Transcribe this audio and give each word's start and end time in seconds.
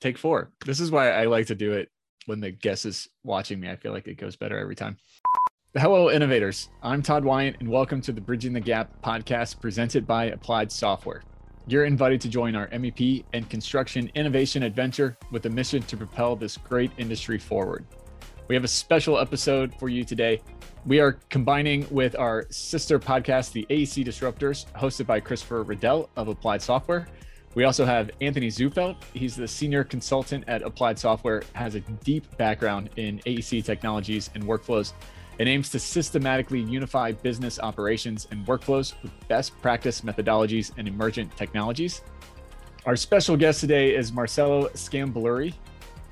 take 0.00 0.18
four. 0.18 0.52
This 0.64 0.80
is 0.80 0.90
why 0.90 1.10
I 1.10 1.24
like 1.24 1.46
to 1.46 1.54
do 1.54 1.72
it 1.72 1.90
when 2.26 2.40
the 2.40 2.50
guest 2.50 2.86
is 2.86 3.08
watching 3.24 3.60
me. 3.60 3.70
I 3.70 3.76
feel 3.76 3.92
like 3.92 4.06
it 4.06 4.18
goes 4.18 4.36
better 4.36 4.58
every 4.58 4.76
time. 4.76 4.96
Hello, 5.74 6.10
innovators. 6.10 6.70
I'm 6.82 7.02
Todd 7.02 7.24
Wyant, 7.24 7.56
and 7.60 7.68
welcome 7.68 8.00
to 8.02 8.12
the 8.12 8.20
Bridging 8.20 8.52
the 8.52 8.60
Gap 8.60 9.02
podcast 9.02 9.60
presented 9.60 10.06
by 10.06 10.26
Applied 10.26 10.72
Software. 10.72 11.22
You're 11.66 11.84
invited 11.84 12.20
to 12.22 12.28
join 12.28 12.54
our 12.54 12.68
MEP 12.68 13.24
and 13.32 13.48
construction 13.50 14.10
innovation 14.14 14.62
adventure 14.62 15.16
with 15.32 15.46
a 15.46 15.50
mission 15.50 15.82
to 15.82 15.96
propel 15.96 16.36
this 16.36 16.56
great 16.56 16.92
industry 16.98 17.38
forward. 17.38 17.84
We 18.48 18.54
have 18.54 18.64
a 18.64 18.68
special 18.68 19.18
episode 19.18 19.74
for 19.78 19.88
you 19.88 20.04
today. 20.04 20.40
We 20.86 21.00
are 21.00 21.12
combining 21.30 21.86
with 21.90 22.16
our 22.16 22.46
sister 22.50 22.98
podcast, 22.98 23.52
the 23.52 23.66
AEC 23.68 24.06
Disruptors, 24.06 24.66
hosted 24.72 25.06
by 25.06 25.20
Christopher 25.20 25.64
Riddell 25.64 26.08
of 26.16 26.28
Applied 26.28 26.62
Software. 26.62 27.08
We 27.56 27.64
also 27.64 27.86
have 27.86 28.10
Anthony 28.20 28.48
Zufelt. 28.48 28.96
He's 29.14 29.34
the 29.34 29.48
senior 29.48 29.82
consultant 29.82 30.44
at 30.46 30.60
Applied 30.60 30.98
Software, 30.98 31.42
has 31.54 31.74
a 31.74 31.80
deep 31.80 32.36
background 32.36 32.90
in 32.96 33.18
AEC 33.20 33.64
technologies 33.64 34.28
and 34.34 34.44
workflows, 34.44 34.92
and 35.40 35.48
aims 35.48 35.70
to 35.70 35.78
systematically 35.78 36.60
unify 36.60 37.12
business 37.12 37.58
operations 37.58 38.28
and 38.30 38.46
workflows 38.46 38.92
with 39.02 39.10
best 39.28 39.58
practice 39.62 40.02
methodologies 40.02 40.70
and 40.76 40.86
emergent 40.86 41.34
technologies. 41.34 42.02
Our 42.84 42.94
special 42.94 43.38
guest 43.38 43.60
today 43.60 43.94
is 43.94 44.12
Marcelo 44.12 44.68
Sgambelluri. 44.74 45.54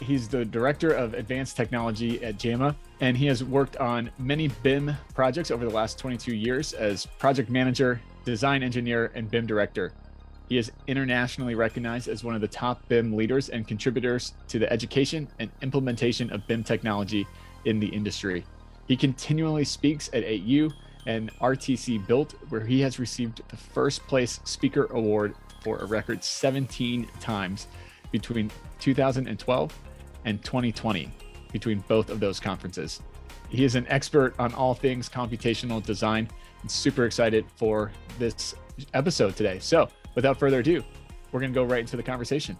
He's 0.00 0.28
the 0.28 0.46
director 0.46 0.92
of 0.92 1.12
advanced 1.12 1.58
technology 1.58 2.24
at 2.24 2.38
JAMA, 2.38 2.74
and 3.00 3.18
he 3.18 3.26
has 3.26 3.44
worked 3.44 3.76
on 3.76 4.10
many 4.18 4.48
BIM 4.62 4.96
projects 5.14 5.50
over 5.50 5.66
the 5.66 5.74
last 5.74 5.98
22 5.98 6.34
years 6.34 6.72
as 6.72 7.04
project 7.04 7.50
manager, 7.50 8.00
design 8.24 8.62
engineer, 8.62 9.12
and 9.14 9.30
BIM 9.30 9.46
director. 9.46 9.92
He 10.48 10.58
is 10.58 10.70
internationally 10.86 11.54
recognized 11.54 12.08
as 12.08 12.22
one 12.22 12.34
of 12.34 12.40
the 12.40 12.48
top 12.48 12.86
BIM 12.88 13.14
leaders 13.14 13.48
and 13.48 13.66
contributors 13.66 14.34
to 14.48 14.58
the 14.58 14.70
education 14.72 15.28
and 15.38 15.50
implementation 15.62 16.30
of 16.32 16.46
BIM 16.46 16.64
technology 16.64 17.26
in 17.64 17.80
the 17.80 17.86
industry. 17.86 18.44
He 18.86 18.96
continually 18.96 19.64
speaks 19.64 20.10
at 20.12 20.22
AU 20.22 20.70
and 21.06 21.32
RTC 21.38 22.06
Built, 22.06 22.34
where 22.50 22.64
he 22.64 22.80
has 22.80 22.98
received 22.98 23.42
the 23.48 23.56
first 23.56 24.06
place 24.06 24.40
speaker 24.44 24.86
award 24.90 25.34
for 25.62 25.78
a 25.78 25.86
record 25.86 26.22
17 26.22 27.08
times 27.20 27.68
between 28.12 28.50
2012 28.80 29.78
and 30.26 30.44
2020 30.44 31.10
between 31.52 31.78
both 31.88 32.10
of 32.10 32.20
those 32.20 32.38
conferences. 32.38 33.00
He 33.48 33.64
is 33.64 33.74
an 33.76 33.86
expert 33.88 34.34
on 34.38 34.52
all 34.54 34.74
things 34.74 35.08
computational 35.08 35.82
design 35.82 36.28
and 36.62 36.70
super 36.70 37.06
excited 37.06 37.44
for 37.56 37.92
this 38.18 38.54
episode 38.92 39.36
today. 39.36 39.58
So, 39.60 39.88
without 40.14 40.38
further 40.38 40.60
ado, 40.60 40.82
we're 41.32 41.40
going 41.40 41.52
to 41.52 41.54
go 41.54 41.64
right 41.64 41.80
into 41.80 41.96
the 41.96 42.02
conversation. 42.02 42.56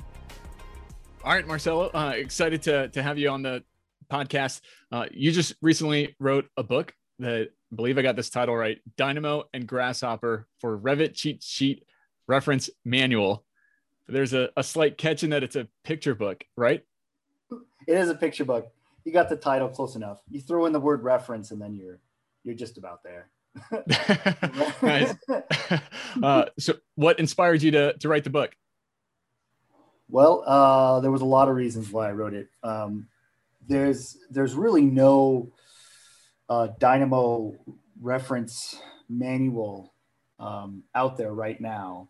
All 1.25 1.33
right, 1.33 1.47
Marcelo, 1.47 1.91
uh, 1.95 2.13
excited 2.17 2.63
to, 2.63 2.89
to 2.89 3.03
have 3.03 3.19
you 3.19 3.31
on 3.31 3.43
the 3.43 3.63
podcast. 4.11 4.61
Uh, 4.93 5.07
you 5.11 5.33
just 5.33 5.55
recently 5.63 6.15
wrote 6.19 6.47
a 6.57 6.63
book 6.63 6.95
that 7.19 7.49
I 7.73 7.75
believe 7.75 7.99
I 7.99 8.03
got 8.03 8.17
this 8.17 8.31
title 8.31 8.55
right 8.55 8.79
Dynamo 8.97 9.45
and 9.55 9.67
Grasshopper 9.67 10.47
for 10.61 10.79
Revit 10.79 11.15
Cheat 11.15 11.43
Sheet 11.43 11.85
Reference 12.27 12.71
Manual. 12.85 13.45
There's 14.07 14.35
a, 14.35 14.51
a 14.57 14.63
slight 14.63 14.99
catch 14.99 15.23
in 15.23 15.31
that 15.31 15.43
it's 15.43 15.57
a 15.57 15.67
picture 15.83 16.15
book, 16.15 16.45
right? 16.57 16.85
It 17.87 17.95
is 17.97 18.09
a 18.09 18.15
picture 18.15 18.45
book. 18.45 18.71
You 19.05 19.13
got 19.13 19.29
the 19.29 19.37
title 19.37 19.69
close 19.69 19.97
enough. 19.97 20.21
You 20.31 20.41
throw 20.41 20.67
in 20.67 20.73
the 20.73 20.81
word 20.81 21.03
reference 21.03 21.51
and 21.51 21.61
then 21.61 21.75
you're 21.75 22.01
you're 22.45 22.55
just 22.55 22.77
about 22.77 23.03
there. 23.03 23.31
nice. 24.83 25.15
Uh, 26.23 26.45
so, 26.59 26.75
what 26.95 27.19
inspired 27.19 27.63
you 27.63 27.71
to 27.73 27.97
to 27.99 28.09
write 28.09 28.25
the 28.25 28.31
book? 28.31 28.55
Well, 30.09 30.45
uh, 30.47 31.01
there 31.01 31.11
was 31.11 31.23
a 31.23 31.27
lot 31.27 31.49
of 31.49 31.57
reasons 31.57 31.91
why 31.91 32.09
I 32.09 32.13
wrote 32.13 32.35
it. 32.35 32.49
Um, 32.63 33.09
there's 33.67 34.19
there's 34.31 34.55
really 34.55 34.83
no 34.83 35.53
uh, 36.49 36.69
Dynamo 36.79 37.55
reference 38.01 38.81
manual 39.09 39.95
um, 40.39 40.83
out 40.95 41.17
there 41.17 41.33
right 41.33 41.61
now, 41.61 42.09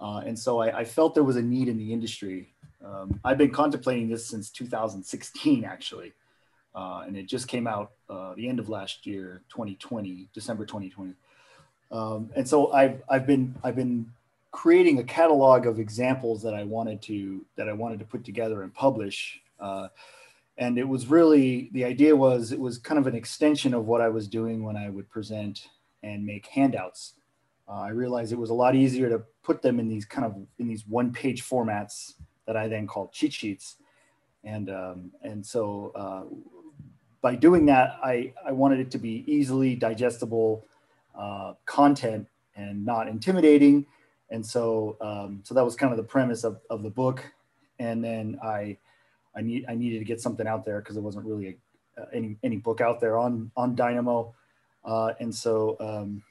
uh, 0.00 0.22
and 0.26 0.38
so 0.38 0.60
I, 0.60 0.80
I, 0.80 0.84
felt 0.84 1.14
there 1.14 1.24
was 1.24 1.36
a 1.36 1.42
need 1.42 1.68
in 1.68 1.78
the 1.78 1.92
industry. 1.92 2.54
Um, 2.84 3.20
I've 3.24 3.38
been 3.38 3.52
contemplating 3.52 4.08
this 4.08 4.26
since 4.26 4.50
2016, 4.50 5.64
actually, 5.64 6.12
uh, 6.74 7.04
and 7.06 7.16
it 7.16 7.26
just 7.26 7.48
came 7.48 7.66
out 7.66 7.92
uh, 8.14 8.34
the 8.34 8.48
end 8.48 8.58
of 8.58 8.68
last 8.68 9.06
year, 9.06 9.42
2020, 9.50 10.28
December 10.32 10.64
2020. 10.64 11.14
Um, 11.90 12.30
and 12.34 12.48
so 12.48 12.72
I've 12.72 13.02
I've 13.08 13.26
been 13.26 13.54
I've 13.62 13.76
been 13.76 14.10
creating 14.50 14.98
a 14.98 15.04
catalog 15.04 15.66
of 15.66 15.78
examples 15.78 16.42
that 16.42 16.54
I 16.54 16.64
wanted 16.64 17.02
to 17.02 17.44
that 17.56 17.68
I 17.68 17.72
wanted 17.72 17.98
to 17.98 18.04
put 18.04 18.24
together 18.24 18.62
and 18.62 18.72
publish. 18.72 19.40
Uh, 19.60 19.88
and 20.56 20.78
it 20.78 20.88
was 20.88 21.06
really 21.06 21.70
the 21.72 21.84
idea 21.84 22.14
was 22.14 22.52
it 22.52 22.60
was 22.60 22.78
kind 22.78 22.98
of 22.98 23.06
an 23.06 23.14
extension 23.14 23.74
of 23.74 23.86
what 23.86 24.00
I 24.00 24.08
was 24.08 24.28
doing 24.28 24.62
when 24.62 24.76
I 24.76 24.88
would 24.90 25.10
present 25.10 25.68
and 26.02 26.24
make 26.24 26.46
handouts. 26.46 27.14
Uh, 27.68 27.80
I 27.80 27.88
realized 27.88 28.32
it 28.32 28.38
was 28.38 28.50
a 28.50 28.54
lot 28.54 28.74
easier 28.74 29.08
to 29.08 29.22
put 29.42 29.62
them 29.62 29.80
in 29.80 29.88
these 29.88 30.04
kind 30.04 30.26
of 30.26 30.36
in 30.58 30.68
these 30.68 30.86
one 30.86 31.12
page 31.12 31.42
formats 31.42 32.14
that 32.46 32.56
I 32.56 32.68
then 32.68 32.86
called 32.86 33.12
cheat 33.12 33.32
sheets. 33.32 33.76
And, 34.44 34.68
um, 34.68 35.10
and 35.22 35.44
so 35.44 35.92
uh, 35.94 36.24
by 37.24 37.34
doing 37.34 37.64
that, 37.64 37.98
I, 38.04 38.34
I 38.46 38.52
wanted 38.52 38.80
it 38.80 38.90
to 38.90 38.98
be 38.98 39.24
easily 39.26 39.74
digestible 39.74 40.62
uh, 41.18 41.54
content 41.64 42.28
and 42.54 42.84
not 42.84 43.08
intimidating. 43.08 43.86
And 44.28 44.44
so, 44.44 44.98
um, 45.00 45.40
so 45.42 45.54
that 45.54 45.64
was 45.64 45.74
kind 45.74 45.90
of 45.90 45.96
the 45.96 46.04
premise 46.04 46.44
of, 46.44 46.60
of 46.68 46.82
the 46.82 46.90
book. 46.90 47.24
And 47.78 48.04
then 48.04 48.38
I, 48.44 48.76
I 49.34 49.40
need 49.40 49.64
I 49.68 49.74
needed 49.74 50.00
to 50.00 50.04
get 50.04 50.20
something 50.20 50.46
out 50.46 50.66
there 50.66 50.80
because 50.80 50.96
there 50.96 51.02
wasn't 51.02 51.24
really 51.24 51.58
a, 51.96 52.02
uh, 52.02 52.06
any 52.12 52.36
any 52.42 52.56
book 52.56 52.82
out 52.82 53.00
there 53.00 53.16
on 53.16 53.50
on 53.56 53.74
Dynamo, 53.74 54.34
uh, 54.84 55.14
and 55.18 55.34
so 55.34 55.76
um, 55.80 56.22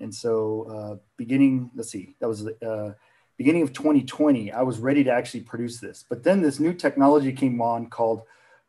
and 0.00 0.14
so 0.14 0.62
uh, 0.70 0.96
beginning 1.16 1.70
let's 1.74 1.90
see 1.90 2.14
that 2.18 2.28
was 2.28 2.46
uh, 2.46 2.92
beginning 3.36 3.62
of 3.62 3.74
2020 3.74 4.52
I 4.52 4.62
was 4.62 4.78
ready 4.78 5.04
to 5.04 5.10
actually 5.10 5.40
produce 5.40 5.80
this, 5.80 6.04
but 6.08 6.22
then 6.22 6.40
this 6.40 6.58
new 6.58 6.72
technology 6.72 7.32
came 7.32 7.60
on 7.60 7.90
called 7.90 8.22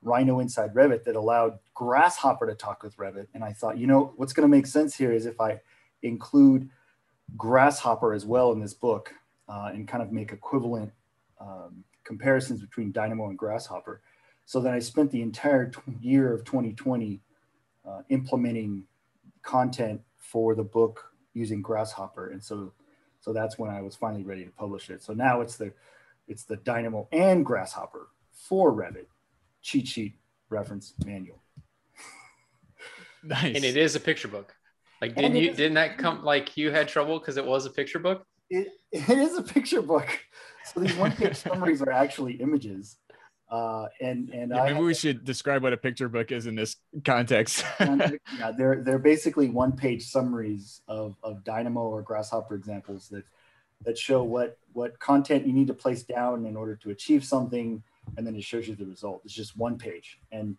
Rhino 0.07 0.39
Inside 0.39 0.73
Revit 0.73 1.03
that 1.03 1.15
allowed 1.15 1.59
Grasshopper 1.75 2.47
to 2.47 2.55
talk 2.55 2.81
with 2.81 2.95
Revit, 2.97 3.27
and 3.33 3.43
I 3.43 3.51
thought 3.51 3.77
you 3.77 3.85
know 3.85 4.13
what's 4.15 4.33
going 4.33 4.49
to 4.49 4.55
make 4.55 4.65
sense 4.65 4.95
here 4.95 5.11
is 5.11 5.25
if 5.25 5.39
I 5.39 5.59
include 6.01 6.69
Grasshopper 7.35 8.13
as 8.13 8.25
well 8.25 8.53
in 8.53 8.59
this 8.59 8.73
book 8.73 9.13
uh, 9.49 9.71
and 9.73 9.87
kind 9.87 10.01
of 10.01 10.11
make 10.11 10.31
equivalent 10.31 10.91
um, 11.41 11.83
comparisons 12.03 12.61
between 12.61 12.91
Dynamo 12.91 13.27
and 13.27 13.37
Grasshopper. 13.37 14.01
So 14.45 14.61
then 14.61 14.73
I 14.73 14.79
spent 14.79 15.11
the 15.11 15.21
entire 15.21 15.71
year 15.99 16.33
of 16.33 16.45
2020 16.45 17.19
uh, 17.85 18.01
implementing 18.09 18.83
content 19.43 20.01
for 20.17 20.55
the 20.55 20.63
book 20.63 21.11
using 21.33 21.61
Grasshopper. 21.61 22.29
And 22.29 22.41
so, 22.41 22.71
so 23.19 23.33
that's 23.33 23.59
when 23.59 23.69
I 23.69 23.81
was 23.81 23.95
finally 23.95 24.23
ready 24.23 24.45
to 24.45 24.51
publish 24.51 24.89
it. 24.89 25.03
So 25.03 25.13
now 25.13 25.41
it's 25.41 25.57
the, 25.57 25.73
it's 26.29 26.43
the 26.43 26.55
Dynamo 26.57 27.09
and 27.11 27.45
Grasshopper 27.45 28.07
for 28.31 28.71
Revit 28.71 29.07
cheat 29.67 29.87
sheet 29.87 30.15
reference 30.49 30.93
manual. 31.05 31.41
nice. 33.23 33.55
And 33.55 33.65
it 33.65 33.77
is 33.77 33.95
a 33.95 33.99
picture 33.99 34.27
book. 34.27 34.55
Like, 35.01 35.15
didn't 35.15 35.35
you, 35.35 35.53
didn't 35.53 35.75
that 35.75 35.97
come 35.97 36.23
like 36.23 36.57
you 36.57 36.71
had 36.71 36.87
trouble 36.87 37.19
because 37.19 37.37
it 37.37 37.45
was 37.45 37.65
a 37.65 37.69
picture 37.69 37.99
book? 37.99 38.25
It, 38.49 38.69
it 38.91 39.09
is 39.09 39.37
a 39.37 39.43
picture 39.43 39.81
book 39.81 40.07
so 40.73 40.79
these 40.79 40.95
one 40.95 41.11
page 41.11 41.35
summaries 41.43 41.81
are 41.81 41.91
actually 41.91 42.33
images. 42.33 42.97
Uh, 43.49 43.87
and 44.01 44.29
and 44.29 44.51
yeah, 44.53 44.65
maybe 44.65 44.79
we 44.79 44.93
should 44.93 45.23
describe 45.23 45.63
what 45.63 45.71
a 45.71 45.77
picture 45.77 46.09
book 46.09 46.31
is 46.33 46.47
in 46.47 46.55
this 46.55 46.75
context. 47.05 47.63
yeah, 47.79 48.51
they're 48.57 48.83
they're 48.83 48.99
basically 48.99 49.49
one 49.49 49.71
page 49.71 50.03
summaries 50.03 50.81
of, 50.87 51.15
of 51.23 51.45
Dynamo 51.45 51.81
or 51.81 52.01
Grasshopper 52.01 52.55
examples 52.55 53.07
that 53.09 53.23
that 53.85 53.97
show 53.97 54.21
what 54.23 54.57
what 54.73 54.99
content 54.99 55.47
you 55.47 55.53
need 55.53 55.67
to 55.67 55.73
place 55.73 56.03
down 56.03 56.45
in 56.45 56.57
order 56.57 56.75
to 56.75 56.89
achieve 56.89 57.23
something, 57.23 57.81
and 58.15 58.25
then 58.25 58.35
it 58.35 58.43
shows 58.43 58.67
you 58.67 58.75
the 58.75 58.85
result. 58.85 59.21
It's 59.25 59.33
just 59.33 59.57
one 59.57 59.77
page, 59.77 60.19
and 60.31 60.57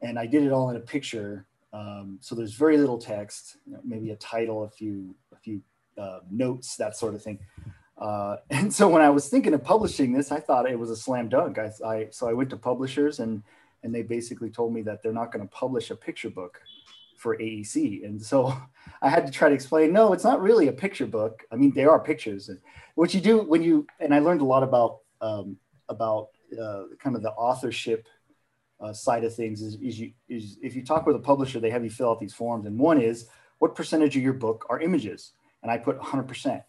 and 0.00 0.18
I 0.18 0.26
did 0.26 0.42
it 0.42 0.52
all 0.52 0.70
in 0.70 0.76
a 0.76 0.80
picture. 0.80 1.46
Um, 1.72 2.18
so 2.20 2.34
there's 2.34 2.54
very 2.54 2.78
little 2.78 2.98
text, 2.98 3.58
maybe 3.84 4.10
a 4.10 4.16
title, 4.16 4.64
a 4.64 4.70
few 4.70 5.14
a 5.32 5.36
few 5.36 5.60
uh, 5.98 6.20
notes, 6.30 6.76
that 6.76 6.96
sort 6.96 7.14
of 7.14 7.22
thing. 7.22 7.38
Uh, 7.98 8.36
and 8.50 8.72
so 8.72 8.88
when 8.88 9.02
I 9.02 9.10
was 9.10 9.28
thinking 9.28 9.54
of 9.54 9.62
publishing 9.62 10.12
this, 10.12 10.32
I 10.32 10.40
thought 10.40 10.70
it 10.70 10.78
was 10.78 10.90
a 10.90 10.96
slam 10.96 11.28
dunk. 11.28 11.58
I, 11.58 11.72
I 11.84 12.08
so 12.10 12.28
I 12.28 12.32
went 12.32 12.50
to 12.50 12.56
publishers 12.56 13.20
and 13.20 13.42
and 13.82 13.94
they 13.94 14.02
basically 14.02 14.50
told 14.50 14.74
me 14.74 14.82
that 14.82 15.02
they're 15.02 15.12
not 15.12 15.32
going 15.32 15.46
to 15.46 15.54
publish 15.54 15.90
a 15.90 15.96
picture 15.96 16.30
book 16.30 16.60
for 17.16 17.36
AEC. 17.36 18.04
And 18.04 18.20
so 18.20 18.56
I 19.02 19.08
had 19.08 19.26
to 19.26 19.32
try 19.32 19.48
to 19.48 19.54
explain, 19.54 19.92
no, 19.92 20.12
it's 20.12 20.24
not 20.24 20.40
really 20.40 20.68
a 20.68 20.72
picture 20.72 21.06
book. 21.06 21.44
I 21.52 21.56
mean, 21.56 21.72
they 21.74 21.84
are 21.84 22.00
pictures. 22.00 22.48
And 22.48 22.58
what 22.94 23.12
you 23.12 23.20
do 23.20 23.38
when 23.38 23.62
you 23.62 23.86
and 24.00 24.14
I 24.14 24.20
learned 24.20 24.40
a 24.40 24.44
lot 24.44 24.62
about 24.62 25.00
um, 25.20 25.56
about 25.88 26.28
uh, 26.60 26.84
kind 26.98 27.16
of 27.16 27.22
the 27.22 27.32
authorship 27.32 28.06
uh, 28.80 28.92
side 28.92 29.24
of 29.24 29.34
things 29.34 29.62
is, 29.62 29.74
is, 29.76 29.98
you, 29.98 30.12
is 30.28 30.58
if 30.62 30.76
you 30.76 30.84
talk 30.84 31.06
with 31.06 31.16
a 31.16 31.20
publisher, 31.20 31.60
they 31.60 31.70
have 31.70 31.84
you 31.84 31.90
fill 31.90 32.10
out 32.10 32.20
these 32.20 32.34
forms. 32.34 32.66
And 32.66 32.78
one 32.78 33.00
is 33.00 33.26
what 33.58 33.74
percentage 33.74 34.16
of 34.16 34.22
your 34.22 34.34
book 34.34 34.66
are 34.70 34.80
images? 34.80 35.32
and 35.62 35.72
I 35.72 35.78
put 35.78 35.98
100%. 35.98 36.62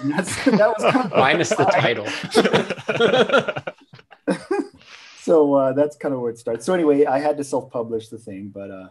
And 0.00 0.12
that's, 0.12 0.44
that 0.44 0.58
was 0.58 0.92
kind 0.92 1.12
of 1.12 1.18
minus 1.18 1.50
the 1.50 1.64
title. 1.64 2.06
so 5.20 5.54
uh, 5.54 5.72
that's 5.74 5.96
kind 5.96 6.14
of 6.14 6.20
where 6.20 6.30
it 6.30 6.38
starts. 6.38 6.64
So 6.64 6.74
anyway, 6.74 7.04
I 7.04 7.18
had 7.18 7.36
to 7.36 7.44
self-publish 7.44 8.08
the 8.08 8.18
thing, 8.18 8.50
but 8.54 8.70
uh, 8.70 8.88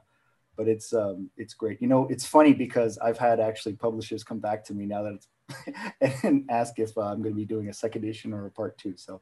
but 0.56 0.68
it's 0.68 0.94
um, 0.94 1.30
it's 1.38 1.54
great. 1.54 1.82
You 1.82 1.88
know, 1.88 2.08
it's 2.10 2.26
funny 2.26 2.54
because 2.54 2.98
I've 3.00 3.18
had 3.18 3.40
actually 3.40 3.74
publishers 3.74 4.24
come 4.24 4.40
back 4.40 4.64
to 4.66 4.74
me 4.74 4.86
now 4.86 5.04
that 5.04 5.14
it's 5.14 5.28
and 6.24 6.46
ask 6.52 6.78
if 6.78 6.98
uh, 6.98 7.02
I'm 7.02 7.24
going 7.24 7.34
to 7.34 7.40
be 7.40 7.46
doing 7.46 7.70
a 7.70 7.74
second 7.74 8.04
edition 8.04 8.34
or 8.34 8.46
a 8.46 8.52
part 8.52 8.78
two. 8.78 8.94
So, 8.98 9.22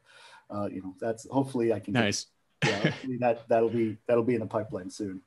uh, 0.49 0.67
you 0.71 0.81
know, 0.81 0.95
that's 0.99 1.27
hopefully 1.29 1.73
I 1.73 1.79
can. 1.79 1.93
Nice. 1.93 2.27
Get, 2.61 2.93
yeah, 3.07 3.17
that 3.19 3.47
that'll 3.47 3.69
be 3.69 3.97
that'll 4.07 4.23
be 4.23 4.33
in 4.33 4.39
the 4.39 4.47
pipeline 4.47 4.89
soon. 4.89 5.21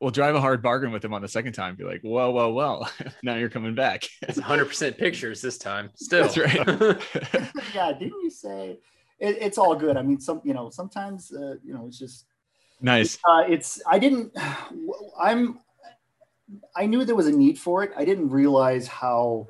We'll 0.00 0.10
drive 0.10 0.34
a 0.34 0.40
hard 0.40 0.62
bargain 0.62 0.92
with 0.92 1.04
him 1.04 1.12
on 1.12 1.20
the 1.20 1.28
second 1.28 1.52
time. 1.52 1.74
Be 1.74 1.84
like, 1.84 2.00
well, 2.02 2.32
well, 2.32 2.52
well, 2.52 2.90
now 3.22 3.34
you're 3.34 3.50
coming 3.50 3.74
back. 3.74 4.04
It's 4.22 4.38
100% 4.38 4.96
pictures 4.96 5.42
this 5.42 5.58
time. 5.58 5.90
Still. 5.94 6.22
That's 6.22 6.38
right. 6.38 6.56
yeah, 7.74 7.92
didn't 7.92 8.22
you 8.22 8.30
say? 8.30 8.78
It, 9.18 9.36
it's 9.40 9.58
all 9.58 9.74
good. 9.74 9.98
I 9.98 10.02
mean, 10.02 10.18
some 10.20 10.40
you 10.44 10.54
know 10.54 10.70
sometimes 10.70 11.32
uh, 11.32 11.56
you 11.62 11.74
know 11.74 11.86
it's 11.86 11.98
just 11.98 12.26
Nice. 12.80 13.18
Uh, 13.28 13.42
it's 13.48 13.80
I 13.86 13.98
didn't. 13.98 14.36
I'm. 15.20 15.60
I 16.74 16.86
knew 16.86 17.04
there 17.04 17.14
was 17.14 17.28
a 17.28 17.32
need 17.32 17.58
for 17.58 17.84
it. 17.84 17.92
I 17.96 18.04
didn't 18.04 18.30
realize 18.30 18.88
how 18.88 19.48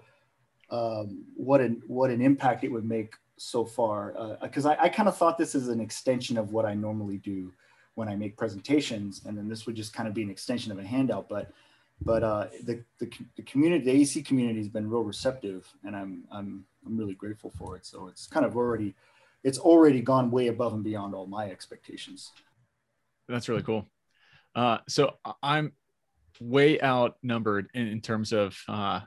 um, 0.70 1.24
what 1.34 1.60
an 1.60 1.82
what 1.86 2.10
an 2.10 2.20
impact 2.20 2.64
it 2.64 2.70
would 2.70 2.84
make 2.84 3.14
so 3.40 3.64
far. 3.64 4.36
Because 4.42 4.66
uh, 4.66 4.70
I, 4.70 4.84
I 4.84 4.88
kind 4.90 5.08
of 5.08 5.16
thought 5.16 5.38
this 5.38 5.54
is 5.54 5.68
an 5.68 5.80
extension 5.80 6.36
of 6.36 6.52
what 6.52 6.66
I 6.66 6.74
normally 6.74 7.16
do 7.16 7.52
when 7.94 8.08
I 8.08 8.14
make 8.14 8.36
presentations, 8.36 9.22
and 9.24 9.36
then 9.36 9.48
this 9.48 9.66
would 9.66 9.74
just 9.74 9.94
kind 9.94 10.06
of 10.08 10.14
be 10.14 10.22
an 10.22 10.30
extension 10.30 10.70
of 10.70 10.78
a 10.78 10.84
handout. 10.84 11.28
But 11.28 11.50
but 12.02 12.22
uh, 12.22 12.46
the, 12.64 12.84
the 12.98 13.10
the 13.36 13.42
community, 13.42 13.84
the 13.84 13.92
AC 13.92 14.22
community, 14.22 14.58
has 14.58 14.68
been 14.68 14.88
real 14.88 15.02
receptive, 15.02 15.66
and 15.84 15.96
I'm 15.96 16.24
I'm 16.30 16.64
I'm 16.86 16.98
really 16.98 17.14
grateful 17.14 17.50
for 17.50 17.76
it. 17.76 17.86
So 17.86 18.08
it's 18.08 18.26
kind 18.26 18.44
of 18.44 18.56
already 18.56 18.94
it's 19.42 19.58
already 19.58 20.02
gone 20.02 20.30
way 20.30 20.48
above 20.48 20.74
and 20.74 20.84
beyond 20.84 21.14
all 21.14 21.26
my 21.26 21.50
expectations. 21.50 22.32
That's 23.26 23.48
really 23.48 23.62
cool. 23.62 23.86
Uh, 24.54 24.78
so 24.86 25.14
I'm 25.42 25.72
way 26.40 26.80
outnumbered 26.80 27.70
in, 27.72 27.86
in 27.86 28.00
terms 28.00 28.32
of 28.32 28.56
uh, 28.68 29.00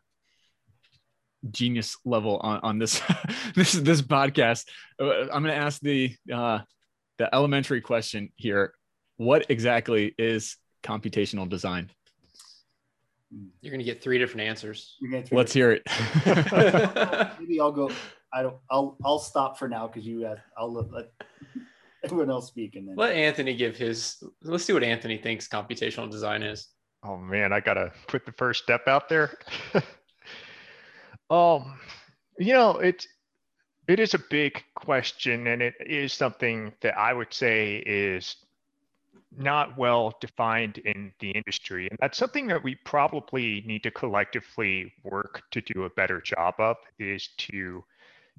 genius 1.51 1.98
level 2.06 2.38
on, 2.38 2.60
on 2.63 2.80
this 2.80 3.01
this 3.56 3.74
this 3.74 4.01
podcast. 4.01 4.66
Uh, 5.00 5.22
I'm 5.22 5.44
going 5.44 5.45
to 5.45 5.56
ask 5.56 5.81
the 5.81 6.16
uh, 6.34 6.60
the 7.18 7.34
elementary 7.34 7.81
question 7.81 8.31
here. 8.36 8.74
What 9.18 9.45
exactly 9.50 10.16
is 10.18 10.57
computational 10.84 11.48
design? 11.48 11.92
You're 13.62 13.72
going 13.72 13.80
to 13.80 13.86
get 13.86 14.04
three 14.04 14.19
different 14.19 14.48
answers. 14.48 14.98
Let's 15.31 15.54
hear 15.54 15.72
it. 15.72 15.84
Maybe 17.40 17.60
I'll 17.60 17.72
go. 17.72 17.89
I 18.31 18.44
don't. 18.44 18.57
I'll 18.69 18.98
I'll 19.04 19.19
stop 19.19 19.57
for 19.57 19.68
now 19.68 19.88
because 19.88 20.06
you. 20.06 20.25
Uh, 20.25 20.36
I'll 20.57 20.72
let 20.72 21.12
everyone 22.04 22.30
else 22.30 22.48
speak 22.48 22.75
and 22.75 22.88
then 22.88 22.96
let 22.96 23.16
Anthony 23.16 23.56
give 23.56 23.75
his. 23.75 24.24
Let's 24.42 24.66
see 24.66 24.74
what 24.74 24.84
Anthony 24.84 25.18
thinks 25.18 25.48
computational 25.48 26.10
design 26.10 26.44
is. 26.44 26.68
Oh 27.04 27.18
man, 27.18 27.51
I 27.51 27.60
gotta 27.60 27.92
put 28.07 28.25
the 28.25 28.31
first 28.34 28.63
step 28.63 28.88
out 28.88 29.10
there. 29.10 29.38
um, 31.30 31.80
you 32.38 32.54
know, 32.54 32.80
it's 32.80 33.08
it 33.88 34.00
is 34.00 34.14
a 34.14 34.20
big 34.30 34.64
question, 34.75 35.48
and 35.48 35.62
it 35.62 35.75
is 35.80 36.14
something 36.14 36.74
that 36.81 36.98
I 36.98 37.14
would 37.14 37.34
say 37.34 37.84
is 37.86 38.38
not 39.38 39.78
well 39.78 40.14
defined 40.22 40.78
in 40.80 41.12
the 41.20 41.31
industry. 41.31 41.88
And 41.90 41.98
that's 42.00 42.18
something 42.18 42.48
that 42.48 42.64
we 42.64 42.75
probably 42.75 43.64
need 43.66 43.84
to 43.84 43.92
collectively 43.92 44.94
work 45.04 45.42
to 45.52 45.62
do 45.62 45.84
a 45.84 45.90
better 45.90 46.22
job 46.22 46.56
of 46.60 46.78
is 47.00 47.30
to 47.38 47.84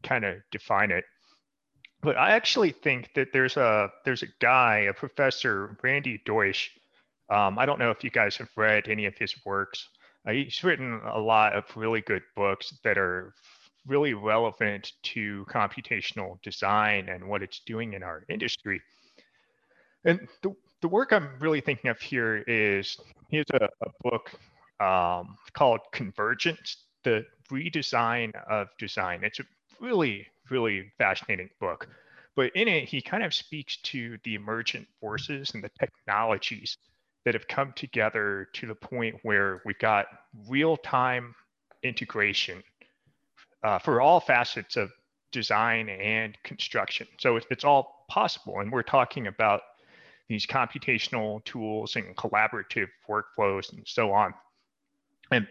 kind 0.03 0.25
of 0.25 0.37
define 0.51 0.91
it. 0.91 1.05
But 2.03 2.17
I 2.17 2.33
actually 2.33 2.73
think 2.73 3.11
that 3.15 3.33
there's 3.33 3.57
a 3.57 3.91
there's 4.05 4.23
a 4.23 4.29
guy, 4.39 4.81
a 4.91 4.93
professor, 4.93 5.77
Randy 5.83 6.21
Deutsch. 6.25 6.71
Um, 7.31 7.59
I 7.59 7.65
don't 7.65 7.79
know 7.79 7.91
if 7.91 8.05
you 8.05 8.11
guys 8.11 8.37
have 8.37 8.51
read 8.57 8.89
any 8.89 9.07
of 9.07 9.17
his 9.17 9.35
works. 9.47 9.89
Uh, 10.26 10.32
he's 10.32 10.62
written 10.65 11.00
a 11.05 11.19
lot 11.19 11.55
of 11.55 11.65
really 11.76 12.00
good 12.00 12.23
books 12.35 12.75
that 12.85 12.99
are 12.99 13.35
really 13.87 14.15
relevant 14.15 14.93
to 15.03 15.44
computational 15.49 16.41
design 16.43 17.09
and 17.09 17.26
what 17.26 17.43
it's 17.43 17.61
doing 17.67 17.93
in 17.93 18.03
our 18.03 18.25
industry. 18.29 18.81
And 20.05 20.26
the, 20.43 20.55
the 20.81 20.88
work 20.88 21.12
I'm 21.12 21.29
really 21.41 21.61
thinking 21.61 21.91
of 21.91 22.00
here 22.00 22.38
is 22.47 22.99
he 23.29 23.38
has 23.38 23.47
a, 23.53 23.69
a 23.82 23.91
book 24.03 24.31
um, 24.81 25.37
called 25.53 25.81
Convergence, 25.93 26.85
the 27.05 27.25
redesign 27.50 28.32
of 28.49 28.69
design. 28.79 29.23
It's 29.23 29.41
a 29.41 29.44
really 29.81 30.26
really 30.50 30.93
fascinating 30.99 31.50
book. 31.61 31.88
But 32.37 32.50
in 32.55 32.69
it, 32.69 32.88
he 32.88 33.00
kind 33.00 33.23
of 33.23 33.32
speaks 33.32 33.76
to 33.82 34.19
the 34.25 34.35
emergent 34.35 34.87
forces 35.00 35.53
and 35.55 35.62
the 35.62 35.71
technologies 35.79 36.76
that 37.25 37.35
have 37.35 37.49
come 37.49 37.73
together 37.75 38.49
to 38.53 38.67
the 38.67 38.75
point 38.75 39.17
where 39.23 39.62
we've 39.65 39.79
got 39.79 40.06
real 40.49 40.76
time 40.76 41.35
integration 41.82 42.62
uh, 43.62 43.79
for 43.79 44.00
all 44.00 44.21
facets 44.21 44.76
of 44.76 44.91
design 45.32 45.88
and 45.88 46.37
construction. 46.44 47.06
So 47.19 47.37
it's, 47.37 47.47
it's 47.50 47.65
all 47.65 48.05
possible. 48.09 48.61
And 48.61 48.71
we're 48.71 48.82
talking 48.82 49.26
about 49.26 49.62
these 50.29 50.47
computational 50.47 51.44
tools 51.44 51.97
and 51.97 52.17
collaborative 52.17 52.88
workflows 53.09 53.73
and 53.73 53.82
so 53.87 54.12
on. 54.12 54.32
And 55.31 55.49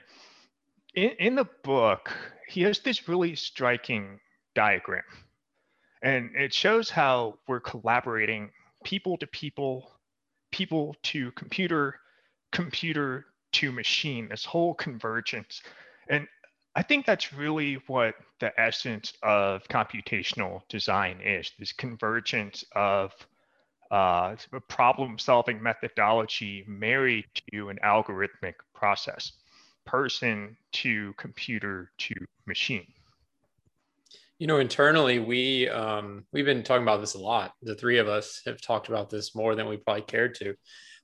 in, 0.96 1.10
in 1.20 1.36
the 1.36 1.48
book, 1.64 2.12
he 2.48 2.62
has 2.62 2.80
this 2.80 3.08
really 3.08 3.36
striking 3.36 4.20
diagram. 4.56 5.04
And 6.02 6.36
it 6.36 6.54
shows 6.54 6.90
how 6.90 7.40
we're 7.48 7.60
collaborating 7.60 8.52
people 8.84 9.18
to 9.18 9.28
people, 9.28 9.90
people 10.54 10.96
to 11.04 11.32
computer, 11.32 12.00
computer 12.52 13.26
to 13.52 13.72
machine, 13.72 14.30
this 14.30 14.46
whole 14.46 14.74
convergence. 14.76 15.62
And 16.08 16.28
I 16.76 16.84
think 16.84 17.06
that's 17.06 17.34
really 17.34 17.76
what 17.88 18.16
the 18.40 18.58
essence 18.60 19.14
of 19.24 19.64
computational 19.68 20.62
design 20.70 21.20
is 21.22 21.52
this 21.60 21.74
convergence 21.74 22.64
of 22.76 23.12
uh, 23.92 24.36
problem 24.68 25.20
solving 25.20 25.62
methodology 25.62 26.64
married 26.68 27.26
to 27.52 27.70
an 27.70 27.80
algorithmic 27.84 28.54
process, 28.74 29.34
person 29.86 30.56
to 30.72 31.14
computer 31.18 31.92
to 31.98 32.14
machine. 32.46 32.93
You 34.44 34.48
know, 34.48 34.58
internally, 34.58 35.20
we 35.20 35.70
um, 35.70 36.26
we've 36.34 36.44
been 36.44 36.64
talking 36.64 36.84
about 36.84 37.00
this 37.00 37.14
a 37.14 37.18
lot. 37.18 37.54
The 37.62 37.76
three 37.76 37.98
of 37.98 38.10
us 38.10 38.42
have 38.46 38.60
talked 38.60 38.90
about 38.90 39.10
this 39.10 39.34
more 39.34 39.56
than 39.56 39.70
we 39.70 39.78
probably 39.78 40.02
cared 40.02 40.36
to, 40.36 40.54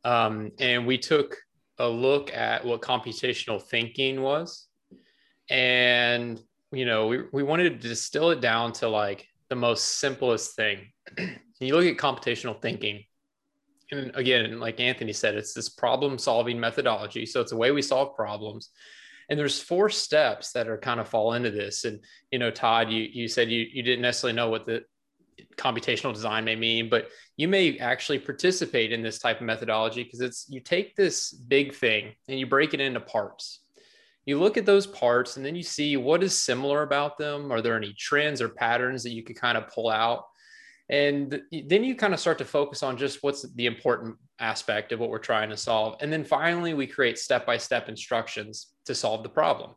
um, 0.03 0.51
and 0.59 0.85
we 0.85 0.97
took 0.97 1.37
a 1.77 1.87
look 1.87 2.33
at 2.33 2.65
what 2.65 2.81
computational 2.81 3.63
thinking 3.63 4.21
was, 4.21 4.67
and 5.49 6.37
you 6.73 6.83
know, 6.83 7.07
we 7.07 7.19
we 7.31 7.43
wanted 7.43 7.81
to 7.81 7.87
distill 7.87 8.31
it 8.31 8.41
down 8.41 8.73
to 8.73 8.89
like 8.89 9.25
the 9.47 9.55
most 9.55 9.85
simplest 10.01 10.57
thing. 10.57 10.91
you 11.61 11.73
look 11.77 11.85
at 11.85 11.95
computational 11.95 12.61
thinking, 12.61 13.05
and 13.89 14.11
again, 14.15 14.59
like 14.59 14.81
Anthony 14.81 15.13
said, 15.13 15.35
it's 15.35 15.53
this 15.53 15.69
problem 15.69 16.17
solving 16.17 16.59
methodology. 16.59 17.25
So 17.25 17.39
it's 17.39 17.53
a 17.53 17.57
way 17.57 17.71
we 17.71 17.83
solve 17.83 18.17
problems 18.17 18.71
and 19.29 19.39
there's 19.39 19.61
four 19.61 19.89
steps 19.89 20.51
that 20.53 20.67
are 20.67 20.77
kind 20.77 20.99
of 20.99 21.07
fall 21.07 21.33
into 21.33 21.51
this. 21.51 21.85
And 21.85 21.99
you 22.31 22.39
know 22.39 22.51
todd 22.51 22.91
you 22.91 23.07
you 23.11 23.27
said 23.27 23.49
you 23.49 23.65
you 23.71 23.83
didn't 23.83 24.01
necessarily 24.01 24.35
know 24.35 24.49
what 24.49 24.65
the 24.65 24.83
computational 25.55 26.13
design 26.13 26.43
may 26.43 26.55
mean 26.55 26.89
but 26.89 27.07
you 27.37 27.47
may 27.47 27.77
actually 27.77 28.19
participate 28.19 28.91
in 28.91 29.01
this 29.01 29.19
type 29.19 29.39
of 29.39 29.45
methodology 29.45 30.03
because 30.03 30.19
it's 30.19 30.45
you 30.49 30.59
take 30.59 30.95
this 30.95 31.31
big 31.31 31.73
thing 31.73 32.13
and 32.27 32.37
you 32.37 32.45
break 32.45 32.73
it 32.73 32.81
into 32.81 32.99
parts. 32.99 33.61
You 34.25 34.37
look 34.37 34.57
at 34.57 34.65
those 34.65 34.85
parts 34.85 35.37
and 35.37 35.45
then 35.45 35.55
you 35.55 35.63
see 35.63 35.95
what 35.95 36.21
is 36.21 36.37
similar 36.37 36.83
about 36.83 37.17
them. 37.17 37.49
Are 37.51 37.61
there 37.61 37.77
any 37.77 37.93
trends 37.93 38.41
or 38.41 38.49
patterns 38.49 39.03
that 39.03 39.11
you 39.11 39.23
could 39.23 39.37
kind 39.37 39.57
of 39.57 39.69
pull 39.69 39.89
out 39.89 40.25
and 40.89 41.41
then 41.51 41.83
you 41.83 41.95
kind 41.95 42.13
of 42.15 42.19
start 42.19 42.39
to 42.39 42.45
focus 42.45 42.81
on 42.81 42.97
just 42.97 43.21
what's 43.21 43.43
the 43.53 43.67
important 43.67 44.15
aspect 44.39 44.91
of 44.91 44.99
what 44.99 45.11
we're 45.11 45.19
trying 45.19 45.49
to 45.49 45.57
solve. 45.57 45.97
And 46.01 46.11
then 46.11 46.23
finally, 46.23 46.73
we 46.73 46.87
create 46.87 47.19
step 47.19 47.45
by 47.45 47.57
step 47.57 47.89
instructions 47.89 48.67
to 48.85 48.95
solve 48.95 49.21
the 49.21 49.29
problem. 49.29 49.75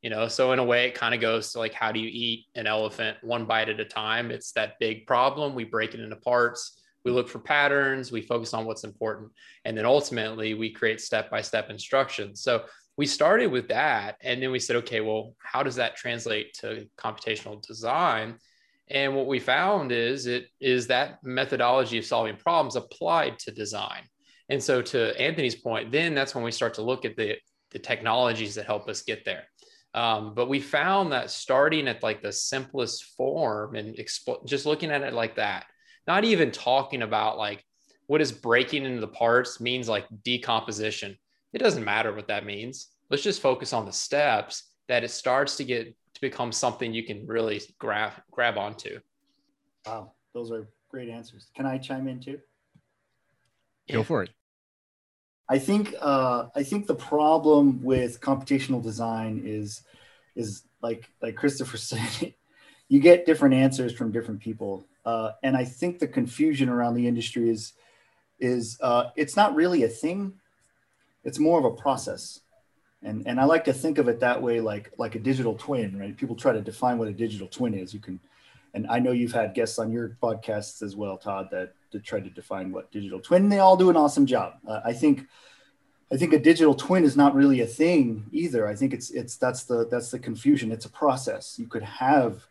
You 0.00 0.10
know, 0.10 0.28
so 0.28 0.52
in 0.52 0.58
a 0.58 0.64
way, 0.64 0.86
it 0.86 0.94
kind 0.94 1.14
of 1.14 1.20
goes 1.20 1.52
to 1.52 1.58
like, 1.58 1.72
how 1.72 1.90
do 1.90 1.98
you 1.98 2.08
eat 2.12 2.44
an 2.54 2.66
elephant 2.66 3.16
one 3.22 3.46
bite 3.46 3.68
at 3.68 3.80
a 3.80 3.84
time? 3.84 4.30
It's 4.30 4.52
that 4.52 4.78
big 4.78 5.06
problem. 5.06 5.54
We 5.54 5.64
break 5.64 5.94
it 5.94 6.00
into 6.00 6.16
parts. 6.16 6.80
We 7.04 7.10
look 7.10 7.28
for 7.28 7.38
patterns. 7.40 8.12
We 8.12 8.22
focus 8.22 8.54
on 8.54 8.64
what's 8.64 8.84
important. 8.84 9.32
And 9.64 9.76
then 9.76 9.86
ultimately, 9.86 10.54
we 10.54 10.70
create 10.70 11.00
step 11.00 11.30
by 11.30 11.40
step 11.40 11.68
instructions. 11.68 12.42
So 12.42 12.64
we 12.96 13.06
started 13.06 13.48
with 13.48 13.68
that. 13.68 14.16
And 14.20 14.40
then 14.40 14.52
we 14.52 14.60
said, 14.60 14.76
okay, 14.76 15.00
well, 15.00 15.34
how 15.42 15.62
does 15.64 15.76
that 15.76 15.96
translate 15.96 16.54
to 16.60 16.86
computational 16.96 17.60
design? 17.66 18.36
And 18.88 19.16
what 19.16 19.26
we 19.26 19.38
found 19.38 19.92
is 19.92 20.26
it 20.26 20.48
is 20.60 20.86
that 20.88 21.18
methodology 21.22 21.98
of 21.98 22.04
solving 22.04 22.36
problems 22.36 22.76
applied 22.76 23.38
to 23.40 23.50
design. 23.50 24.02
And 24.48 24.62
so 24.62 24.82
to 24.82 25.18
Anthony's 25.20 25.54
point, 25.54 25.90
then 25.90 26.14
that's 26.14 26.34
when 26.34 26.44
we 26.44 26.50
start 26.50 26.74
to 26.74 26.82
look 26.82 27.04
at 27.04 27.16
the, 27.16 27.36
the 27.70 27.78
technologies 27.78 28.54
that 28.56 28.66
help 28.66 28.88
us 28.88 29.02
get 29.02 29.24
there. 29.24 29.44
Um, 29.94 30.34
but 30.34 30.48
we 30.48 30.60
found 30.60 31.12
that 31.12 31.30
starting 31.30 31.88
at 31.88 32.02
like 32.02 32.20
the 32.20 32.32
simplest 32.32 33.04
form 33.16 33.76
and 33.76 33.96
expo- 33.96 34.44
just 34.46 34.66
looking 34.66 34.90
at 34.90 35.02
it 35.02 35.14
like 35.14 35.36
that, 35.36 35.66
not 36.06 36.24
even 36.24 36.50
talking 36.50 37.02
about 37.02 37.38
like 37.38 37.64
what 38.06 38.20
is 38.20 38.32
breaking 38.32 38.84
into 38.84 39.00
the 39.00 39.08
parts 39.08 39.60
means 39.60 39.88
like 39.88 40.06
decomposition. 40.24 41.16
It 41.52 41.58
doesn't 41.58 41.84
matter 41.84 42.12
what 42.12 42.28
that 42.28 42.44
means. 42.44 42.88
Let's 43.08 43.22
just 43.22 43.40
focus 43.40 43.72
on 43.72 43.86
the 43.86 43.92
steps 43.92 44.64
that 44.88 45.04
it 45.04 45.10
starts 45.10 45.56
to 45.56 45.64
get 45.64 45.96
to 46.24 46.30
become 46.30 46.52
something 46.52 46.92
you 46.92 47.04
can 47.04 47.26
really 47.26 47.60
grab 47.78 48.12
grab 48.30 48.56
onto. 48.58 49.00
Wow, 49.86 50.12
those 50.32 50.50
are 50.50 50.68
great 50.88 51.08
answers. 51.08 51.50
Can 51.54 51.66
I 51.66 51.78
chime 51.78 52.08
in 52.08 52.20
too? 52.20 52.40
Go 53.90 54.02
for 54.02 54.22
it. 54.22 54.30
I 55.48 55.58
think 55.58 55.94
uh, 56.00 56.46
I 56.54 56.62
think 56.62 56.86
the 56.86 56.94
problem 56.94 57.82
with 57.82 58.20
computational 58.20 58.82
design 58.82 59.42
is 59.44 59.82
is 60.36 60.62
like 60.82 61.10
like 61.20 61.36
Christopher 61.36 61.76
said, 61.90 62.34
you 62.88 63.00
get 63.00 63.26
different 63.26 63.54
answers 63.54 63.92
from 63.92 64.10
different 64.10 64.40
people, 64.40 64.86
uh, 65.04 65.32
and 65.42 65.56
I 65.56 65.64
think 65.64 65.98
the 65.98 66.08
confusion 66.08 66.68
around 66.68 66.94
the 66.94 67.06
industry 67.06 67.50
is 67.50 67.74
is 68.40 68.78
uh, 68.80 69.10
it's 69.16 69.36
not 69.36 69.54
really 69.54 69.84
a 69.84 69.88
thing; 69.88 70.32
it's 71.24 71.38
more 71.38 71.58
of 71.58 71.66
a 71.66 71.70
process, 71.70 72.40
and 73.04 73.26
and 73.26 73.40
I 73.40 73.44
like 73.44 73.64
to 73.64 73.72
think 73.72 73.98
of 73.98 74.08
it 74.08 74.20
that 74.20 74.40
way, 74.40 74.60
like 74.60 74.90
like 74.98 75.14
a 75.14 75.18
digital 75.18 75.54
twin, 75.54 75.98
right? 75.98 76.16
People 76.16 76.36
try 76.36 76.52
to 76.52 76.60
define 76.60 76.98
what 76.98 77.08
a 77.08 77.12
digital 77.12 77.46
twin 77.46 77.74
is. 77.74 77.94
You 77.94 78.00
can, 78.00 78.18
and 78.72 78.86
I 78.88 78.98
know 78.98 79.12
you've 79.12 79.32
had 79.32 79.54
guests 79.54 79.78
on 79.78 79.92
your 79.92 80.16
podcasts 80.22 80.82
as 80.82 80.96
well, 80.96 81.16
Todd, 81.18 81.48
that 81.50 81.74
to 81.92 82.00
try 82.00 82.20
to 82.20 82.30
define 82.30 82.72
what 82.72 82.90
digital 82.90 83.20
twin. 83.20 83.48
They 83.48 83.58
all 83.58 83.76
do 83.76 83.90
an 83.90 83.96
awesome 83.96 84.26
job. 84.26 84.54
Uh, 84.66 84.80
I 84.84 84.92
think. 84.92 85.26
I 86.12 86.16
think 86.16 86.34
a 86.34 86.38
digital 86.38 86.74
twin 86.74 87.02
is 87.02 87.16
not 87.16 87.34
really 87.34 87.62
a 87.62 87.66
thing 87.66 88.26
either. 88.30 88.68
I 88.68 88.76
think 88.76 88.92
it's 88.92 89.10
it's 89.10 89.36
that's 89.36 89.64
the 89.64 89.88
that's 89.90 90.10
the 90.10 90.18
confusion. 90.18 90.70
It's 90.70 90.84
a 90.84 90.90
process. 90.90 91.58
You 91.58 91.66
could 91.66 91.82
have 91.82 92.46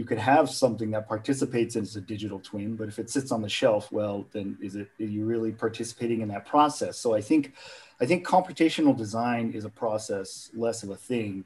you 0.00 0.06
could 0.06 0.16
have 0.18 0.48
something 0.48 0.90
that 0.92 1.06
participates 1.06 1.76
as 1.76 1.94
a 1.94 2.00
digital 2.00 2.40
twin, 2.40 2.74
but 2.74 2.88
if 2.88 2.98
it 2.98 3.10
sits 3.10 3.30
on 3.30 3.42
the 3.42 3.50
shelf, 3.50 3.92
well, 3.92 4.26
then 4.32 4.56
is 4.62 4.74
it 4.74 4.88
are 4.98 5.04
you 5.04 5.26
really 5.26 5.52
participating 5.52 6.22
in 6.22 6.28
that 6.28 6.46
process? 6.46 6.96
So 6.96 7.14
I 7.14 7.20
think 7.20 7.52
I 8.00 8.06
think 8.06 8.26
computational 8.26 8.96
design 8.96 9.52
is 9.52 9.66
a 9.66 9.68
process, 9.68 10.48
less 10.54 10.82
of 10.82 10.88
a 10.88 10.96
thing. 10.96 11.44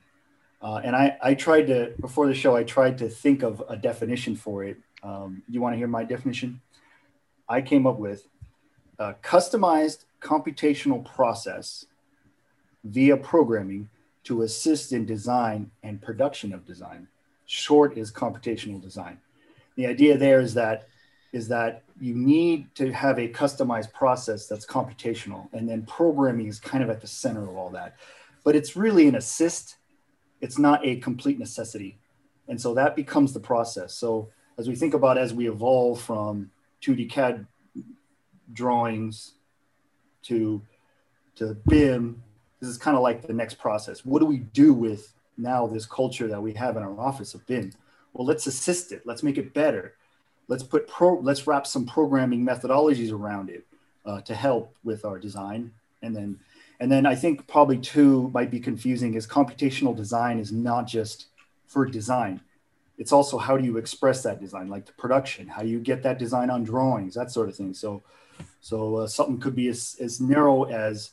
Uh, 0.63 0.81
and 0.85 0.95
I, 0.95 1.17
I 1.21 1.35
tried 1.35 1.67
to 1.67 1.95
before 2.01 2.29
the 2.29 2.35
show, 2.43 2.55
I 2.55 2.63
tried 2.63 2.97
to 2.99 3.09
think 3.09 3.43
of 3.43 3.61
a 3.69 3.77
definition 3.77 4.37
for 4.37 4.63
it. 4.63 4.77
Um, 5.03 5.43
you 5.51 5.61
want 5.61 5.73
to 5.73 5.79
hear 5.79 5.89
my 5.89 6.05
definition? 6.05 6.61
I 7.49 7.61
came 7.61 7.89
up 7.89 7.99
with 7.99 8.29
a 9.01 9.15
customized 9.15 10.05
computational 10.21 11.05
process 11.05 11.87
via 12.85 13.17
programming 13.17 13.89
to 14.29 14.43
assist 14.43 14.93
in 14.93 15.07
design 15.07 15.73
and 15.83 16.01
production 16.01 16.55
of 16.55 16.65
design. 16.65 17.09
Short 17.55 17.97
is 17.97 18.11
computational 18.11 18.83
design. 18.83 19.19
The 19.77 19.87
idea 19.87 20.19
there 20.19 20.41
is 20.41 20.55
that 20.55 20.89
is 21.33 21.47
that 21.49 21.85
you 22.01 22.13
need 22.13 22.75
to 22.75 22.93
have 22.93 23.19
a 23.19 23.29
customized 23.29 23.93
process 23.93 24.49
that's 24.49 24.67
computational, 24.67 25.49
and 25.53 25.69
then 25.69 25.87
programming 25.87 26.49
is 26.49 26.59
kind 26.59 26.83
of 26.83 26.91
at 26.91 27.01
the 27.01 27.07
center 27.07 27.45
of 27.49 27.57
all 27.57 27.71
that. 27.71 27.95
But 28.43 28.57
it's 28.57 28.75
really 28.75 29.07
an 29.07 29.15
assist. 29.15 29.77
It's 30.41 30.59
not 30.59 30.85
a 30.85 30.97
complete 30.97 31.39
necessity, 31.39 31.97
and 32.49 32.61
so 32.61 32.75
that 32.75 32.97
becomes 32.97 33.33
the 33.33 33.41
process. 33.41 33.95
So 33.95 34.31
as 34.59 34.67
we 34.67 34.75
think 34.75 34.93
about 34.93 35.17
as 35.17 35.33
we 35.33 35.49
evolve 35.49 36.01
from 36.01 36.51
2D 36.83 37.09
CAD 37.09 37.47
drawings 38.53 39.35
to 40.25 40.61
to 41.37 41.55
BIM, 41.69 42.21
this 42.61 42.69
is 42.69 42.79
kind 42.79 42.97
of 42.97 43.05
like 43.05 43.23
the 43.23 43.33
next 43.33 43.59
process. 43.61 44.05
What 44.05 44.19
do 44.19 44.27
we 44.27 44.39
do 44.39 44.75
with 44.75 45.15
now 45.37 45.67
this 45.67 45.87
culture 45.87 46.29
that 46.29 46.43
we 46.43 46.53
have 46.55 46.77
in 46.77 46.83
our 46.83 46.99
office 46.99 47.35
of 47.35 47.47
BIM? 47.47 47.73
Well, 48.13 48.27
let's 48.27 48.47
assist 48.47 48.93
it. 48.93 49.03
Let's 49.05 49.23
make 49.23 49.39
it 49.39 49.55
better. 49.55 49.95
Let's 50.49 50.63
put 50.63 50.87
pro. 50.87 51.19
Let's 51.19 51.47
wrap 51.47 51.67
some 51.67 51.87
programming 51.87 52.45
methodologies 52.45 53.13
around 53.13 53.51
it 53.51 53.65
uh, 54.05 54.21
to 54.23 54.35
help 54.35 54.77
with 54.85 55.05
our 55.05 55.19
design. 55.19 55.73
And 56.03 56.15
then, 56.15 56.39
and 56.81 56.93
then 56.93 57.07
I 57.07 57.15
think 57.15 57.47
probably 57.47 57.79
two 57.79 58.31
might 58.35 58.51
be 58.51 58.61
confusing 58.61 59.15
is 59.15 59.27
computational 59.27 59.97
design 59.97 60.39
is 60.39 60.53
not 60.53 60.87
just 60.87 61.27
for 61.67 61.87
design. 61.87 62.41
It's 62.99 63.11
also 63.11 63.39
how 63.39 63.57
do 63.57 63.65
you 63.65 63.79
express 63.79 64.23
that 64.23 64.41
design, 64.41 64.69
like 64.69 64.87
the 64.87 64.93
production, 64.93 65.49
how 65.49 65.63
you 65.63 65.81
get 65.81 66.03
that 66.05 66.19
design 66.19 66.51
on 66.51 66.63
drawings, 66.63 67.15
that 67.15 67.33
sort 67.33 67.49
of 67.49 67.57
thing. 67.57 67.75
So 67.75 68.03
so 68.61 68.97
uh, 68.97 69.07
something 69.07 69.39
could 69.39 69.55
be 69.55 69.69
as, 69.69 69.97
as 70.01 70.21
narrow 70.21 70.65
as, 70.65 71.11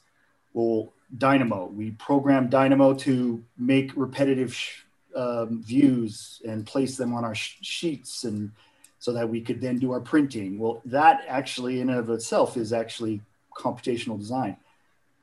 well, 0.53 0.93
Dynamo. 1.17 1.65
We 1.65 1.91
program 1.91 2.49
Dynamo 2.49 2.93
to 2.95 3.43
make 3.57 3.91
repetitive 3.95 4.53
sh- 4.53 4.83
um, 5.15 5.61
views 5.61 6.41
and 6.47 6.65
place 6.65 6.97
them 6.97 7.13
on 7.13 7.25
our 7.25 7.35
sh- 7.35 7.57
sheets 7.61 8.23
and 8.23 8.51
so 8.99 9.11
that 9.13 9.27
we 9.27 9.41
could 9.41 9.59
then 9.59 9.79
do 9.79 9.91
our 9.91 9.99
printing. 9.99 10.59
Well, 10.59 10.81
that 10.85 11.23
actually 11.27 11.81
in 11.81 11.89
and 11.89 11.99
of 11.99 12.09
itself 12.11 12.55
is 12.55 12.71
actually 12.71 13.21
computational 13.57 14.17
design. 14.17 14.57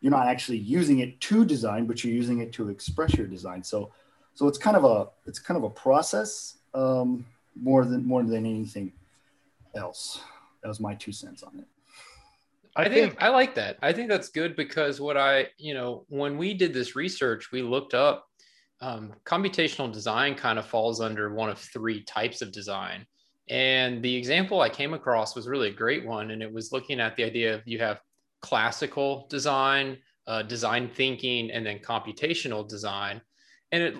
You're 0.00 0.10
not 0.10 0.26
actually 0.26 0.58
using 0.58 0.98
it 0.98 1.20
to 1.22 1.44
design, 1.44 1.86
but 1.86 2.02
you're 2.02 2.12
using 2.12 2.40
it 2.40 2.52
to 2.54 2.68
express 2.70 3.14
your 3.14 3.26
design. 3.26 3.62
So, 3.62 3.92
so 4.34 4.46
it's 4.48 4.58
kind 4.58 4.76
of 4.76 4.84
a 4.84 5.08
it's 5.26 5.38
kind 5.38 5.56
of 5.56 5.64
a 5.64 5.70
process 5.70 6.58
um, 6.74 7.24
more 7.60 7.84
than 7.84 8.04
more 8.04 8.22
than 8.22 8.46
anything 8.46 8.92
else. 9.74 10.20
That 10.62 10.68
was 10.68 10.80
my 10.80 10.94
two 10.94 11.12
cents 11.12 11.42
on 11.42 11.58
it. 11.58 11.66
I, 12.78 12.82
I 12.82 12.84
think, 12.84 13.12
think 13.12 13.22
I 13.22 13.28
like 13.30 13.56
that. 13.56 13.76
I 13.82 13.92
think 13.92 14.08
that's 14.08 14.28
good 14.28 14.54
because 14.54 15.00
what 15.00 15.16
I, 15.16 15.48
you 15.58 15.74
know, 15.74 16.04
when 16.08 16.38
we 16.38 16.54
did 16.54 16.72
this 16.72 16.94
research, 16.94 17.50
we 17.50 17.60
looked 17.60 17.92
up 17.92 18.24
um, 18.80 19.12
computational 19.24 19.92
design 19.92 20.36
kind 20.36 20.58
of 20.58 20.66
falls 20.66 21.00
under 21.00 21.34
one 21.34 21.50
of 21.50 21.58
three 21.58 22.04
types 22.04 22.40
of 22.40 22.52
design. 22.52 23.04
And 23.50 24.00
the 24.02 24.14
example 24.14 24.60
I 24.60 24.68
came 24.68 24.94
across 24.94 25.34
was 25.34 25.48
really 25.48 25.70
a 25.70 25.74
great 25.74 26.06
one. 26.06 26.30
And 26.30 26.40
it 26.40 26.52
was 26.52 26.70
looking 26.70 27.00
at 27.00 27.16
the 27.16 27.24
idea 27.24 27.54
of 27.54 27.62
you 27.66 27.80
have 27.80 28.00
classical 28.40 29.26
design, 29.28 29.98
uh, 30.28 30.42
design 30.42 30.88
thinking, 30.88 31.50
and 31.50 31.66
then 31.66 31.80
computational 31.80 32.68
design. 32.68 33.20
And 33.72 33.82
it 33.82 33.96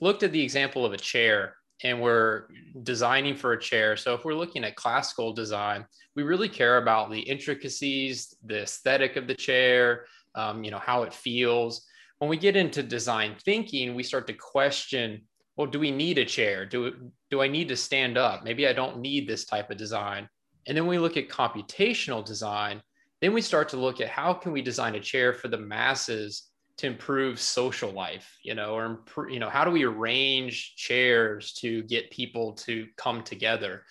looked 0.00 0.22
at 0.22 0.32
the 0.32 0.42
example 0.42 0.86
of 0.86 0.94
a 0.94 0.96
chair 0.96 1.56
and 1.84 2.00
we're 2.00 2.44
designing 2.82 3.36
for 3.36 3.52
a 3.52 3.60
chair. 3.60 3.96
So 3.96 4.14
if 4.14 4.24
we're 4.24 4.34
looking 4.34 4.64
at 4.64 4.76
classical 4.76 5.32
design, 5.32 5.84
we 6.14 6.22
really 6.22 6.48
care 6.48 6.78
about 6.78 7.10
the 7.10 7.20
intricacies, 7.20 8.34
the 8.44 8.62
aesthetic 8.62 9.16
of 9.16 9.26
the 9.26 9.34
chair, 9.34 10.06
um, 10.34 10.64
you 10.64 10.70
know, 10.70 10.78
how 10.78 11.02
it 11.02 11.12
feels. 11.12 11.86
When 12.18 12.30
we 12.30 12.36
get 12.36 12.56
into 12.56 12.82
design 12.82 13.36
thinking, 13.44 13.94
we 13.94 14.02
start 14.02 14.26
to 14.28 14.32
question, 14.32 15.22
well, 15.56 15.66
do 15.66 15.80
we 15.80 15.90
need 15.90 16.18
a 16.18 16.24
chair? 16.24 16.64
Do, 16.64 17.10
do 17.30 17.42
I 17.42 17.48
need 17.48 17.68
to 17.68 17.76
stand 17.76 18.16
up? 18.16 18.44
Maybe 18.44 18.66
I 18.66 18.72
don't 18.72 19.00
need 19.00 19.28
this 19.28 19.44
type 19.44 19.70
of 19.70 19.76
design. 19.76 20.28
And 20.66 20.76
then 20.76 20.86
we 20.86 20.98
look 20.98 21.16
at 21.16 21.28
computational 21.28 22.24
design, 22.24 22.80
then 23.20 23.32
we 23.32 23.42
start 23.42 23.68
to 23.70 23.76
look 23.76 24.00
at 24.00 24.08
how 24.08 24.32
can 24.32 24.52
we 24.52 24.62
design 24.62 24.94
a 24.94 25.00
chair 25.00 25.32
for 25.32 25.48
the 25.48 25.58
masses 25.58 26.51
to 26.78 26.86
improve 26.86 27.38
social 27.38 27.90
life 27.90 28.36
you 28.42 28.54
know 28.54 28.74
or 28.74 29.28
you 29.28 29.38
know 29.38 29.50
how 29.50 29.64
do 29.64 29.70
we 29.70 29.84
arrange 29.84 30.74
chairs 30.76 31.52
to 31.52 31.82
get 31.84 32.10
people 32.10 32.52
to 32.52 32.86
come 32.96 33.22
together? 33.22 33.84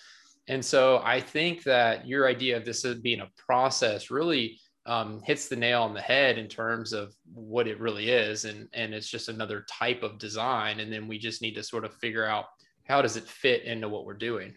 And 0.48 0.64
so 0.64 1.02
i 1.04 1.20
think 1.20 1.64
that 1.64 2.08
your 2.08 2.28
idea 2.28 2.58
of 2.58 2.66
this 2.66 2.84
being 3.02 3.22
a 3.22 3.30
process 3.38 4.10
really 4.12 4.60
um, 4.88 5.22
hits 5.24 5.48
the 5.48 5.56
nail 5.56 5.84
on 5.84 5.94
the 5.94 6.02
head 6.02 6.40
in 6.40 6.48
terms 6.48 6.92
of 6.92 7.14
what 7.32 7.68
it 7.68 7.80
really 7.80 8.10
is 8.10 8.46
and 8.46 8.68
and 8.74 8.94
it's 8.94 9.08
just 9.08 9.30
another 9.30 9.64
type 9.70 10.02
of 10.02 10.18
design 10.18 10.80
and 10.80 10.92
then 10.92 11.08
we 11.08 11.20
just 11.20 11.42
need 11.42 11.54
to 11.54 11.64
sort 11.64 11.86
of 11.86 11.94
figure 11.96 12.26
out 12.26 12.46
how 12.86 13.02
does 13.02 13.16
it 13.16 13.24
fit 13.24 13.64
into 13.64 13.88
what 13.88 14.06
we're 14.06 14.14
doing. 14.14 14.54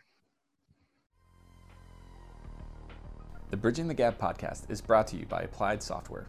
The 3.51 3.57
bridging 3.57 3.87
the 3.87 3.95
gap 3.95 4.19
podcast 4.19 4.71
is 4.71 4.81
brought 4.81 5.07
to 5.09 5.17
you 5.17 5.27
by 5.27 5.43
applied 5.43 5.83
software 5.83 6.27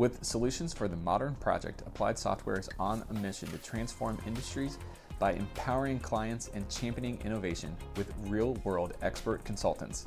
with 0.00 0.24
solutions 0.24 0.72
for 0.72 0.88
the 0.88 0.96
modern 0.96 1.34
project, 1.34 1.82
Applied 1.82 2.18
Software 2.18 2.58
is 2.58 2.70
on 2.78 3.04
a 3.10 3.12
mission 3.12 3.50
to 3.50 3.58
transform 3.58 4.16
industries 4.26 4.78
by 5.18 5.34
empowering 5.34 5.98
clients 5.98 6.50
and 6.54 6.66
championing 6.70 7.18
innovation 7.22 7.76
with 7.98 8.10
real 8.20 8.54
world 8.64 8.94
expert 9.02 9.44
consultants. 9.44 10.06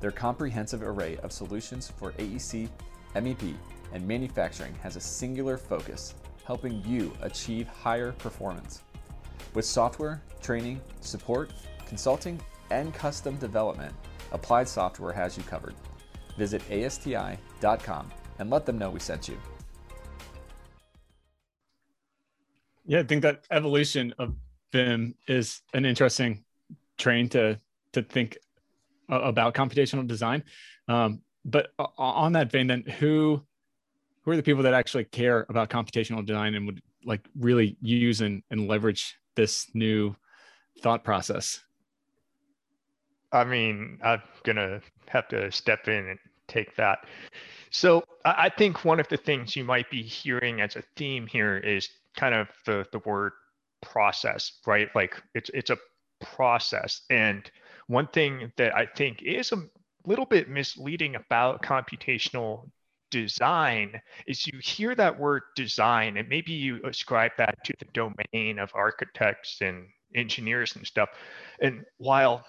Their 0.00 0.12
comprehensive 0.12 0.82
array 0.82 1.18
of 1.18 1.30
solutions 1.30 1.92
for 1.94 2.12
AEC, 2.12 2.70
MEP, 3.16 3.54
and 3.92 4.08
manufacturing 4.08 4.74
has 4.76 4.96
a 4.96 5.00
singular 5.00 5.58
focus, 5.58 6.14
helping 6.46 6.82
you 6.86 7.12
achieve 7.20 7.68
higher 7.68 8.12
performance. 8.12 8.80
With 9.52 9.66
software, 9.66 10.22
training, 10.40 10.80
support, 11.02 11.52
consulting, 11.86 12.40
and 12.70 12.94
custom 12.94 13.36
development, 13.36 13.92
Applied 14.32 14.70
Software 14.70 15.12
has 15.12 15.36
you 15.36 15.42
covered. 15.42 15.74
Visit 16.38 16.62
ASTI.com 16.70 18.10
and 18.38 18.50
let 18.50 18.66
them 18.66 18.78
know 18.78 18.90
we 18.90 19.00
sent 19.00 19.28
you. 19.28 19.38
Yeah, 22.86 23.00
I 23.00 23.02
think 23.04 23.22
that 23.22 23.44
evolution 23.50 24.14
of 24.18 24.34
BIM 24.72 25.14
is 25.26 25.62
an 25.72 25.84
interesting 25.84 26.44
train 26.98 27.28
to 27.30 27.58
to 27.92 28.02
think 28.02 28.36
about 29.08 29.54
computational 29.54 30.06
design. 30.06 30.42
Um, 30.88 31.22
but 31.44 31.72
on 31.98 32.32
that 32.32 32.50
vein, 32.50 32.66
then 32.66 32.82
who 32.98 33.42
who 34.22 34.30
are 34.30 34.36
the 34.36 34.42
people 34.42 34.62
that 34.62 34.74
actually 34.74 35.04
care 35.04 35.46
about 35.48 35.70
computational 35.70 36.24
design 36.24 36.54
and 36.54 36.66
would 36.66 36.82
like 37.04 37.26
really 37.38 37.76
use 37.80 38.22
and, 38.22 38.42
and 38.50 38.66
leverage 38.66 39.16
this 39.34 39.68
new 39.74 40.16
thought 40.80 41.04
process? 41.04 41.60
I 43.32 43.44
mean, 43.44 43.98
I'm 44.02 44.22
gonna 44.42 44.80
have 45.08 45.28
to 45.28 45.50
step 45.52 45.88
in 45.88 46.08
and 46.08 46.18
take 46.48 46.74
that. 46.76 47.06
So 47.70 48.04
I 48.24 48.48
think 48.48 48.84
one 48.84 49.00
of 49.00 49.08
the 49.08 49.16
things 49.16 49.56
you 49.56 49.64
might 49.64 49.90
be 49.90 50.02
hearing 50.02 50.60
as 50.60 50.76
a 50.76 50.82
theme 50.96 51.26
here 51.26 51.56
is 51.58 51.88
kind 52.16 52.34
of 52.34 52.48
the 52.66 52.86
the 52.92 53.00
word 53.00 53.32
process, 53.82 54.52
right? 54.66 54.88
Like 54.94 55.20
it's 55.34 55.50
it's 55.52 55.70
a 55.70 55.78
process. 56.20 57.02
And 57.10 57.50
one 57.88 58.06
thing 58.08 58.52
that 58.56 58.76
I 58.76 58.86
think 58.86 59.22
is 59.22 59.52
a 59.52 59.62
little 60.06 60.26
bit 60.26 60.48
misleading 60.48 61.16
about 61.16 61.62
computational 61.62 62.70
design 63.10 64.00
is 64.26 64.46
you 64.46 64.58
hear 64.60 64.94
that 64.94 65.18
word 65.18 65.42
design 65.54 66.16
and 66.16 66.28
maybe 66.28 66.52
you 66.52 66.80
ascribe 66.84 67.32
that 67.38 67.62
to 67.64 67.72
the 67.78 67.86
domain 67.92 68.58
of 68.58 68.70
architects 68.74 69.58
and 69.60 69.86
engineers 70.14 70.76
and 70.76 70.86
stuff. 70.86 71.10
And 71.60 71.84
while 71.98 72.44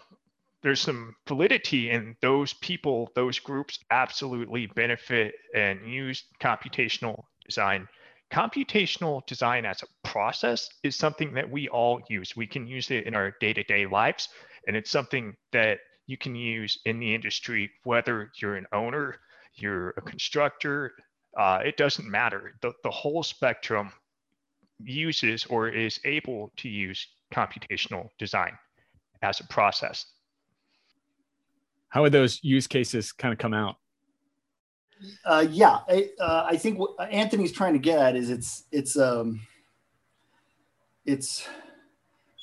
there's 0.65 0.81
some 0.81 1.15
validity 1.27 1.91
in 1.91 2.15
those 2.24 2.53
people, 2.53 3.12
those 3.13 3.38
groups 3.38 3.77
absolutely 3.91 4.65
benefit 4.65 5.36
and 5.53 5.79
use 5.88 6.24
computational 6.41 7.22
design. 7.45 7.88
Computational 8.34 9.24
design 9.27 9.63
as 9.63 9.84
a 9.84 10.07
process 10.07 10.67
is 10.81 10.95
something 10.95 11.36
that 11.36 11.48
we 11.48 11.67
all 11.67 12.01
use. 12.10 12.36
We 12.36 12.48
can 12.48 12.65
use 12.65 12.89
it 12.89 13.05
in 13.05 13.13
our 13.13 13.36
day 13.39 13.53
to 13.53 13.62
day 13.62 13.86
lives, 13.86 14.29
and 14.67 14.75
it's 14.75 14.89
something 14.89 15.36
that 15.51 15.81
you 16.07 16.17
can 16.17 16.34
use 16.34 16.79
in 16.86 17.00
the 17.00 17.13
industry, 17.13 17.69
whether 17.84 18.31
you're 18.41 18.55
an 18.55 18.65
owner, 18.74 19.17
you're 19.53 19.89
a 19.89 20.01
constructor, 20.01 20.93
uh, 21.38 21.60
it 21.63 21.77
doesn't 21.77 22.10
matter. 22.10 22.55
The, 22.63 22.74
the 22.84 22.89
whole 22.89 23.22
spectrum 23.22 23.91
uses 24.84 25.45
or 25.45 25.69
is 25.69 26.00
able 26.05 26.51
to 26.57 26.69
use 26.69 27.07
computational 27.31 28.10
design 28.17 28.57
as 29.22 29.39
a 29.41 29.43
process. 29.43 30.07
How 31.89 32.01
would 32.01 32.12
those 32.12 32.44
use 32.44 32.68
cases 32.68 33.12
kind 33.12 33.32
of 33.32 33.38
come 33.38 33.54
out? 33.54 33.77
Uh, 35.25 35.46
yeah, 35.50 35.80
I, 35.88 36.10
uh, 36.20 36.48
I 36.50 36.58
think 36.58 36.80
what 36.80 36.96
Anthony's 37.12 37.51
trying 37.51 37.74
to 37.74 37.80
get 37.80 38.00
at 38.00 38.15
is 38.15 38.30
it's 38.30 38.63
it's 38.72 38.98
um, 38.98 39.42
it's 41.06 41.48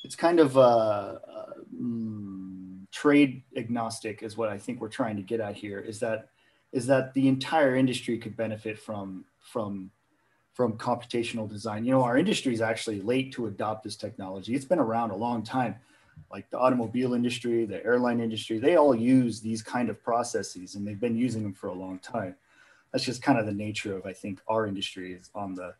it's 0.03 0.15
kind 0.15 0.39
of 0.39 0.57
uh, 0.57 0.61
uh, 0.61 1.53
mm, 1.75 2.85
trade 2.91 3.43
agnostic 3.57 4.21
is 4.21 4.37
what 4.37 4.49
I 4.49 4.57
think 4.57 4.81
we're 4.81 4.89
trying 4.89 5.15
to 5.15 5.23
get 5.23 5.39
at 5.39 5.55
here. 5.55 5.79
Is 5.79 5.99
that 5.99 6.29
is 6.71 6.87
that 6.87 7.13
the 7.13 7.27
entire 7.27 7.75
industry 7.75 8.17
could 8.17 8.35
benefit 8.35 8.77
from 8.77 9.25
from 9.39 9.91
from 10.53 10.77
computational 10.77 11.49
design. 11.49 11.83
You 11.83 11.91
know, 11.91 12.03
our 12.03 12.17
industry 12.17 12.53
is 12.53 12.61
actually 12.61 13.01
late 13.01 13.33
to 13.33 13.47
adopt 13.47 13.83
this 13.83 13.95
technology. 13.95 14.53
It's 14.53 14.65
been 14.65 14.79
around 14.79 15.09
a 15.09 15.15
long 15.15 15.43
time. 15.43 15.75
Like 16.31 16.49
the 16.49 16.57
automobile 16.57 17.13
industry, 17.13 17.65
the 17.65 17.83
airline 17.85 18.19
industry, 18.19 18.57
they 18.57 18.75
all 18.75 18.95
use 18.95 19.39
these 19.39 19.61
kind 19.61 19.89
of 19.89 20.03
processes 20.03 20.75
and 20.75 20.87
they've 20.87 20.99
been 20.99 21.17
using 21.17 21.43
them 21.43 21.53
for 21.53 21.67
a 21.67 21.73
long 21.73 21.99
time. 21.99 22.35
That's 22.91 23.03
just 23.03 23.21
kind 23.21 23.39
of 23.39 23.45
the 23.45 23.53
nature 23.53 23.95
of, 23.95 24.05
I 24.05 24.13
think, 24.13 24.39
our 24.47 24.65
industry 24.67 25.13
is 25.13 25.29
on 25.33 25.55
the, 25.55 25.73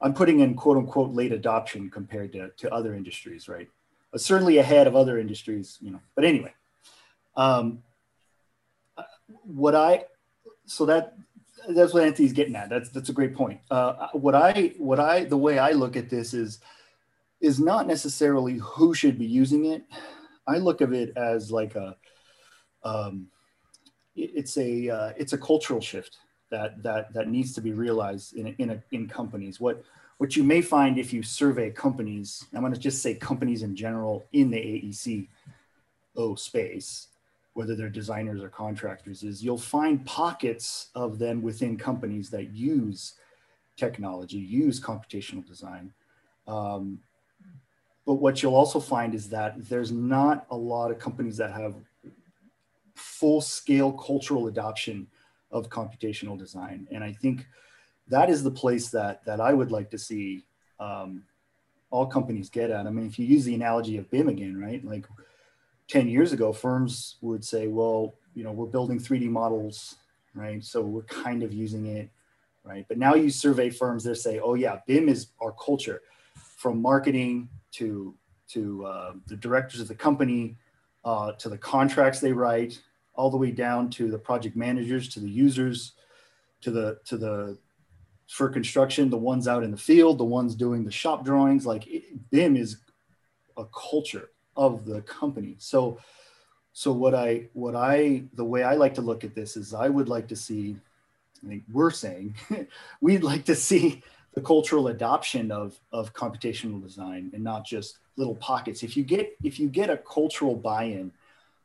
I'm 0.00 0.14
putting 0.14 0.40
in 0.40 0.54
quote 0.54 0.76
unquote 0.76 1.12
late 1.12 1.32
adoption 1.32 1.90
compared 1.90 2.32
to, 2.32 2.50
to 2.50 2.72
other 2.72 2.94
industries, 2.94 3.48
right? 3.48 3.68
But 4.10 4.20
certainly 4.20 4.58
ahead 4.58 4.86
of 4.86 4.96
other 4.96 5.18
industries, 5.18 5.78
you 5.80 5.90
know, 5.90 6.00
but 6.14 6.24
anyway, 6.24 6.52
um, 7.36 7.82
what 9.44 9.74
I, 9.74 10.04
so 10.66 10.86
that 10.86 11.14
that's 11.68 11.94
what 11.94 12.04
Anthony's 12.04 12.32
getting 12.32 12.56
at. 12.56 12.68
That's 12.68 12.88
that's 12.90 13.08
a 13.08 13.12
great 13.12 13.34
point. 13.34 13.60
Uh, 13.70 14.08
what 14.12 14.34
I 14.34 14.74
what 14.78 14.98
I 14.98 15.24
the 15.24 15.36
way 15.36 15.58
I 15.58 15.72
look 15.72 15.96
at 15.96 16.10
this 16.10 16.34
is 16.34 16.60
is 17.42 17.60
not 17.60 17.86
necessarily 17.86 18.54
who 18.58 18.94
should 18.94 19.18
be 19.18 19.26
using 19.26 19.66
it. 19.66 19.84
I 20.46 20.56
look 20.56 20.80
of 20.80 20.92
it 20.92 21.12
as 21.16 21.50
like 21.50 21.74
a 21.74 21.96
um, 22.84 23.26
it's 24.16 24.56
a 24.56 24.88
uh, 24.88 25.12
it's 25.16 25.32
a 25.32 25.38
cultural 25.38 25.80
shift 25.80 26.18
that 26.50 26.82
that 26.82 27.12
that 27.12 27.28
needs 27.28 27.52
to 27.54 27.60
be 27.60 27.72
realized 27.72 28.34
in 28.34 28.54
in 28.58 28.70
a, 28.70 28.82
in 28.92 29.08
companies. 29.08 29.60
What 29.60 29.84
what 30.18 30.36
you 30.36 30.44
may 30.44 30.62
find 30.62 30.98
if 30.98 31.12
you 31.12 31.22
survey 31.22 31.70
companies, 31.70 32.44
I'm 32.54 32.60
going 32.60 32.72
to 32.72 32.78
just 32.78 33.02
say 33.02 33.14
companies 33.14 33.62
in 33.62 33.74
general 33.74 34.24
in 34.32 34.50
the 34.50 34.58
AEC 34.58 35.28
O 36.16 36.36
space, 36.36 37.08
whether 37.54 37.74
they're 37.74 37.88
designers 37.88 38.42
or 38.42 38.48
contractors, 38.48 39.24
is 39.24 39.42
you'll 39.42 39.58
find 39.58 40.06
pockets 40.06 40.90
of 40.94 41.18
them 41.18 41.42
within 41.42 41.76
companies 41.76 42.30
that 42.30 42.52
use 42.52 43.14
technology, 43.76 44.38
use 44.38 44.78
computational 44.80 45.44
design. 45.44 45.92
Um, 46.46 47.00
but 48.06 48.14
what 48.14 48.42
you'll 48.42 48.54
also 48.54 48.80
find 48.80 49.14
is 49.14 49.28
that 49.30 49.68
there's 49.68 49.92
not 49.92 50.46
a 50.50 50.56
lot 50.56 50.90
of 50.90 50.98
companies 50.98 51.36
that 51.36 51.52
have 51.52 51.76
full 52.94 53.40
scale 53.40 53.92
cultural 53.92 54.48
adoption 54.48 55.06
of 55.50 55.68
computational 55.68 56.36
design. 56.36 56.88
And 56.90 57.04
I 57.04 57.12
think 57.12 57.46
that 58.08 58.28
is 58.28 58.42
the 58.42 58.50
place 58.50 58.88
that, 58.90 59.24
that 59.24 59.40
I 59.40 59.52
would 59.52 59.70
like 59.70 59.90
to 59.90 59.98
see 59.98 60.44
um, 60.80 61.24
all 61.90 62.06
companies 62.06 62.50
get 62.50 62.70
at. 62.70 62.86
I 62.86 62.90
mean, 62.90 63.06
if 63.06 63.18
you 63.18 63.26
use 63.26 63.44
the 63.44 63.54
analogy 63.54 63.98
of 63.98 64.10
BIM 64.10 64.28
again, 64.28 64.58
right? 64.58 64.84
Like 64.84 65.06
10 65.88 66.08
years 66.08 66.32
ago, 66.32 66.52
firms 66.52 67.16
would 67.20 67.44
say, 67.44 67.68
well, 67.68 68.14
you 68.34 68.42
know, 68.42 68.52
we're 68.52 68.66
building 68.66 68.98
3D 68.98 69.28
models, 69.28 69.96
right? 70.34 70.64
So 70.64 70.80
we're 70.80 71.02
kind 71.02 71.42
of 71.42 71.52
using 71.52 71.86
it, 71.86 72.10
right? 72.64 72.84
But 72.88 72.98
now 72.98 73.14
you 73.14 73.30
survey 73.30 73.70
firms, 73.70 74.04
they 74.04 74.14
say, 74.14 74.40
oh 74.40 74.54
yeah, 74.54 74.78
BIM 74.86 75.08
is 75.08 75.28
our 75.40 75.52
culture 75.52 76.02
from 76.56 76.80
marketing 76.80 77.48
to, 77.72 78.14
to 78.48 78.84
uh, 78.84 79.12
the 79.26 79.36
directors 79.36 79.80
of 79.80 79.88
the 79.88 79.94
company, 79.94 80.56
uh, 81.04 81.32
to 81.32 81.48
the 81.48 81.58
contracts 81.58 82.20
they 82.20 82.32
write, 82.32 82.80
all 83.14 83.30
the 83.30 83.36
way 83.36 83.50
down 83.50 83.90
to 83.90 84.10
the 84.10 84.18
project 84.18 84.56
managers, 84.56 85.08
to 85.08 85.20
the 85.20 85.28
users, 85.28 85.92
to 86.60 86.70
the, 86.70 86.98
to 87.04 87.16
the, 87.16 87.58
for 88.28 88.48
construction, 88.48 89.10
the 89.10 89.16
ones 89.16 89.48
out 89.48 89.62
in 89.62 89.70
the 89.70 89.76
field, 89.76 90.18
the 90.18 90.24
ones 90.24 90.54
doing 90.54 90.84
the 90.84 90.90
shop 90.90 91.24
drawings, 91.24 91.66
like 91.66 91.86
it, 91.86 92.30
BIM 92.30 92.56
is 92.56 92.78
a 93.56 93.64
culture 93.66 94.30
of 94.56 94.84
the 94.84 95.02
company. 95.02 95.56
So, 95.58 95.98
so 96.72 96.92
what 96.92 97.14
I, 97.14 97.48
what 97.52 97.76
I, 97.76 98.24
the 98.34 98.44
way 98.44 98.62
I 98.62 98.74
like 98.74 98.94
to 98.94 99.02
look 99.02 99.24
at 99.24 99.34
this 99.34 99.56
is 99.56 99.74
I 99.74 99.88
would 99.88 100.08
like 100.08 100.28
to 100.28 100.36
see, 100.36 100.76
I 101.44 101.48
think 101.48 101.64
we're 101.70 101.90
saying, 101.90 102.34
we'd 103.00 103.22
like 103.22 103.44
to 103.46 103.54
see 103.54 104.02
the 104.34 104.40
cultural 104.40 104.88
adoption 104.88 105.50
of, 105.50 105.78
of 105.92 106.12
computational 106.14 106.82
design 106.82 107.30
and 107.34 107.44
not 107.44 107.64
just 107.64 107.98
little 108.16 108.34
pockets. 108.36 108.82
If 108.82 108.96
you 108.96 109.04
get, 109.04 109.36
if 109.42 109.58
you 109.60 109.68
get 109.68 109.90
a 109.90 109.96
cultural 109.98 110.54
buy-in 110.54 111.12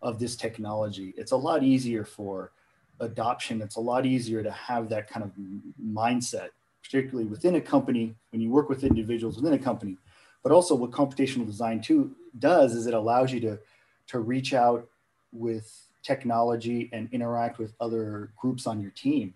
of 0.02 0.20
this 0.20 0.36
technology, 0.36 1.14
it's 1.18 1.32
a 1.32 1.38
lot 1.38 1.64
easier 1.64 2.04
for 2.04 2.52
adoption. 3.00 3.62
It's 3.62 3.78
a 3.78 3.82
lot 3.82 4.06
easier 4.06 4.44
to 4.44 4.52
have 4.52 4.90
that 4.90 5.10
kind 5.10 5.24
of 5.24 5.32
mindset, 5.82 6.50
particularly 6.84 7.26
within 7.26 7.56
a 7.56 7.62
company, 7.62 8.16
when 8.32 8.42
you 8.42 8.50
work 8.50 8.70
with 8.70 8.84
individuals 8.84 9.38
within 9.38 9.54
a 9.54 9.60
company, 9.60 9.98
but 10.44 10.52
also 10.52 10.76
what 10.76 10.92
computational 10.92 11.46
design 11.46 11.82
too 11.82 12.16
does 12.40 12.74
is 12.74 12.86
it 12.86 12.94
allows 12.94 13.32
you 13.32 13.40
to, 13.40 13.58
to 14.08 14.20
reach 14.20 14.54
out 14.54 14.88
with 15.32 15.88
technology 16.04 16.90
and 16.94 17.10
interact 17.12 17.60
with 17.60 17.74
other 17.80 18.32
groups 18.38 18.66
on 18.66 18.82
your 18.82 18.92
team 18.92 19.34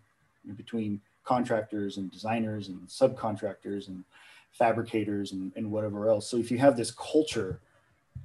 between 0.55 1.01
contractors 1.23 1.97
and 1.97 2.11
designers 2.11 2.67
and 2.67 2.87
subcontractors 2.87 3.87
and 3.87 4.03
fabricators 4.51 5.31
and, 5.31 5.51
and 5.55 5.69
whatever 5.69 6.09
else. 6.09 6.27
So 6.29 6.37
if 6.37 6.51
you 6.51 6.57
have 6.57 6.75
this 6.75 6.91
culture 6.91 7.61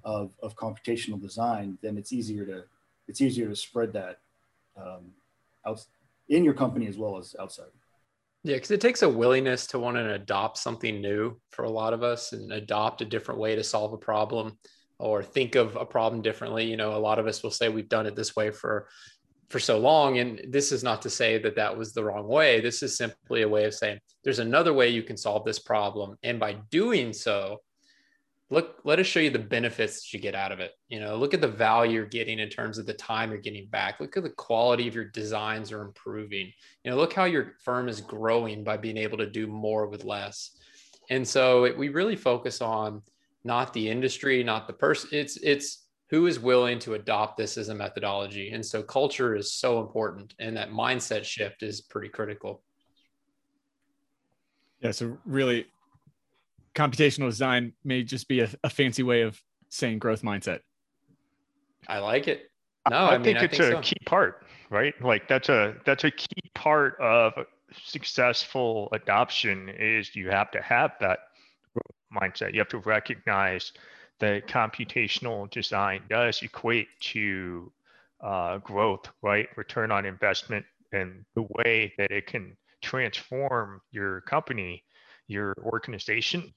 of, 0.04 0.30
of 0.42 0.56
computational 0.56 1.20
design, 1.20 1.78
then 1.82 1.96
it's 1.96 2.12
easier 2.12 2.44
to 2.46 2.64
it's 3.08 3.20
easier 3.20 3.48
to 3.48 3.54
spread 3.54 3.92
that 3.92 4.18
um, 4.76 5.12
out 5.64 5.84
in 6.28 6.44
your 6.44 6.54
company 6.54 6.88
as 6.88 6.98
well 6.98 7.18
as 7.18 7.36
outside. 7.38 7.66
Yeah, 8.42 8.56
because 8.56 8.72
it 8.72 8.80
takes 8.80 9.02
a 9.02 9.08
willingness 9.08 9.66
to 9.68 9.78
want 9.78 9.96
to 9.96 10.14
adopt 10.14 10.58
something 10.58 11.00
new 11.00 11.36
for 11.50 11.64
a 11.64 11.70
lot 11.70 11.92
of 11.92 12.02
us 12.02 12.32
and 12.32 12.52
adopt 12.52 13.00
a 13.00 13.04
different 13.04 13.40
way 13.40 13.56
to 13.56 13.64
solve 13.64 13.92
a 13.92 13.98
problem 13.98 14.58
or 14.98 15.22
think 15.22 15.56
of 15.56 15.76
a 15.76 15.84
problem 15.84 16.22
differently. 16.22 16.64
You 16.64 16.76
know, 16.76 16.94
a 16.94 16.98
lot 16.98 17.18
of 17.18 17.26
us 17.26 17.42
will 17.42 17.50
say 17.50 17.68
we've 17.68 17.88
done 17.88 18.06
it 18.06 18.16
this 18.16 18.36
way 18.36 18.50
for 18.50 18.88
for 19.48 19.58
so 19.60 19.78
long 19.78 20.18
and 20.18 20.40
this 20.48 20.72
is 20.72 20.82
not 20.82 21.02
to 21.02 21.10
say 21.10 21.38
that 21.38 21.54
that 21.56 21.76
was 21.76 21.92
the 21.92 22.04
wrong 22.04 22.26
way. 22.26 22.60
This 22.60 22.82
is 22.82 22.96
simply 22.96 23.42
a 23.42 23.48
way 23.48 23.64
of 23.64 23.74
saying 23.74 24.00
there's 24.24 24.40
another 24.40 24.72
way 24.72 24.88
you 24.88 25.02
can 25.02 25.16
solve 25.16 25.44
this 25.44 25.58
problem. 25.58 26.16
And 26.22 26.40
by 26.40 26.56
doing 26.70 27.12
so 27.12 27.60
look 28.50 28.76
let 28.84 28.98
us 29.00 29.06
show 29.06 29.20
you 29.20 29.30
the 29.30 29.38
benefits 29.38 30.00
that 30.00 30.12
you 30.12 30.20
get 30.20 30.34
out 30.34 30.52
of 30.52 30.60
it. 30.60 30.72
You 30.88 31.00
know 31.00 31.16
look 31.16 31.34
at 31.34 31.40
the 31.40 31.48
value 31.48 31.94
you're 31.94 32.06
getting 32.06 32.40
in 32.40 32.48
terms 32.48 32.78
of 32.78 32.86
the 32.86 32.94
time 32.94 33.30
you're 33.30 33.40
getting 33.40 33.68
back. 33.68 34.00
Look 34.00 34.16
at 34.16 34.24
the 34.24 34.30
quality 34.30 34.88
of 34.88 34.94
your 34.94 35.06
designs 35.06 35.70
are 35.70 35.82
improving. 35.82 36.52
You 36.82 36.90
know 36.90 36.96
look 36.96 37.12
how 37.12 37.24
your 37.24 37.54
firm 37.64 37.88
is 37.88 38.00
growing 38.00 38.64
by 38.64 38.76
being 38.76 38.96
able 38.96 39.18
to 39.18 39.30
do 39.30 39.46
more 39.46 39.86
with 39.86 40.04
less. 40.04 40.56
And 41.08 41.26
so 41.26 41.64
it, 41.64 41.78
we 41.78 41.88
really 41.88 42.16
focus 42.16 42.60
on 42.60 43.02
not 43.44 43.72
the 43.72 43.88
industry 43.88 44.42
not 44.42 44.66
the 44.66 44.72
person. 44.72 45.10
It's 45.12 45.36
it's 45.36 45.85
who 46.10 46.26
is 46.26 46.38
willing 46.38 46.78
to 46.78 46.94
adopt 46.94 47.36
this 47.36 47.58
as 47.58 47.68
a 47.68 47.74
methodology 47.74 48.50
and 48.50 48.64
so 48.64 48.82
culture 48.82 49.34
is 49.34 49.52
so 49.52 49.80
important 49.80 50.34
and 50.38 50.56
that 50.56 50.70
mindset 50.70 51.24
shift 51.24 51.62
is 51.62 51.80
pretty 51.80 52.08
critical 52.08 52.62
yeah 54.80 54.90
so 54.90 55.16
really 55.24 55.66
computational 56.74 57.28
design 57.28 57.72
may 57.84 58.02
just 58.02 58.28
be 58.28 58.40
a, 58.40 58.48
a 58.62 58.70
fancy 58.70 59.02
way 59.02 59.22
of 59.22 59.40
saying 59.70 59.98
growth 59.98 60.22
mindset 60.22 60.60
i 61.88 61.98
like 61.98 62.28
it 62.28 62.50
No, 62.88 62.96
I, 62.98 63.14
I, 63.14 63.18
mean, 63.18 63.24
think 63.24 63.38
I 63.38 63.44
it's 63.44 63.56
think 63.58 63.72
a 63.74 63.76
so. 63.76 63.80
key 63.82 63.98
part, 64.06 64.46
right? 64.70 64.94
Like 65.02 65.26
that's 65.26 65.48
a 65.48 65.74
that's 65.84 66.04
a 66.04 66.10
key 66.10 66.50
part 66.54 66.94
of 67.00 67.32
successful 67.84 68.88
adoption 68.92 69.68
is 69.76 70.14
you 70.14 70.30
have 70.30 70.52
to 70.52 70.62
have 70.62 70.92
that 71.00 71.18
mindset. 72.14 72.52
You 72.52 72.60
have 72.60 72.68
to 72.68 72.78
recognize 72.78 73.72
that 74.20 74.46
computational 74.46 75.50
design 75.50 76.02
does 76.08 76.42
equate 76.42 76.88
to 77.00 77.70
uh, 78.22 78.58
growth, 78.58 79.06
right? 79.22 79.48
Return 79.56 79.90
on 79.90 80.06
investment, 80.06 80.64
and 80.92 81.24
the 81.34 81.46
way 81.56 81.92
that 81.98 82.10
it 82.10 82.26
can 82.26 82.56
transform 82.82 83.80
your 83.90 84.22
company, 84.22 84.82
your 85.26 85.54
organization. 85.62 86.54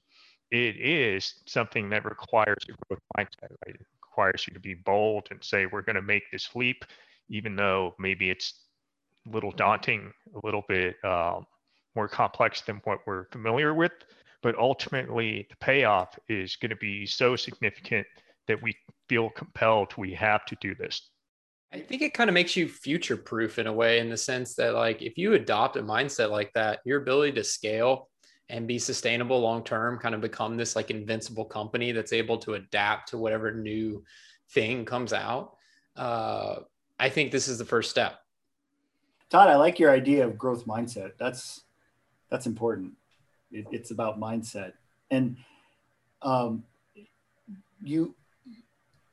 It 0.50 0.76
is 0.76 1.34
something 1.46 1.90
that 1.90 2.04
requires 2.04 2.64
a 2.68 2.72
growth 2.86 3.02
mindset, 3.16 3.50
right? 3.66 3.74
It 3.74 3.86
requires 4.02 4.46
you 4.46 4.54
to 4.54 4.60
be 4.60 4.74
bold 4.74 5.28
and 5.30 5.42
say, 5.42 5.66
we're 5.66 5.82
going 5.82 5.96
to 5.96 6.02
make 6.02 6.30
this 6.30 6.48
leap, 6.54 6.84
even 7.28 7.54
though 7.56 7.94
maybe 7.98 8.30
it's 8.30 8.54
a 9.28 9.30
little 9.30 9.52
daunting, 9.52 10.12
a 10.34 10.44
little 10.44 10.64
bit 10.68 10.96
um, 11.04 11.46
more 11.94 12.08
complex 12.08 12.62
than 12.62 12.80
what 12.84 13.00
we're 13.06 13.26
familiar 13.26 13.74
with. 13.74 13.92
But 14.42 14.58
ultimately, 14.58 15.46
the 15.50 15.56
payoff 15.56 16.18
is 16.28 16.56
going 16.56 16.70
to 16.70 16.76
be 16.76 17.06
so 17.06 17.36
significant 17.36 18.06
that 18.48 18.62
we 18.62 18.74
feel 19.08 19.30
compelled 19.30 19.92
we 19.96 20.14
have 20.14 20.44
to 20.46 20.56
do 20.60 20.74
this. 20.74 21.10
I 21.72 21.80
think 21.80 22.02
it 22.02 22.14
kind 22.14 22.28
of 22.28 22.34
makes 22.34 22.56
you 22.56 22.68
future 22.68 23.16
proof 23.16 23.58
in 23.58 23.66
a 23.66 23.72
way, 23.72 24.00
in 24.00 24.08
the 24.08 24.16
sense 24.16 24.54
that, 24.56 24.74
like, 24.74 25.02
if 25.02 25.16
you 25.18 25.34
adopt 25.34 25.76
a 25.76 25.82
mindset 25.82 26.30
like 26.30 26.52
that, 26.54 26.80
your 26.84 27.00
ability 27.00 27.32
to 27.32 27.44
scale 27.44 28.08
and 28.50 28.66
be 28.66 28.78
sustainable 28.78 29.40
long 29.40 29.62
term 29.62 29.98
kind 29.98 30.14
of 30.14 30.20
become 30.20 30.56
this 30.56 30.76
like 30.76 30.90
invincible 30.90 31.44
company 31.44 31.92
that's 31.92 32.12
able 32.12 32.36
to 32.38 32.54
adapt 32.54 33.08
to 33.08 33.18
whatever 33.18 33.52
new 33.52 34.04
thing 34.50 34.84
comes 34.84 35.12
out. 35.12 35.54
Uh, 35.96 36.56
I 36.98 37.08
think 37.08 37.30
this 37.30 37.48
is 37.48 37.58
the 37.58 37.64
first 37.64 37.90
step. 37.90 38.18
Todd, 39.30 39.48
I 39.48 39.56
like 39.56 39.78
your 39.78 39.92
idea 39.92 40.26
of 40.26 40.36
growth 40.36 40.66
mindset. 40.66 41.12
That's 41.18 41.62
that's 42.30 42.46
important. 42.46 42.94
It, 43.52 43.66
it's 43.70 43.90
about 43.90 44.20
mindset, 44.20 44.72
and 45.10 45.36
um, 46.22 46.64
you. 47.82 48.14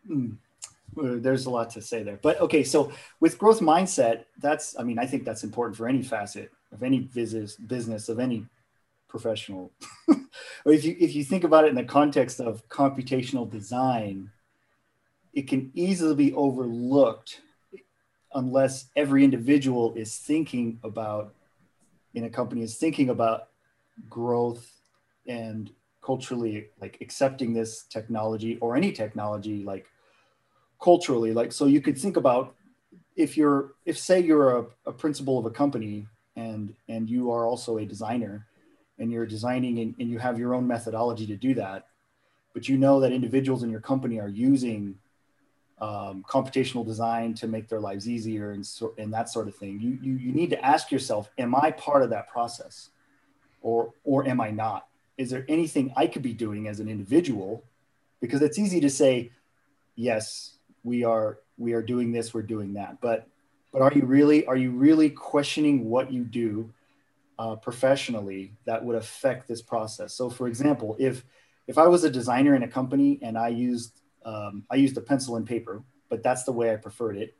Mm, 0.09 0.37
there's 0.95 1.45
a 1.45 1.49
lot 1.49 1.69
to 1.71 1.81
say 1.81 2.01
there, 2.01 2.19
but 2.21 2.39
okay. 2.41 2.63
So 2.63 2.91
with 3.19 3.37
growth 3.37 3.59
mindset, 3.59 4.25
that's 4.39 4.77
I 4.79 4.83
mean 4.83 4.99
I 4.99 5.05
think 5.05 5.25
that's 5.25 5.43
important 5.43 5.77
for 5.77 5.87
any 5.87 6.01
facet 6.01 6.51
of 6.71 6.83
any 6.83 6.99
business, 6.99 7.55
business 7.55 8.09
of 8.09 8.19
any 8.19 8.45
professional. 9.07 9.71
or 10.07 10.17
if 10.73 10.83
you 10.83 10.95
if 10.99 11.15
you 11.15 11.23
think 11.23 11.43
about 11.43 11.65
it 11.65 11.69
in 11.69 11.75
the 11.75 11.83
context 11.83 12.39
of 12.39 12.67
computational 12.69 13.49
design, 13.49 14.31
it 15.33 15.47
can 15.47 15.71
easily 15.75 16.15
be 16.15 16.33
overlooked 16.33 17.41
unless 18.33 18.89
every 18.95 19.23
individual 19.23 19.93
is 19.95 20.17
thinking 20.17 20.79
about 20.83 21.33
in 22.13 22.23
a 22.23 22.29
company 22.29 22.61
is 22.61 22.77
thinking 22.77 23.09
about 23.09 23.49
growth 24.09 24.81
and 25.27 25.71
culturally 26.01 26.67
like 26.79 26.97
accepting 27.01 27.53
this 27.53 27.83
technology 27.83 28.57
or 28.59 28.75
any 28.75 28.91
technology 28.91 29.63
like 29.63 29.87
culturally 30.81 31.33
like 31.33 31.51
so 31.51 31.65
you 31.65 31.81
could 31.81 31.97
think 31.97 32.17
about 32.17 32.55
if 33.15 33.35
you're 33.35 33.73
if 33.85 33.97
say 33.97 34.19
you're 34.19 34.59
a, 34.59 34.65
a 34.85 34.91
principal 34.91 35.37
of 35.37 35.45
a 35.45 35.49
company 35.49 36.07
and 36.35 36.73
and 36.87 37.09
you 37.09 37.31
are 37.31 37.45
also 37.45 37.77
a 37.77 37.85
designer 37.85 38.45
and 38.99 39.11
you're 39.11 39.25
designing 39.25 39.79
and, 39.79 39.95
and 39.99 40.09
you 40.09 40.17
have 40.17 40.39
your 40.39 40.53
own 40.53 40.65
methodology 40.65 41.25
to 41.25 41.35
do 41.35 41.53
that 41.53 41.87
but 42.53 42.69
you 42.69 42.77
know 42.77 42.99
that 42.99 43.11
individuals 43.11 43.63
in 43.63 43.69
your 43.69 43.81
company 43.81 44.19
are 44.19 44.29
using 44.29 44.95
um, 45.79 46.23
computational 46.27 46.85
design 46.85 47.33
to 47.35 47.47
make 47.47 47.67
their 47.67 47.79
lives 47.79 48.09
easier 48.09 48.51
and, 48.51 48.65
so, 48.65 48.93
and 48.97 49.13
that 49.13 49.29
sort 49.29 49.47
of 49.47 49.55
thing. 49.55 49.79
You, 49.79 49.99
you, 50.01 50.17
you 50.17 50.31
need 50.31 50.49
to 50.49 50.65
ask 50.65 50.91
yourself, 50.91 51.29
am 51.37 51.53
I 51.53 51.71
part 51.71 52.01
of 52.01 52.09
that 52.09 52.27
process 52.27 52.89
or, 53.67 53.91
or 54.05 54.25
am 54.25 54.39
I 54.39 54.49
not? 54.49 54.87
Is 55.17 55.29
there 55.29 55.45
anything 55.49 55.91
I 55.97 56.07
could 56.07 56.21
be 56.21 56.33
doing 56.33 56.69
as 56.69 56.79
an 56.79 56.87
individual? 56.87 57.65
Because 58.21 58.41
it's 58.41 58.57
easy 58.57 58.79
to 58.79 58.89
say, 58.89 59.31
yes, 59.95 60.57
we 60.83 61.03
are, 61.03 61.39
we 61.57 61.73
are 61.73 61.81
doing 61.81 62.13
this, 62.13 62.33
we're 62.33 62.43
doing 62.43 62.73
that. 62.75 63.01
But, 63.01 63.27
but 63.73 63.81
are 63.81 63.91
you 63.93 64.05
really, 64.05 64.45
are 64.45 64.55
you 64.55 64.71
really 64.71 65.09
questioning 65.09 65.89
what 65.89 66.13
you 66.13 66.23
do 66.23 66.71
uh, 67.37 67.55
professionally 67.57 68.53
that 68.65 68.83
would 68.85 68.95
affect 68.95 69.49
this 69.49 69.61
process? 69.61 70.13
So 70.13 70.29
for 70.29 70.47
example, 70.47 70.95
if, 70.97 71.25
if 71.67 71.77
I 71.77 71.87
was 71.87 72.05
a 72.05 72.09
designer 72.09 72.55
in 72.55 72.63
a 72.63 72.67
company 72.69 73.19
and 73.21 73.37
I 73.37 73.49
used 73.49 73.99
um, 74.25 74.65
I 74.69 74.75
used 74.75 74.97
a 74.97 75.01
pencil 75.01 75.37
and 75.37 75.47
paper, 75.47 75.81
but 76.09 76.21
that's 76.21 76.43
the 76.43 76.51
way 76.51 76.73
I 76.73 76.75
preferred 76.75 77.15
it. 77.15 77.33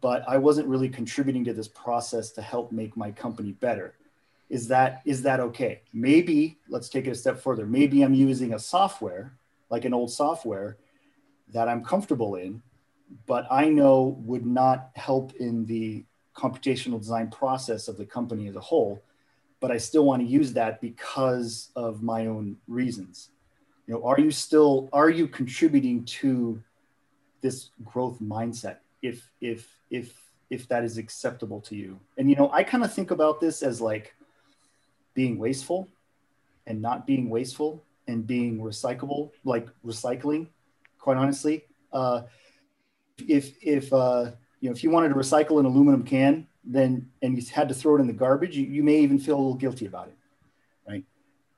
But 0.00 0.24
I 0.26 0.38
wasn't 0.38 0.68
really 0.68 0.88
contributing 0.88 1.44
to 1.44 1.52
this 1.52 1.68
process 1.68 2.30
to 2.32 2.42
help 2.42 2.72
make 2.72 2.96
my 2.96 3.10
company 3.10 3.52
better. 3.52 3.94
Is 4.48 4.68
that 4.68 5.02
is 5.04 5.22
that 5.22 5.40
okay? 5.40 5.82
Maybe 5.92 6.58
let's 6.68 6.88
take 6.88 7.06
it 7.06 7.10
a 7.10 7.14
step 7.14 7.38
further. 7.38 7.66
Maybe 7.66 8.02
I'm 8.02 8.14
using 8.14 8.54
a 8.54 8.58
software 8.58 9.36
like 9.68 9.84
an 9.84 9.92
old 9.92 10.12
software 10.12 10.76
that 11.52 11.68
I'm 11.68 11.84
comfortable 11.84 12.36
in, 12.36 12.62
but 13.26 13.46
I 13.50 13.68
know 13.68 14.16
would 14.20 14.46
not 14.46 14.90
help 14.94 15.34
in 15.34 15.66
the 15.66 16.04
computational 16.36 16.98
design 16.98 17.28
process 17.30 17.88
of 17.88 17.96
the 17.96 18.06
company 18.06 18.46
as 18.46 18.54
a 18.54 18.60
whole. 18.60 19.02
But 19.58 19.72
I 19.72 19.78
still 19.78 20.04
want 20.04 20.22
to 20.22 20.28
use 20.28 20.52
that 20.52 20.80
because 20.80 21.70
of 21.74 22.02
my 22.02 22.26
own 22.26 22.58
reasons 22.68 23.30
you 23.86 23.94
know 23.94 24.04
are 24.04 24.20
you 24.20 24.30
still 24.30 24.88
are 24.92 25.10
you 25.10 25.26
contributing 25.26 26.04
to 26.04 26.62
this 27.40 27.70
growth 27.84 28.18
mindset 28.20 28.78
if 29.02 29.30
if 29.40 29.78
if 29.90 30.14
if 30.50 30.68
that 30.68 30.84
is 30.84 30.98
acceptable 30.98 31.60
to 31.60 31.76
you 31.76 31.98
and 32.18 32.28
you 32.28 32.36
know 32.36 32.50
i 32.52 32.62
kind 32.62 32.84
of 32.84 32.92
think 32.92 33.10
about 33.10 33.40
this 33.40 33.62
as 33.62 33.80
like 33.80 34.14
being 35.16 35.36
wasteful 35.38 35.88
and 36.68 36.80
not 36.80 37.06
being 37.06 37.28
wasteful 37.28 37.82
and 38.06 38.24
being 38.24 38.60
recyclable 38.60 39.30
like 39.44 39.66
recycling 39.84 40.46
quite 41.00 41.16
honestly 41.16 41.64
uh, 41.92 42.22
if 43.26 43.56
if 43.60 43.92
uh, 43.92 44.30
you 44.60 44.68
know 44.68 44.74
if 44.76 44.84
you 44.84 44.90
wanted 44.90 45.08
to 45.08 45.16
recycle 45.16 45.58
an 45.58 45.66
aluminum 45.66 46.04
can 46.04 46.46
then 46.62 47.08
and 47.22 47.36
you 47.36 47.44
had 47.52 47.68
to 47.68 47.74
throw 47.74 47.96
it 47.96 48.00
in 48.00 48.06
the 48.06 48.12
garbage 48.12 48.56
you, 48.56 48.64
you 48.64 48.84
may 48.84 49.00
even 49.00 49.18
feel 49.18 49.34
a 49.34 49.42
little 49.42 49.54
guilty 49.54 49.86
about 49.86 50.06
it 50.06 50.16
right 50.88 51.04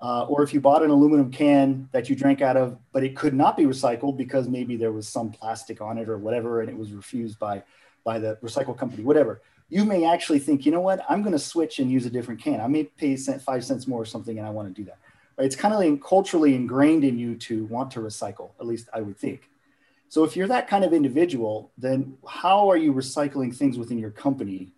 uh, 0.00 0.24
or 0.28 0.42
if 0.42 0.54
you 0.54 0.60
bought 0.60 0.82
an 0.82 0.90
aluminum 0.90 1.30
can 1.30 1.88
that 1.92 2.08
you 2.08 2.14
drank 2.14 2.40
out 2.40 2.56
of, 2.56 2.78
but 2.92 3.02
it 3.02 3.16
could 3.16 3.34
not 3.34 3.56
be 3.56 3.64
recycled 3.64 4.16
because 4.16 4.48
maybe 4.48 4.76
there 4.76 4.92
was 4.92 5.08
some 5.08 5.28
plastic 5.30 5.80
on 5.80 5.98
it 5.98 6.08
or 6.08 6.18
whatever, 6.18 6.60
and 6.60 6.70
it 6.70 6.76
was 6.76 6.92
refused 6.92 7.38
by 7.38 7.62
by 8.04 8.18
the 8.18 8.36
recycle 8.36 8.78
company, 8.78 9.02
whatever. 9.02 9.42
You 9.70 9.84
may 9.84 10.06
actually 10.06 10.38
think, 10.38 10.64
you 10.64 10.72
know 10.72 10.80
what, 10.80 11.04
I'm 11.08 11.22
going 11.22 11.32
to 11.32 11.38
switch 11.38 11.78
and 11.78 11.90
use 11.90 12.06
a 12.06 12.10
different 12.10 12.40
can. 12.40 12.60
I 12.60 12.66
may 12.66 12.84
pay 12.84 13.16
five 13.16 13.64
cents 13.64 13.86
more 13.86 14.00
or 14.00 14.06
something, 14.06 14.38
and 14.38 14.46
I 14.46 14.50
want 14.50 14.68
to 14.68 14.74
do 14.74 14.84
that. 14.86 14.98
It's 15.38 15.54
kind 15.54 15.74
of 15.74 15.80
like 15.80 16.02
culturally 16.02 16.54
ingrained 16.54 17.04
in 17.04 17.18
you 17.18 17.36
to 17.36 17.64
want 17.66 17.90
to 17.92 18.00
recycle. 18.00 18.50
At 18.58 18.66
least 18.66 18.88
I 18.92 19.02
would 19.02 19.16
think. 19.16 19.50
So 20.08 20.24
if 20.24 20.36
you're 20.36 20.48
that 20.48 20.68
kind 20.68 20.84
of 20.84 20.92
individual, 20.94 21.70
then 21.76 22.16
how 22.26 22.68
are 22.70 22.78
you 22.78 22.94
recycling 22.94 23.54
things 23.54 23.78
within 23.78 23.98
your 23.98 24.10
company 24.10 24.72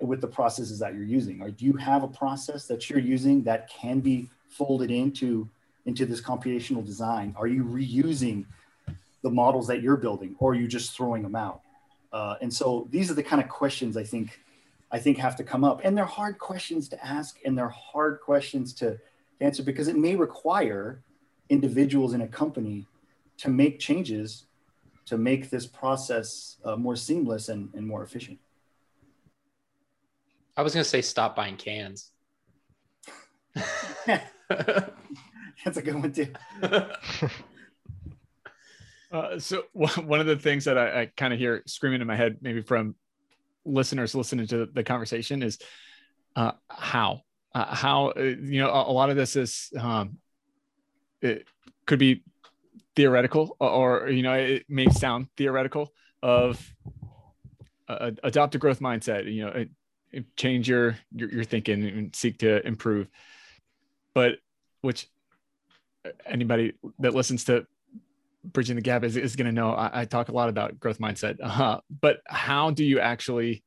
with 0.00 0.20
the 0.20 0.28
processes 0.28 0.78
that 0.78 0.94
you're 0.94 1.02
using? 1.02 1.42
Or 1.42 1.50
do 1.50 1.64
you 1.64 1.72
have 1.74 2.04
a 2.04 2.08
process 2.08 2.66
that 2.68 2.88
you're 2.88 3.00
using 3.00 3.42
that 3.42 3.68
can 3.68 4.00
be 4.00 4.30
folded 4.48 4.90
into 4.90 5.48
into 5.86 6.06
this 6.06 6.20
computational 6.20 6.84
design? 6.84 7.34
Are 7.36 7.46
you 7.46 7.64
reusing 7.64 8.44
the 9.22 9.30
models 9.30 9.66
that 9.66 9.82
you're 9.82 9.96
building, 9.96 10.36
or 10.38 10.52
are 10.52 10.54
you 10.54 10.68
just 10.68 10.94
throwing 10.94 11.22
them 11.22 11.34
out? 11.34 11.62
Uh, 12.12 12.36
and 12.40 12.52
so 12.52 12.88
these 12.90 13.10
are 13.10 13.14
the 13.14 13.22
kind 13.22 13.42
of 13.42 13.48
questions 13.48 13.96
I 13.96 14.04
think 14.04 14.40
I 14.90 14.98
think 14.98 15.18
have 15.18 15.36
to 15.36 15.44
come 15.44 15.64
up, 15.64 15.82
and 15.84 15.96
they're 15.96 16.06
hard 16.06 16.38
questions 16.38 16.88
to 16.88 17.04
ask, 17.04 17.38
and 17.44 17.56
they're 17.56 17.68
hard 17.68 18.20
questions 18.20 18.72
to 18.74 18.98
answer 19.40 19.62
because 19.62 19.86
it 19.86 19.96
may 19.96 20.16
require 20.16 21.02
individuals 21.50 22.14
in 22.14 22.22
a 22.22 22.28
company 22.28 22.86
to 23.38 23.50
make 23.50 23.78
changes 23.78 24.46
to 25.08 25.16
make 25.16 25.48
this 25.48 25.66
process 25.66 26.58
uh, 26.64 26.76
more 26.76 26.94
seamless 26.94 27.48
and, 27.48 27.70
and 27.74 27.86
more 27.86 28.02
efficient. 28.02 28.38
I 30.54 30.62
was 30.62 30.74
going 30.74 30.84
to 30.84 30.88
say 30.88 31.00
stop 31.00 31.34
buying 31.34 31.56
cans. 31.56 32.10
That's 34.06 35.76
a 35.76 35.82
good 35.82 35.94
one 35.94 36.12
too. 36.12 36.26
uh, 39.12 39.38
so 39.38 39.64
one 39.72 40.20
of 40.20 40.26
the 40.26 40.36
things 40.36 40.64
that 40.64 40.78
I, 40.78 41.02
I 41.02 41.06
kind 41.16 41.32
of 41.32 41.38
hear 41.38 41.62
screaming 41.66 42.00
in 42.00 42.06
my 42.06 42.16
head, 42.16 42.38
maybe 42.40 42.62
from 42.62 42.94
listeners 43.64 44.14
listening 44.14 44.46
to 44.48 44.66
the 44.66 44.82
conversation, 44.82 45.42
is 45.42 45.58
uh, 46.36 46.52
how? 46.68 47.22
Uh, 47.54 47.74
how 47.74 48.08
uh, 48.08 48.20
you 48.20 48.60
know 48.60 48.68
a, 48.68 48.90
a, 48.90 48.92
lot 48.92 49.08
of 49.08 49.16
this 49.16 49.34
is 49.34 49.72
um, 49.78 50.18
it 51.22 51.48
could 51.86 51.98
be 51.98 52.22
theoretical 52.94 53.56
or, 53.58 54.02
or 54.02 54.10
you 54.10 54.22
know 54.22 54.34
it 54.34 54.66
may 54.68 54.86
sound 54.90 55.28
theoretical 55.36 55.90
of 56.22 56.74
uh, 57.88 58.10
adopt 58.22 58.54
a 58.54 58.58
growth 58.58 58.80
mindset 58.80 59.32
you 59.32 59.44
know 59.44 59.64
change 60.36 60.68
your, 60.68 60.98
your 61.14 61.30
your 61.30 61.44
thinking 61.44 61.84
and 61.84 62.14
seek 62.14 62.38
to 62.38 62.66
improve. 62.66 63.08
But 64.14 64.38
which 64.80 65.08
anybody 66.24 66.74
that 67.00 67.14
listens 67.14 67.44
to 67.44 67.66
bridging 68.52 68.76
the 68.76 68.82
gap 68.82 69.04
is, 69.04 69.16
is 69.16 69.36
going 69.36 69.46
to 69.46 69.52
know 69.52 69.70
I, 69.70 70.02
I, 70.02 70.04
talk 70.04 70.28
a 70.28 70.32
lot 70.32 70.48
about 70.48 70.78
growth 70.78 70.98
mindset 70.98 71.36
uh, 71.42 71.80
but 72.00 72.20
how 72.26 72.70
do 72.70 72.84
you 72.84 73.00
actually 73.00 73.62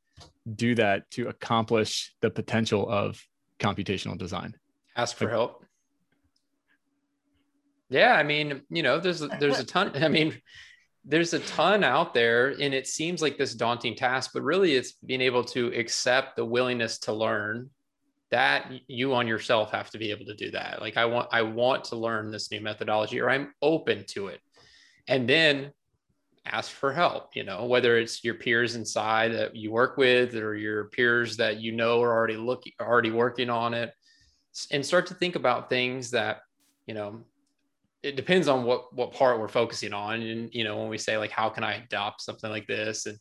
do 0.56 0.76
that 0.76 1.10
to 1.12 1.28
accomplish 1.28 2.13
the 2.22 2.30
potential 2.30 2.89
of 2.89 3.24
computational 3.60 4.17
design? 4.17 4.56
Ask 4.96 5.15
for 5.15 5.30
help. 5.30 5.65
Yeah 7.89 8.13
i 8.13 8.24
mean 8.24 8.62
you 8.70 8.84
know 8.84 9.00
there's 9.00 9.20
there's 9.39 9.60
a 9.60 9.65
ton 9.65 9.91
i 10.02 10.08
mean 10.08 10.41
there's 11.04 11.34
a 11.34 11.39
ton 11.39 11.84
out 11.84 12.13
there 12.13 12.50
and 12.50 12.74
it 12.74 12.88
seems 12.88 13.22
like 13.22 13.38
this 13.38 13.54
daunting 13.54 13.96
task 13.96 14.32
but 14.34 14.44
really 14.44 14.76
it's 14.76 14.94
being 14.94 15.20
able 15.20 15.44
to 15.44 15.67
accept 15.74 16.38
the 16.38 16.46
willingness 16.46 17.00
to 17.00 17.13
learn 17.13 17.70
that 18.30 18.72
you 18.88 19.13
on 19.13 19.28
yourself 19.28 19.72
have 19.72 19.89
to 19.89 19.98
be 19.98 20.10
able 20.10 20.26
to 20.26 20.36
do 20.36 20.52
that. 20.52 20.82
Like 20.82 20.96
i 20.96 21.06
want 21.06 21.28
i 21.32 21.41
want 21.41 21.84
to 21.86 21.98
learn 21.98 22.32
this 22.32 22.50
new 22.50 22.62
methodology 22.62 23.20
or 23.20 23.30
i'm 23.30 23.54
open 23.62 24.06
to 24.08 24.28
it 24.28 24.39
and 25.08 25.28
then 25.28 25.72
ask 26.46 26.72
for 26.72 26.92
help 26.92 27.36
you 27.36 27.44
know 27.44 27.66
whether 27.66 27.98
it's 27.98 28.24
your 28.24 28.34
peers 28.34 28.76
inside 28.76 29.32
that 29.32 29.56
you 29.56 29.72
work 29.72 29.96
with 29.96 30.36
or 30.36 30.56
your 30.56 30.86
peers 30.86 31.38
that 31.38 31.62
you 31.62 31.72
know 31.72 32.02
are 32.02 32.12
already 32.12 32.36
looking 32.36 32.74
already 32.82 33.12
working 33.12 33.50
on 33.50 33.74
it 33.76 33.94
and 34.72 34.86
start 34.86 35.06
to 35.06 35.14
think 35.14 35.36
about 35.36 35.70
things 35.70 36.12
that 36.12 36.42
you 36.88 36.94
know 36.94 37.24
it 38.04 38.16
depends 38.16 38.48
on 38.48 38.64
what 38.64 38.94
what 38.96 39.14
part 39.14 39.40
we're 39.40 39.48
focusing 39.48 39.94
on. 39.94 40.22
And 40.22 40.54
you 40.54 40.64
know 40.64 40.78
when 40.80 40.90
we 40.90 40.98
say 40.98 41.18
like 41.18 41.32
how 41.32 41.50
can 41.50 41.64
i 41.64 41.76
adopt 41.76 42.22
something 42.22 42.50
like 42.50 42.68
this? 42.68 43.06
And 43.06 43.18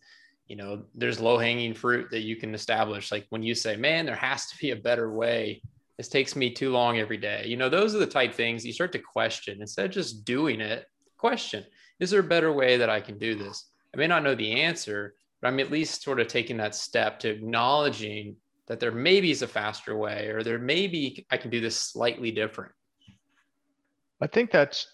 you 0.47 0.57
know 0.57 0.83
there's 0.95 1.21
low 1.21 1.39
hanging 1.39 1.75
fruit 1.75 2.11
that 2.11 2.23
you 2.23 2.37
can 2.37 2.55
establish. 2.55 3.13
Like 3.13 3.27
when 3.31 3.43
you 3.43 3.55
say 3.55 3.77
man 3.77 4.07
there 4.07 4.17
has 4.17 4.47
to 4.47 4.59
be 4.59 4.71
a 4.71 4.77
better 4.77 5.13
way. 5.13 5.63
This 5.97 6.09
takes 6.09 6.35
me 6.35 6.51
too 6.51 6.71
long 6.71 6.99
every 6.99 7.19
day. 7.19 7.45
You 7.47 7.59
know 7.59 7.69
those 7.69 7.95
are 7.95 7.99
the 7.99 8.07
type 8.07 8.35
things 8.35 8.65
you 8.65 8.73
start 8.73 8.93
to 8.93 8.99
question. 8.99 9.59
Instead 9.61 9.87
of 9.87 9.93
just 9.93 10.25
doing 10.25 10.61
it 10.61 10.87
question 11.21 11.65
is 12.01 12.11
there 12.11 12.21
a 12.21 12.25
better 12.25 12.53
way 12.53 12.77
that 12.77 12.91
i 12.91 13.01
can 13.01 13.19
do 13.19 13.35
this 13.35 13.71
i 13.95 13.99
may 13.99 14.07
not 14.07 14.23
know 14.23 14.35
the 14.35 14.53
answer 14.53 15.15
but 15.41 15.49
i'm 15.49 15.61
at 15.61 15.71
least 15.71 16.03
sort 16.03 16.19
of 16.19 16.27
taking 16.27 16.57
that 16.57 16.75
step 16.75 17.21
to 17.21 17.29
acknowledging 17.29 18.35
that 18.67 18.81
there 18.81 18.93
maybe 18.93 19.31
is 19.31 19.43
a 19.43 19.49
faster 19.49 19.97
way 19.97 20.29
or 20.29 20.43
there 20.43 20.59
maybe 20.59 21.27
i 21.31 21.37
can 21.37 21.51
do 21.51 21.61
this 21.61 21.77
slightly 21.77 22.31
different 22.31 22.73
I 24.21 24.27
think 24.27 24.51
that's 24.51 24.87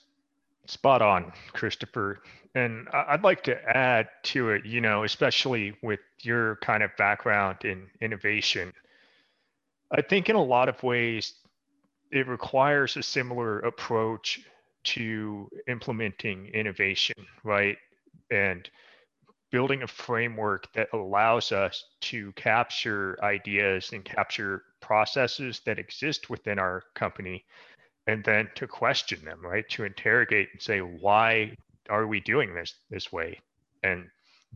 spot 0.67 1.03
on, 1.03 1.33
Christopher. 1.53 2.21
And 2.55 2.89
I'd 2.93 3.25
like 3.25 3.43
to 3.45 3.57
add 3.77 4.09
to 4.25 4.51
it, 4.51 4.65
you 4.65 4.81
know, 4.81 5.05
especially 5.05 5.75
with 5.83 6.01
your 6.23 6.57
kind 6.57 6.83
of 6.83 6.91
background 6.97 7.59
in 7.65 7.89
innovation. 8.01 8.73
I 9.91 10.01
think 10.01 10.29
in 10.29 10.37
a 10.37 10.43
lot 10.43 10.69
of 10.69 10.83
ways, 10.83 11.35
it 12.11 12.27
requires 12.29 12.97
a 12.97 13.03
similar 13.03 13.61
approach 13.61 14.41
to 14.87 15.49
implementing 15.69 16.47
innovation, 16.49 17.17
right? 17.45 17.77
And 18.31 18.69
building 19.51 19.83
a 19.83 19.87
framework 19.87 20.73
that 20.75 20.89
allows 20.93 21.53
us 21.53 21.85
to 22.01 22.33
capture 22.33 23.17
ideas 23.23 23.91
and 23.93 24.05
capture 24.05 24.63
processes 24.81 25.61
that 25.67 25.79
exist 25.79 26.29
within 26.31 26.59
our 26.59 26.83
company 26.95 27.45
and 28.07 28.23
then 28.25 28.49
to 28.55 28.67
question 28.67 29.25
them, 29.25 29.41
right? 29.43 29.69
To 29.71 29.85
interrogate 29.85 30.49
and 30.53 30.63
say, 30.63 30.81
why 30.81 31.57
are 31.89 32.07
we 32.07 32.21
doing 32.21 32.55
this 32.55 32.75
this 32.91 33.13
way? 33.13 33.41
And 33.83 34.07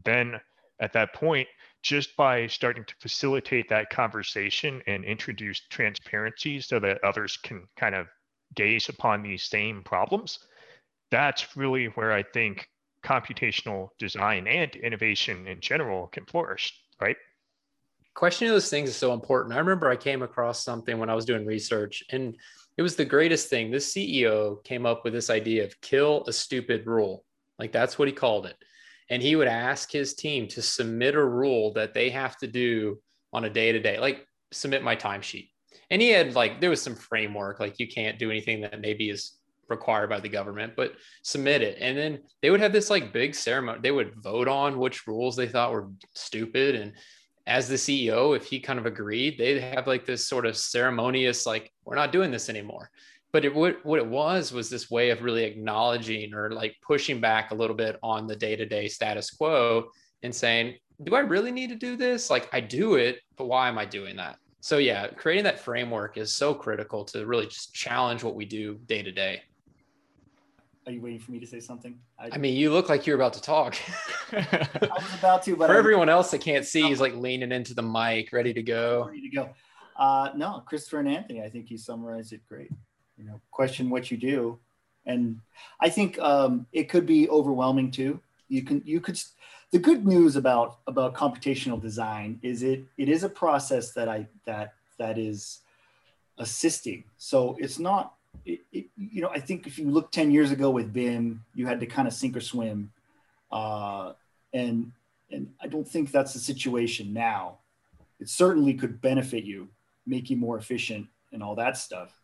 then 0.04 0.40
at 0.80 0.92
that 0.92 1.14
point, 1.14 1.48
just 1.82 2.16
by 2.16 2.46
starting 2.46 2.84
to 2.84 2.94
facilitate 3.00 3.68
that 3.68 3.90
conversation 3.90 4.82
and 4.86 5.04
introduce 5.04 5.60
transparency 5.70 6.60
so 6.60 6.78
that 6.80 7.02
others 7.02 7.36
can 7.36 7.66
kind 7.76 7.94
of 7.94 8.06
gaze 8.54 8.88
upon 8.88 9.22
these 9.22 9.44
same 9.44 9.82
problems, 9.82 10.40
that's 11.10 11.56
really 11.56 11.86
where 11.86 12.12
I 12.12 12.22
think 12.22 12.68
computational 13.04 13.88
design 13.98 14.46
and 14.46 14.74
innovation 14.76 15.46
in 15.46 15.60
general 15.60 16.08
can 16.08 16.26
flourish, 16.26 16.78
right? 17.00 17.16
Questioning 18.14 18.52
those 18.52 18.68
things 18.68 18.90
is 18.90 18.96
so 18.96 19.12
important. 19.12 19.54
I 19.54 19.58
remember 19.58 19.88
I 19.88 19.96
came 19.96 20.22
across 20.22 20.64
something 20.64 20.98
when 20.98 21.08
I 21.08 21.14
was 21.14 21.24
doing 21.24 21.46
research 21.46 22.02
and 22.10 22.36
it 22.76 22.82
was 22.82 22.96
the 22.96 23.04
greatest 23.04 23.48
thing. 23.48 23.70
This 23.70 23.94
CEO 23.94 24.62
came 24.64 24.86
up 24.86 25.04
with 25.04 25.12
this 25.12 25.30
idea 25.30 25.64
of 25.64 25.80
kill 25.80 26.24
a 26.26 26.32
stupid 26.32 26.86
rule. 26.86 27.24
Like 27.58 27.72
that's 27.72 27.98
what 27.98 28.08
he 28.08 28.14
called 28.14 28.46
it. 28.46 28.56
And 29.08 29.22
he 29.22 29.36
would 29.36 29.48
ask 29.48 29.90
his 29.90 30.14
team 30.14 30.46
to 30.48 30.62
submit 30.62 31.14
a 31.14 31.24
rule 31.24 31.72
that 31.74 31.94
they 31.94 32.10
have 32.10 32.36
to 32.38 32.46
do 32.46 32.98
on 33.32 33.44
a 33.44 33.50
day 33.50 33.72
to 33.72 33.80
day, 33.80 33.98
like 33.98 34.26
submit 34.52 34.82
my 34.82 34.96
timesheet. 34.96 35.50
And 35.90 36.00
he 36.00 36.10
had 36.10 36.34
like, 36.34 36.60
there 36.60 36.70
was 36.70 36.82
some 36.82 36.94
framework, 36.94 37.60
like 37.60 37.78
you 37.78 37.88
can't 37.88 38.18
do 38.18 38.30
anything 38.30 38.60
that 38.60 38.80
maybe 38.80 39.10
is 39.10 39.40
required 39.68 40.10
by 40.10 40.20
the 40.20 40.28
government, 40.28 40.74
but 40.76 40.94
submit 41.22 41.62
it. 41.62 41.78
And 41.80 41.96
then 41.96 42.20
they 42.42 42.50
would 42.50 42.60
have 42.60 42.72
this 42.72 42.90
like 42.90 43.12
big 43.12 43.34
ceremony. 43.34 43.80
They 43.82 43.90
would 43.90 44.14
vote 44.16 44.48
on 44.48 44.78
which 44.78 45.06
rules 45.06 45.36
they 45.36 45.48
thought 45.48 45.72
were 45.72 45.88
stupid. 46.14 46.74
And 46.74 46.92
as 47.46 47.68
the 47.68 47.76
CEO, 47.76 48.36
if 48.36 48.44
he 48.44 48.60
kind 48.60 48.78
of 48.78 48.86
agreed, 48.86 49.38
they'd 49.38 49.60
have 49.60 49.86
like 49.86 50.04
this 50.04 50.26
sort 50.26 50.46
of 50.46 50.56
ceremonious, 50.56 51.46
like, 51.46 51.72
we're 51.84 51.96
not 51.96 52.12
doing 52.12 52.30
this 52.30 52.48
anymore. 52.48 52.90
But 53.32 53.44
it, 53.44 53.54
what, 53.54 53.84
what 53.86 54.00
it 54.00 54.06
was 54.06 54.52
was 54.52 54.68
this 54.68 54.90
way 54.90 55.10
of 55.10 55.22
really 55.22 55.44
acknowledging 55.44 56.34
or 56.34 56.50
like 56.50 56.76
pushing 56.82 57.20
back 57.20 57.50
a 57.50 57.54
little 57.54 57.76
bit 57.76 57.96
on 58.02 58.26
the 58.26 58.34
day 58.34 58.56
to 58.56 58.66
day 58.66 58.88
status 58.88 59.30
quo 59.30 59.88
and 60.22 60.34
saying, 60.34 60.76
do 61.02 61.14
I 61.14 61.20
really 61.20 61.52
need 61.52 61.70
to 61.70 61.76
do 61.76 61.96
this? 61.96 62.28
Like, 62.28 62.48
I 62.52 62.60
do 62.60 62.96
it, 62.96 63.20
but 63.36 63.46
why 63.46 63.68
am 63.68 63.78
I 63.78 63.84
doing 63.84 64.16
that? 64.16 64.36
So, 64.60 64.76
yeah, 64.78 65.08
creating 65.08 65.44
that 65.44 65.58
framework 65.58 66.18
is 66.18 66.32
so 66.32 66.54
critical 66.54 67.04
to 67.06 67.24
really 67.24 67.46
just 67.46 67.74
challenge 67.74 68.22
what 68.22 68.34
we 68.34 68.44
do 68.44 68.78
day 68.86 69.02
to 69.02 69.10
day. 69.10 69.42
Are 70.86 70.92
you 70.92 71.00
waiting 71.00 71.18
for 71.18 71.32
me 71.32 71.38
to 71.40 71.46
say 71.46 71.60
something? 71.60 71.98
I, 72.18 72.30
I 72.32 72.38
mean, 72.38 72.56
you 72.56 72.72
look 72.72 72.88
like 72.88 73.06
you're 73.06 73.16
about 73.16 73.32
to 73.34 73.42
talk. 73.42 73.76
I 74.32 74.68
was 74.80 75.14
about 75.18 75.42
to, 75.44 75.56
but 75.56 75.68
for 75.68 75.74
I, 75.74 75.78
everyone 75.78 76.08
else 76.08 76.30
that 76.30 76.40
can't 76.40 76.64
see, 76.64 76.82
he's 76.82 77.00
like 77.00 77.14
leaning 77.16 77.52
into 77.52 77.74
the 77.74 77.82
mic, 77.82 78.32
ready 78.32 78.52
to 78.52 78.62
go. 78.62 79.06
Ready 79.06 79.22
to 79.22 79.28
go. 79.28 79.50
Uh, 79.96 80.30
no, 80.34 80.62
Christopher 80.66 81.00
and 81.00 81.08
Anthony, 81.08 81.42
I 81.42 81.50
think 81.50 81.70
you 81.70 81.78
summarized 81.78 82.32
it 82.32 82.40
great. 82.48 82.70
You 83.18 83.24
know, 83.24 83.40
question 83.50 83.90
what 83.90 84.10
you 84.10 84.16
do, 84.16 84.58
and 85.04 85.38
I 85.80 85.90
think 85.90 86.18
um, 86.18 86.66
it 86.72 86.88
could 86.88 87.04
be 87.04 87.28
overwhelming 87.28 87.90
too. 87.90 88.20
You 88.48 88.62
can, 88.62 88.82
you 88.84 89.00
could. 89.00 89.20
The 89.72 89.78
good 89.78 90.06
news 90.06 90.36
about 90.36 90.78
about 90.86 91.14
computational 91.14 91.80
design 91.80 92.40
is 92.42 92.62
it 92.62 92.84
it 92.96 93.08
is 93.08 93.22
a 93.22 93.28
process 93.28 93.92
that 93.92 94.08
I 94.08 94.26
that 94.44 94.74
that 94.98 95.18
is 95.18 95.60
assisting. 96.38 97.04
So 97.18 97.56
it's 97.60 97.78
not 97.78 98.14
it, 98.44 98.60
it, 98.72 98.86
you 98.96 99.20
know, 99.22 99.28
I 99.28 99.40
think 99.40 99.66
if 99.66 99.78
you 99.78 99.90
look 99.90 100.10
10 100.10 100.30
years 100.30 100.50
ago 100.50 100.70
with 100.70 100.92
BIM, 100.92 101.44
you 101.54 101.66
had 101.66 101.80
to 101.80 101.86
kind 101.86 102.08
of 102.08 102.14
sink 102.14 102.36
or 102.36 102.40
swim. 102.40 102.92
Uh, 103.50 104.12
and, 104.52 104.92
and 105.30 105.52
I 105.60 105.66
don't 105.66 105.86
think 105.86 106.10
that's 106.10 106.32
the 106.32 106.38
situation 106.38 107.12
now. 107.12 107.58
It 108.18 108.28
certainly 108.28 108.74
could 108.74 109.00
benefit 109.00 109.44
you, 109.44 109.68
make 110.06 110.30
you 110.30 110.36
more 110.36 110.58
efficient 110.58 111.06
and 111.32 111.42
all 111.42 111.54
that 111.56 111.76
stuff, 111.76 112.14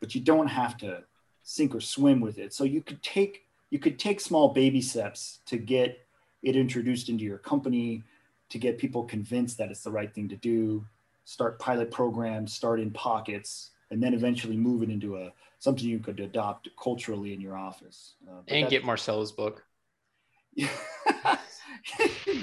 but 0.00 0.14
you 0.14 0.20
don't 0.20 0.48
have 0.48 0.76
to 0.78 1.02
sink 1.42 1.74
or 1.74 1.80
swim 1.80 2.20
with 2.20 2.38
it. 2.38 2.52
So 2.52 2.64
you 2.64 2.82
could 2.82 3.02
take, 3.02 3.44
you 3.70 3.78
could 3.78 3.98
take 3.98 4.20
small 4.20 4.48
baby 4.48 4.80
steps 4.80 5.40
to 5.46 5.56
get 5.56 6.05
it 6.46 6.56
introduced 6.56 7.08
into 7.08 7.24
your 7.24 7.38
company, 7.38 8.04
to 8.50 8.58
get 8.58 8.78
people 8.78 9.02
convinced 9.02 9.58
that 9.58 9.70
it's 9.70 9.82
the 9.82 9.90
right 9.90 10.14
thing 10.14 10.28
to 10.28 10.36
do, 10.36 10.86
start 11.24 11.58
pilot 11.58 11.90
programs, 11.90 12.54
start 12.54 12.78
in 12.78 12.92
pockets, 12.92 13.70
and 13.90 14.00
then 14.00 14.14
eventually 14.14 14.56
move 14.56 14.82
it 14.82 14.90
into 14.90 15.16
a 15.16 15.32
something 15.58 15.84
you 15.84 15.98
could 15.98 16.20
adopt 16.20 16.68
culturally 16.80 17.34
in 17.34 17.40
your 17.40 17.56
office. 17.56 18.14
Uh, 18.28 18.42
and 18.46 18.70
get 18.70 18.84
Marcelo's 18.84 19.32
book. 19.32 19.64
get 20.56 20.70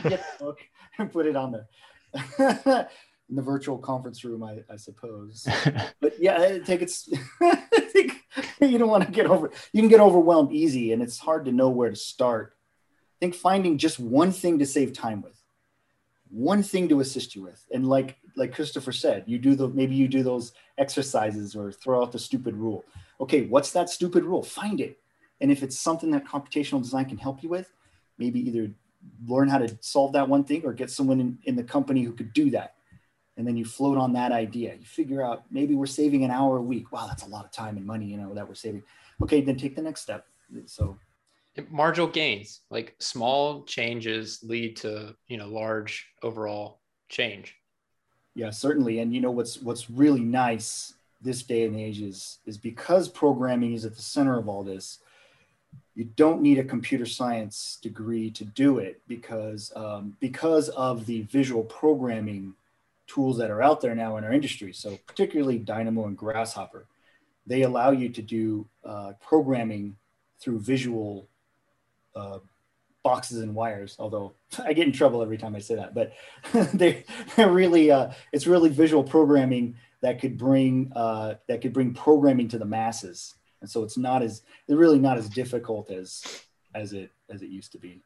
the 0.03 0.19
book 0.39 0.59
and 0.99 1.11
put 1.11 1.25
it 1.25 1.35
on 1.37 1.51
the 1.51 1.65
in 3.29 3.35
the 3.37 3.41
virtual 3.41 3.77
conference 3.77 4.25
room, 4.25 4.43
I, 4.43 4.59
I 4.69 4.75
suppose. 4.75 5.47
but 6.01 6.19
yeah, 6.19 6.59
take 6.59 6.81
it. 6.81 6.91
I 7.41 7.55
think 7.79 8.21
you 8.59 8.77
don't 8.77 8.89
want 8.89 9.05
to 9.05 9.11
get 9.11 9.27
over. 9.27 9.51
You 9.71 9.81
can 9.81 9.89
get 9.89 10.01
overwhelmed 10.01 10.51
easy, 10.51 10.91
and 10.91 11.01
it's 11.01 11.19
hard 11.19 11.45
to 11.45 11.51
know 11.53 11.69
where 11.69 11.89
to 11.89 11.95
start. 11.95 12.57
Think 13.23 13.35
finding 13.35 13.77
just 13.77 14.01
one 14.01 14.33
thing 14.33 14.59
to 14.59 14.65
save 14.65 14.91
time 14.91 15.21
with, 15.21 15.41
one 16.29 16.61
thing 16.61 16.89
to 16.89 16.99
assist 16.99 17.37
you 17.37 17.43
with, 17.43 17.65
and 17.71 17.87
like 17.87 18.17
like 18.35 18.53
Christopher 18.53 18.91
said, 18.91 19.23
you 19.27 19.39
do 19.39 19.55
the 19.55 19.69
maybe 19.69 19.95
you 19.95 20.09
do 20.09 20.23
those 20.23 20.51
exercises 20.77 21.55
or 21.55 21.71
throw 21.71 22.01
out 22.01 22.11
the 22.11 22.19
stupid 22.19 22.53
rule. 22.53 22.83
Okay, 23.21 23.45
what's 23.45 23.71
that 23.71 23.89
stupid 23.89 24.25
rule? 24.25 24.43
Find 24.43 24.81
it. 24.81 24.99
And 25.39 25.53
if 25.53 25.63
it's 25.63 25.79
something 25.79 26.11
that 26.11 26.25
computational 26.25 26.81
design 26.81 27.05
can 27.05 27.17
help 27.17 27.41
you 27.41 27.47
with, 27.47 27.71
maybe 28.17 28.41
either 28.41 28.73
learn 29.25 29.47
how 29.47 29.59
to 29.59 29.77
solve 29.79 30.11
that 30.11 30.27
one 30.27 30.43
thing 30.43 30.63
or 30.65 30.73
get 30.73 30.91
someone 30.91 31.21
in, 31.21 31.37
in 31.45 31.55
the 31.55 31.63
company 31.63 32.03
who 32.03 32.11
could 32.11 32.33
do 32.33 32.49
that. 32.49 32.73
And 33.37 33.47
then 33.47 33.55
you 33.55 33.63
float 33.63 33.97
on 33.97 34.11
that 34.15 34.33
idea. 34.33 34.75
You 34.75 34.85
figure 34.85 35.23
out 35.23 35.45
maybe 35.49 35.75
we're 35.75 35.85
saving 35.85 36.25
an 36.25 36.31
hour 36.31 36.57
a 36.57 36.61
week. 36.61 36.91
Wow, 36.91 37.07
that's 37.07 37.23
a 37.23 37.29
lot 37.29 37.45
of 37.45 37.51
time 37.51 37.77
and 37.77 37.85
money, 37.85 38.07
you 38.07 38.17
know, 38.17 38.33
that 38.33 38.45
we're 38.45 38.53
saving. 38.53 38.83
Okay, 39.21 39.39
then 39.39 39.55
take 39.55 39.77
the 39.77 39.81
next 39.81 40.01
step. 40.01 40.25
So 40.65 40.97
marginal 41.69 42.07
gains, 42.07 42.61
like 42.69 42.95
small 42.99 43.63
changes 43.63 44.39
lead 44.43 44.77
to, 44.77 45.15
you 45.27 45.37
know, 45.37 45.47
large 45.47 46.07
overall 46.21 46.79
change. 47.09 47.55
Yeah, 48.35 48.49
certainly. 48.49 48.99
And 48.99 49.13
you 49.13 49.21
know 49.21 49.31
what's 49.31 49.61
what's 49.61 49.89
really 49.89 50.21
nice 50.21 50.93
this 51.21 51.43
day 51.43 51.65
and 51.65 51.79
age 51.79 52.01
is 52.01 52.39
is 52.45 52.57
because 52.57 53.07
programming 53.07 53.73
is 53.73 53.85
at 53.85 53.95
the 53.95 54.01
center 54.01 54.37
of 54.37 54.49
all 54.49 54.63
this. 54.63 54.99
you 55.95 56.05
don't 56.15 56.41
need 56.41 56.57
a 56.57 56.63
computer 56.63 57.05
science 57.05 57.77
degree 57.81 58.31
to 58.31 58.45
do 58.45 58.79
it 58.79 59.01
because 59.07 59.71
um, 59.75 60.17
because 60.19 60.69
of 60.69 61.05
the 61.05 61.21
visual 61.23 61.63
programming 61.63 62.53
tools 63.05 63.37
that 63.37 63.51
are 63.51 63.61
out 63.61 63.81
there 63.81 63.95
now 63.95 64.17
in 64.17 64.23
our 64.23 64.33
industry. 64.33 64.73
So 64.73 64.97
particularly 65.05 65.59
Dynamo 65.59 66.07
and 66.07 66.17
Grasshopper, 66.17 66.85
they 67.45 67.61
allow 67.63 67.91
you 67.91 68.09
to 68.09 68.21
do 68.21 68.65
uh, 68.83 69.13
programming 69.21 69.95
through 70.39 70.59
visual 70.59 71.27
uh, 72.15 72.39
boxes 73.03 73.39
and 73.39 73.53
wires. 73.53 73.95
Although 73.99 74.33
I 74.63 74.73
get 74.73 74.87
in 74.87 74.93
trouble 74.93 75.21
every 75.21 75.37
time 75.37 75.55
I 75.55 75.59
say 75.59 75.75
that, 75.75 75.93
but 75.93 76.13
they, 76.73 77.05
are 77.37 77.49
really 77.49 77.91
uh, 77.91 78.11
it's 78.31 78.47
really 78.47 78.69
visual 78.69 79.03
programming 79.03 79.75
that 80.01 80.19
could 80.19 80.37
bring 80.37 80.91
uh, 80.95 81.35
that 81.47 81.61
could 81.61 81.73
bring 81.73 81.93
programming 81.93 82.47
to 82.49 82.57
the 82.57 82.65
masses 82.65 83.35
and 83.63 83.71
so 83.71 83.81
it's 83.81 83.97
not 83.97 84.21
as 84.21 84.43
it's 84.67 84.77
really 84.77 84.99
not 84.99 85.17
as 85.17 85.27
difficult 85.29 85.89
as 85.89 86.21
as 86.75 86.93
it 86.93 87.09
as 87.31 87.41
it 87.41 87.49
used 87.49 87.71
to 87.71 87.79
be. 87.79 88.03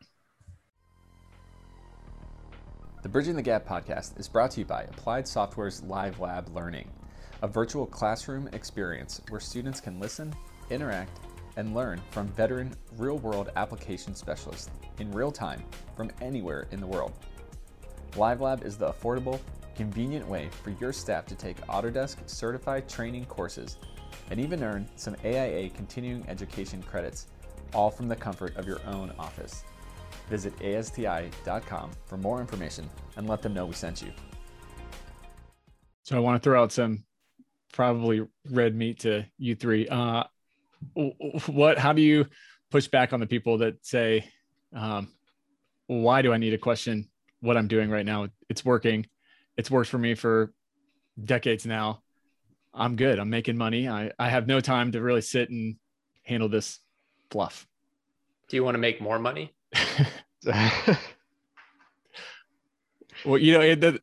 The 3.03 3.09
Bridging 3.09 3.35
the 3.35 3.41
Gap 3.41 3.67
podcast 3.67 4.19
is 4.19 4.27
brought 4.29 4.51
to 4.51 4.59
you 4.59 4.65
by 4.65 4.83
Applied 4.83 5.27
Software's 5.27 5.81
Live 5.83 6.19
Lab 6.19 6.49
Learning, 6.55 6.89
a 7.41 7.47
virtual 7.47 7.85
classroom 7.85 8.47
experience 8.53 9.21
where 9.29 9.39
students 9.39 9.81
can 9.81 9.99
listen, 9.99 10.33
interact, 10.69 11.19
and 11.57 11.75
learn 11.75 12.01
from 12.11 12.27
veteran 12.29 12.73
real 12.97 13.17
world 13.17 13.49
application 13.57 14.15
specialists 14.15 14.69
in 14.99 15.11
real 15.11 15.31
time 15.31 15.61
from 15.95 16.09
anywhere 16.21 16.67
in 16.71 16.79
the 16.79 16.87
world. 16.87 17.11
Live 18.15 18.39
Lab 18.39 18.63
is 18.63 18.77
the 18.77 18.93
affordable, 18.93 19.39
convenient 19.75 20.27
way 20.27 20.49
for 20.63 20.69
your 20.71 20.93
staff 20.93 21.25
to 21.25 21.35
take 21.35 21.59
Autodesk 21.67 22.17
certified 22.25 22.87
training 22.87 23.25
courses 23.25 23.77
and 24.31 24.39
even 24.39 24.63
earn 24.63 24.87
some 24.95 25.15
AIA 25.25 25.69
continuing 25.71 26.27
education 26.29 26.81
credits, 26.83 27.27
all 27.73 27.89
from 27.89 28.07
the 28.07 28.15
comfort 28.15 28.55
of 28.55 28.65
your 28.65 28.79
own 28.87 29.11
office. 29.19 29.63
Visit 30.29 30.53
ASTI.com 30.61 31.91
for 32.05 32.17
more 32.17 32.39
information 32.39 32.89
and 33.15 33.27
let 33.27 33.41
them 33.41 33.53
know 33.53 33.65
we 33.65 33.73
sent 33.73 34.01
you. 34.01 34.11
So 36.03 36.15
I 36.15 36.19
want 36.19 36.41
to 36.41 36.45
throw 36.45 36.61
out 36.61 36.71
some 36.71 37.03
probably 37.73 38.25
red 38.49 38.75
meat 38.75 38.99
to 38.99 39.25
you 39.37 39.55
three. 39.55 39.87
Uh, 39.87 40.23
what? 40.93 41.77
How 41.77 41.93
do 41.93 42.01
you 42.01 42.25
push 42.71 42.87
back 42.87 43.13
on 43.13 43.19
the 43.19 43.27
people 43.27 43.59
that 43.59 43.85
say, 43.85 44.25
um, 44.73 45.11
"Why 45.87 46.21
do 46.21 46.33
I 46.33 46.37
need 46.37 46.51
to 46.51 46.57
question 46.57 47.09
what 47.39 47.57
I'm 47.57 47.67
doing 47.67 47.89
right 47.89 48.05
now? 48.05 48.27
It's 48.49 48.65
working. 48.65 49.05
It's 49.57 49.71
worked 49.71 49.89
for 49.89 49.97
me 49.97 50.15
for 50.15 50.53
decades 51.23 51.65
now. 51.65 52.01
I'm 52.73 52.95
good. 52.95 53.19
I'm 53.19 53.29
making 53.29 53.57
money. 53.57 53.89
I, 53.89 54.11
I 54.19 54.29
have 54.29 54.47
no 54.47 54.59
time 54.59 54.91
to 54.91 55.01
really 55.01 55.21
sit 55.21 55.49
and 55.49 55.77
handle 56.23 56.49
this 56.49 56.79
fluff. 57.31 57.67
Do 58.49 58.55
you 58.55 58.63
want 58.63 58.75
to 58.75 58.79
make 58.79 59.01
more 59.01 59.19
money? 59.19 59.53
well, 63.25 63.37
you 63.37 63.53
know, 63.53 63.75
the, 63.75 63.99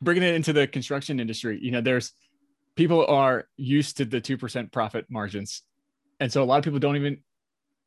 bringing 0.00 0.22
it 0.22 0.34
into 0.34 0.52
the 0.52 0.66
construction 0.66 1.20
industry, 1.20 1.58
you 1.60 1.70
know, 1.70 1.80
there's 1.80 2.12
people 2.76 3.06
are 3.06 3.46
used 3.56 3.98
to 3.98 4.04
the 4.04 4.20
2% 4.20 4.72
profit 4.72 5.06
margins. 5.08 5.62
And 6.20 6.32
so 6.32 6.42
a 6.42 6.44
lot 6.44 6.58
of 6.58 6.64
people 6.64 6.78
don't 6.78 6.96
even 6.96 7.18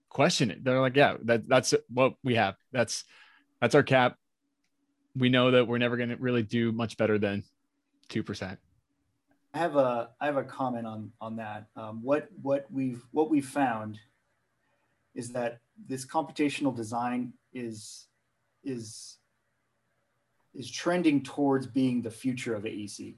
question 0.10 0.52
it. 0.52 0.64
They're 0.64 0.82
like, 0.82 0.96
yeah, 0.96 1.16
that, 1.24 1.48
that's 1.48 1.74
what 1.90 2.14
we 2.24 2.36
have. 2.36 2.56
That's, 2.72 3.04
that's 3.62 3.76
our 3.76 3.84
cap. 3.84 4.16
We 5.16 5.30
know 5.30 5.52
that 5.52 5.68
we're 5.68 5.78
never 5.78 5.98
going 5.98 6.10
to 6.10 6.18
really 6.18 6.44
do 6.44 6.72
much 6.72 6.98
better 6.98 7.18
than 7.18 7.44
2%. 8.10 8.58
I 9.54 9.60
have 9.60 9.76
a 9.76 10.10
I 10.20 10.26
have 10.28 10.38
a 10.38 10.44
comment 10.44 10.86
on 10.86 11.12
on 11.20 11.38
that. 11.38 11.68
Um, 11.76 12.04
what 12.04 12.28
what 12.44 12.68
we've 12.70 13.04
what 13.12 13.32
we've 13.32 13.48
found 13.48 13.98
is 15.16 15.30
that 15.30 15.62
this 15.88 16.06
computational 16.06 16.76
design 16.76 17.34
is 17.54 18.06
is 18.64 19.18
is 20.54 20.70
trending 20.70 21.24
towards 21.24 21.66
being 21.66 22.04
the 22.04 22.12
future 22.12 22.54
of 22.54 22.64
AEC. 22.64 23.16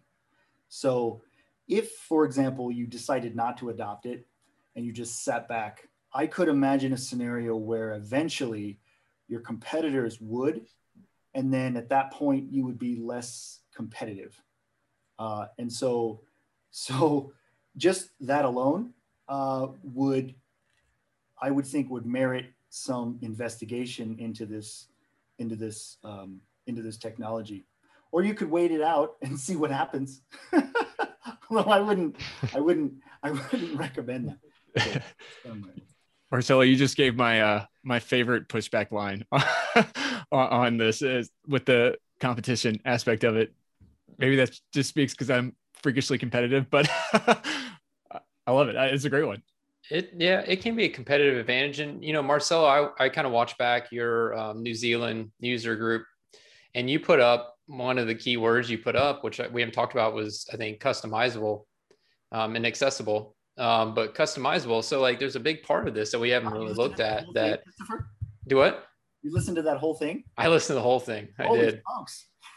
So 0.70 1.22
if, 1.68 1.92
for 1.92 2.26
example, 2.26 2.72
you 2.72 2.88
decided 2.88 3.36
not 3.36 3.58
to 3.58 3.70
adopt 3.70 4.06
it 4.06 4.26
and 4.76 4.86
you 4.86 4.92
just 4.92 5.24
sat 5.24 5.48
back, 5.48 5.88
I 6.14 6.28
could 6.28 6.48
imagine 6.48 6.94
a 6.94 6.98
scenario 6.98 7.56
where 7.56 7.94
eventually 7.94 8.80
your 9.28 9.42
competitors 9.42 10.20
would, 10.20 10.66
and 11.34 11.54
then 11.54 11.78
at 11.78 11.90
that 11.90 12.12
point 12.12 12.52
you 12.52 12.66
would 12.66 12.80
be 12.80 12.96
less 12.96 13.60
competitive. 13.76 14.42
Uh, 15.18 15.48
and 15.58 15.72
so 15.72 16.22
so 16.72 17.34
just 17.78 18.10
that 18.20 18.46
alone 18.46 18.94
uh, 19.28 19.68
would, 19.84 20.36
I 21.42 21.52
would 21.52 21.66
think, 21.66 21.90
would 21.90 22.06
merit 22.06 22.48
some 22.70 23.18
investigation 23.22 24.16
into 24.20 24.46
this, 24.46 24.88
into 25.38 25.56
this, 25.56 25.98
um, 26.04 26.42
into 26.68 26.82
this 26.82 26.98
technology. 26.98 27.66
Or 28.12 28.24
you 28.24 28.34
could 28.34 28.50
wait 28.50 28.72
it 28.72 28.82
out 28.82 29.16
and 29.22 29.40
see 29.46 29.56
what 29.56 29.72
happens. 29.72 30.22
Although 31.50 31.72
I 31.72 31.80
wouldn't, 31.80 32.18
I 32.54 32.60
wouldn't, 32.60 32.94
I 33.24 33.32
wouldn't 33.32 33.78
recommend 33.78 34.30
that. 34.30 34.38
Marcelo, 36.32 36.62
you 36.62 36.76
just 36.76 36.96
gave 36.96 37.16
my 37.16 37.42
uh, 37.42 37.66
my 37.84 38.00
favorite 38.00 38.48
pushback 38.48 38.92
line 38.92 39.26
on 40.32 40.78
this 40.78 41.02
is 41.02 41.32
with 41.48 41.66
the 41.66 41.98
competition 42.20 42.80
aspect 42.86 43.24
of 43.24 43.36
it. 43.36 43.54
Maybe 44.18 44.36
that 44.36 44.52
just 44.74 44.90
speaks 44.90 45.14
because 45.14 45.30
I'm 45.30 45.56
freakishly 45.82 46.18
competitive, 46.18 46.70
but 46.70 46.90
I 48.46 48.52
love 48.52 48.70
it. 48.70 48.76
It's 48.76 49.06
a 49.06 49.10
great 49.10 49.26
one. 49.26 49.42
It 49.90 50.12
yeah, 50.16 50.42
it 50.42 50.62
can 50.62 50.76
be 50.76 50.86
a 50.86 50.90
competitive 50.90 51.40
advantage, 51.40 51.80
and 51.80 52.04
you 52.04 52.14
know, 52.14 52.22
Marcelo, 52.22 52.66
I, 52.66 53.06
I 53.06 53.10
kind 53.10 53.26
of 53.26 53.34
watch 53.34 53.58
back 53.58 53.92
your 53.92 54.38
um, 54.38 54.62
New 54.62 54.76
Zealand 54.76 55.32
user 55.40 55.76
group, 55.76 56.06
and 56.76 56.90
you 56.90 57.00
put 57.00 57.20
up 57.20 57.56
one 57.66 57.98
of 57.98 58.08
the 58.08 58.16
key 58.16 58.38
words 58.38 58.70
you 58.70 58.78
put 58.78 58.96
up, 58.96 59.24
which 59.24 59.40
we 59.52 59.62
haven't 59.62 59.74
talked 59.74 59.94
about, 59.94 60.14
was 60.14 60.48
I 60.54 60.58
think 60.58 60.80
customizable 60.80 61.64
um, 62.32 62.56
and 62.56 62.68
accessible, 62.68 63.36
um, 63.60 63.94
but 63.94 64.16
customizable. 64.16 64.84
So 64.84 65.02
like, 65.02 65.20
there's 65.20 65.36
a 65.36 65.40
big 65.40 65.64
part 65.64 65.88
of 65.88 65.94
this 65.94 66.12
that 66.12 66.20
we 66.20 66.30
haven't 66.30 66.54
really 66.54 66.74
looked 66.74 67.00
at. 67.00 67.26
That 67.34 67.62
do 68.48 68.56
what? 68.56 68.86
You 69.22 69.34
listened 69.34 69.58
to 69.58 69.62
that 69.64 69.78
whole 69.78 69.94
thing? 69.94 70.24
I 70.38 70.48
listened 70.48 70.70
to 70.70 70.74
the 70.76 70.82
whole 70.82 71.00
thing. 71.00 71.28
Holy 71.40 71.60
I 71.60 71.64
did. 71.66 71.82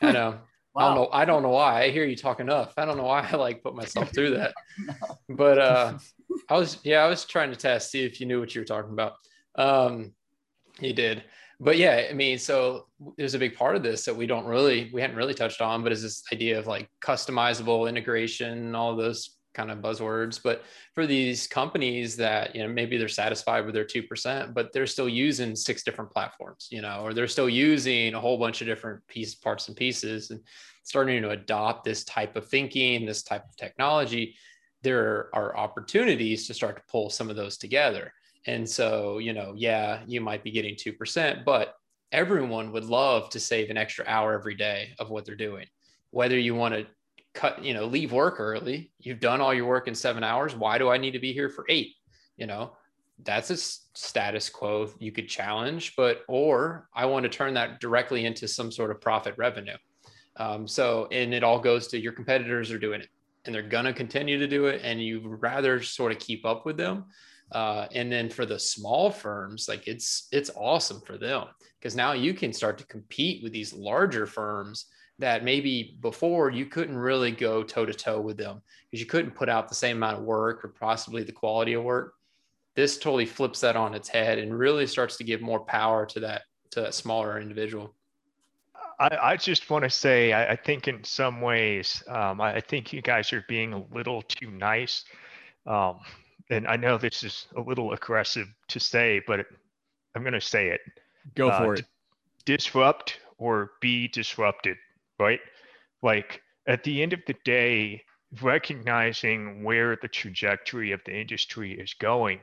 I 0.00 0.12
know. 0.12 0.38
Wow. 0.74 0.80
I 0.80 0.82
don't 0.84 0.94
know. 0.94 1.08
I 1.12 1.24
don't 1.24 1.42
know 1.42 1.48
why. 1.50 1.82
I 1.82 1.90
hear 1.90 2.04
you 2.04 2.16
talk 2.16 2.40
enough. 2.40 2.72
I 2.76 2.84
don't 2.84 2.96
know 2.96 3.04
why 3.04 3.28
I 3.30 3.36
like 3.36 3.62
put 3.62 3.74
myself 3.74 4.12
through 4.14 4.30
that. 4.36 4.54
no. 4.78 4.94
But 5.28 5.58
uh 5.58 5.98
I 6.48 6.56
was 6.56 6.78
yeah, 6.84 7.04
I 7.04 7.08
was 7.08 7.24
trying 7.24 7.50
to 7.50 7.56
test, 7.56 7.90
see 7.90 8.04
if 8.04 8.20
you 8.20 8.26
knew 8.26 8.40
what 8.40 8.54
you 8.54 8.60
were 8.60 8.66
talking 8.66 8.92
about. 8.92 9.14
Um 9.56 10.12
you 10.80 10.92
did. 10.92 11.24
But 11.60 11.76
yeah, 11.78 12.06
I 12.10 12.14
mean, 12.14 12.38
so 12.38 12.86
there's 13.16 13.34
a 13.34 13.38
big 13.38 13.54
part 13.54 13.76
of 13.76 13.82
this 13.82 14.04
that 14.04 14.16
we 14.16 14.26
don't 14.26 14.46
really 14.46 14.90
we 14.92 15.00
hadn't 15.00 15.16
really 15.16 15.34
touched 15.34 15.60
on, 15.60 15.82
but 15.82 15.92
is 15.92 16.02
this 16.02 16.22
idea 16.32 16.58
of 16.58 16.66
like 16.66 16.88
customizable 17.04 17.88
integration, 17.88 18.74
all 18.74 18.96
those 18.96 19.36
kind 19.54 19.70
of 19.70 19.78
buzzwords 19.78 20.40
but 20.42 20.64
for 20.94 21.06
these 21.06 21.46
companies 21.46 22.16
that 22.16 22.54
you 22.54 22.62
know 22.62 22.68
maybe 22.72 22.96
they're 22.96 23.08
satisfied 23.08 23.64
with 23.64 23.74
their 23.74 23.84
2% 23.84 24.54
but 24.54 24.72
they're 24.72 24.86
still 24.86 25.08
using 25.08 25.54
six 25.54 25.82
different 25.82 26.10
platforms 26.10 26.68
you 26.70 26.80
know 26.80 27.00
or 27.02 27.12
they're 27.12 27.28
still 27.28 27.48
using 27.48 28.14
a 28.14 28.20
whole 28.20 28.38
bunch 28.38 28.60
of 28.60 28.66
different 28.66 29.06
piece 29.08 29.34
parts 29.34 29.68
and 29.68 29.76
pieces 29.76 30.30
and 30.30 30.40
starting 30.84 31.22
to 31.22 31.30
adopt 31.30 31.84
this 31.84 32.04
type 32.04 32.34
of 32.36 32.48
thinking 32.48 33.04
this 33.04 33.22
type 33.22 33.44
of 33.48 33.56
technology 33.56 34.34
there 34.82 35.30
are 35.32 35.56
opportunities 35.56 36.46
to 36.46 36.54
start 36.54 36.76
to 36.76 36.82
pull 36.90 37.08
some 37.08 37.30
of 37.30 37.36
those 37.36 37.56
together. 37.56 38.12
And 38.46 38.68
so 38.68 39.18
you 39.18 39.32
know 39.32 39.54
yeah 39.56 40.02
you 40.06 40.20
might 40.20 40.44
be 40.44 40.50
getting 40.50 40.74
2% 40.74 41.44
but 41.44 41.74
everyone 42.10 42.72
would 42.72 42.84
love 42.84 43.30
to 43.30 43.40
save 43.40 43.70
an 43.70 43.78
extra 43.78 44.04
hour 44.06 44.34
every 44.34 44.54
day 44.54 44.90
of 44.98 45.08
what 45.08 45.24
they're 45.24 45.34
doing. 45.34 45.66
Whether 46.10 46.38
you 46.38 46.54
want 46.54 46.74
to 46.74 46.86
cut, 47.34 47.64
you 47.64 47.74
know, 47.74 47.86
leave 47.86 48.12
work 48.12 48.38
early. 48.38 48.90
You've 48.98 49.20
done 49.20 49.40
all 49.40 49.54
your 49.54 49.66
work 49.66 49.88
in 49.88 49.94
seven 49.94 50.24
hours. 50.24 50.54
Why 50.54 50.78
do 50.78 50.90
I 50.90 50.98
need 50.98 51.12
to 51.12 51.18
be 51.18 51.32
here 51.32 51.48
for 51.48 51.64
eight? 51.68 51.94
You 52.36 52.46
know, 52.46 52.76
that's 53.22 53.50
a 53.50 53.56
status 53.56 54.48
quo 54.48 54.90
you 54.98 55.12
could 55.12 55.28
challenge, 55.28 55.94
but, 55.96 56.22
or 56.28 56.88
I 56.94 57.06
want 57.06 57.24
to 57.24 57.28
turn 57.28 57.54
that 57.54 57.80
directly 57.80 58.24
into 58.26 58.48
some 58.48 58.70
sort 58.70 58.90
of 58.90 59.00
profit 59.00 59.34
revenue. 59.36 59.76
Um, 60.36 60.66
so, 60.66 61.08
and 61.10 61.34
it 61.34 61.44
all 61.44 61.58
goes 61.58 61.88
to 61.88 62.00
your 62.00 62.12
competitors 62.12 62.70
are 62.70 62.78
doing 62.78 63.02
it 63.02 63.08
and 63.44 63.54
they're 63.54 63.62
going 63.62 63.84
to 63.84 63.92
continue 63.92 64.38
to 64.38 64.46
do 64.46 64.66
it. 64.66 64.80
And 64.82 65.02
you'd 65.02 65.24
rather 65.24 65.82
sort 65.82 66.12
of 66.12 66.18
keep 66.18 66.44
up 66.46 66.64
with 66.64 66.76
them. 66.76 67.06
Uh, 67.50 67.86
and 67.92 68.10
then 68.10 68.30
for 68.30 68.46
the 68.46 68.58
small 68.58 69.10
firms, 69.10 69.68
like 69.68 69.86
it's, 69.86 70.28
it's 70.32 70.50
awesome 70.56 71.00
for 71.02 71.18
them 71.18 71.44
because 71.78 71.94
now 71.94 72.12
you 72.12 72.32
can 72.32 72.52
start 72.52 72.78
to 72.78 72.86
compete 72.86 73.42
with 73.42 73.52
these 73.52 73.74
larger 73.74 74.26
firms 74.26 74.86
that 75.22 75.44
maybe 75.44 75.96
before 76.00 76.50
you 76.50 76.66
couldn't 76.66 76.96
really 76.96 77.30
go 77.30 77.62
toe 77.62 77.86
to 77.86 77.94
toe 77.94 78.20
with 78.20 78.36
them 78.36 78.60
because 78.90 79.00
you 79.00 79.06
couldn't 79.06 79.30
put 79.30 79.48
out 79.48 79.68
the 79.68 79.74
same 79.74 79.96
amount 79.96 80.18
of 80.18 80.24
work 80.24 80.64
or 80.64 80.68
possibly 80.68 81.22
the 81.22 81.30
quality 81.30 81.74
of 81.74 81.84
work. 81.84 82.14
This 82.74 82.98
totally 82.98 83.26
flips 83.26 83.60
that 83.60 83.76
on 83.76 83.94
its 83.94 84.08
head 84.08 84.38
and 84.38 84.58
really 84.58 84.86
starts 84.86 85.16
to 85.18 85.24
give 85.24 85.40
more 85.40 85.60
power 85.60 86.06
to 86.06 86.20
that 86.20 86.42
to 86.70 86.80
that 86.80 86.94
smaller 86.94 87.38
individual. 87.38 87.94
I, 88.98 89.18
I 89.22 89.36
just 89.36 89.70
want 89.70 89.84
to 89.84 89.90
say, 89.90 90.32
I, 90.32 90.52
I, 90.52 90.56
think 90.56 90.88
in 90.88 91.04
some 91.04 91.40
ways, 91.40 92.02
um, 92.08 92.40
I, 92.40 92.56
I, 92.56 92.60
think 92.60 92.92
you 92.92 93.02
guys 93.02 93.32
are 93.32 93.44
being 93.48 93.72
a 93.72 93.82
little 93.94 94.22
too 94.22 94.50
nice. 94.50 95.04
Um, 95.66 96.00
and 96.50 96.66
I 96.66 96.76
know 96.76 96.98
this 96.98 97.22
is 97.22 97.46
a 97.56 97.60
little 97.60 97.92
aggressive 97.92 98.48
to 98.68 98.80
say, 98.80 99.20
but 99.26 99.46
I'm 100.14 100.22
going 100.22 100.34
to 100.34 100.40
say 100.40 100.68
it. 100.68 100.80
Go 101.34 101.48
uh, 101.48 101.58
for 101.58 101.72
uh, 101.72 101.78
it. 101.78 101.86
disrupt 102.44 103.18
or 103.38 103.72
be 103.80 104.08
disrupted, 104.08 104.76
right? 105.18 105.40
Like 106.02 106.42
at 106.66 106.84
the 106.84 107.02
end 107.02 107.12
of 107.12 107.20
the 107.26 107.36
day, 107.44 108.02
recognizing 108.40 109.62
where 109.62 109.96
the 110.00 110.08
trajectory 110.08 110.92
of 110.92 111.02
the 111.04 111.14
industry 111.14 111.72
is 111.72 111.94
going. 111.94 112.40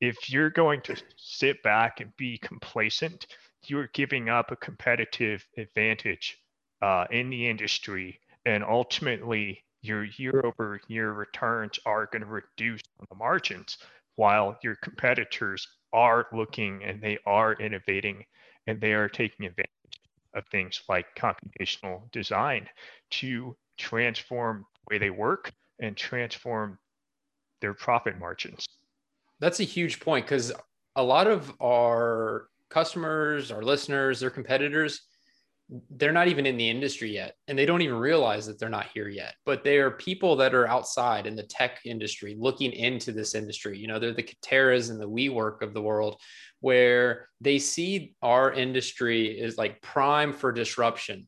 If 0.00 0.30
you're 0.30 0.50
going 0.50 0.82
to 0.82 0.96
sit 1.16 1.62
back 1.62 2.00
and 2.00 2.14
be 2.16 2.36
complacent, 2.38 3.26
you're 3.66 3.88
giving 3.94 4.28
up 4.28 4.50
a 4.50 4.56
competitive 4.56 5.46
advantage 5.56 6.38
uh, 6.82 7.06
in 7.10 7.30
the 7.30 7.48
industry. 7.48 8.18
And 8.44 8.64
ultimately, 8.64 9.62
your 9.82 10.04
year 10.04 10.42
over 10.44 10.80
year 10.88 11.12
returns 11.12 11.78
are 11.86 12.06
going 12.06 12.22
to 12.22 12.28
reduce 12.28 12.82
the 13.08 13.16
margins 13.16 13.78
while 14.16 14.58
your 14.62 14.76
competitors 14.76 15.66
are 15.92 16.26
looking 16.32 16.82
and 16.84 17.00
they 17.00 17.18
are 17.26 17.54
innovating 17.54 18.24
and 18.66 18.80
they 18.80 18.92
are 18.92 19.08
taking 19.08 19.46
advantage 19.46 19.70
of 20.34 20.44
things 20.48 20.82
like 20.88 21.06
computational 21.16 22.10
design 22.12 22.68
to 23.10 23.56
transform 23.78 24.64
the 24.74 24.94
way 24.94 24.98
they 24.98 25.10
work 25.10 25.52
and 25.80 25.96
transform 25.96 26.78
their 27.60 27.74
profit 27.74 28.18
margins. 28.18 28.66
That's 29.40 29.60
a 29.60 29.64
huge 29.64 30.00
point 30.00 30.26
because 30.26 30.52
a 30.96 31.02
lot 31.02 31.26
of 31.26 31.52
our 31.60 32.48
customers, 32.68 33.50
our 33.50 33.62
listeners, 33.62 34.20
their 34.20 34.30
competitors, 34.30 35.02
they're 35.90 36.12
not 36.12 36.28
even 36.28 36.44
in 36.44 36.56
the 36.56 36.68
industry 36.68 37.12
yet 37.12 37.34
and 37.48 37.58
they 37.58 37.64
don't 37.64 37.82
even 37.82 37.96
realize 37.96 38.46
that 38.46 38.58
they're 38.58 38.68
not 38.68 38.88
here 38.92 39.08
yet 39.08 39.34
but 39.46 39.64
they 39.64 39.78
are 39.78 39.90
people 39.90 40.36
that 40.36 40.54
are 40.54 40.68
outside 40.68 41.26
in 41.26 41.34
the 41.34 41.42
tech 41.44 41.80
industry 41.84 42.36
looking 42.38 42.72
into 42.72 43.12
this 43.12 43.34
industry. 43.34 43.78
You 43.78 43.88
know 43.88 43.98
they're 43.98 44.12
the 44.12 44.22
Katerras 44.22 44.90
and 44.90 45.00
the 45.00 45.08
WeWork 45.08 45.62
of 45.62 45.72
the 45.72 45.82
world 45.82 46.20
where 46.60 47.28
they 47.40 47.58
see 47.58 48.14
our 48.22 48.52
industry 48.52 49.26
is 49.26 49.58
like 49.58 49.80
prime 49.82 50.32
for 50.32 50.52
disruption 50.52 51.26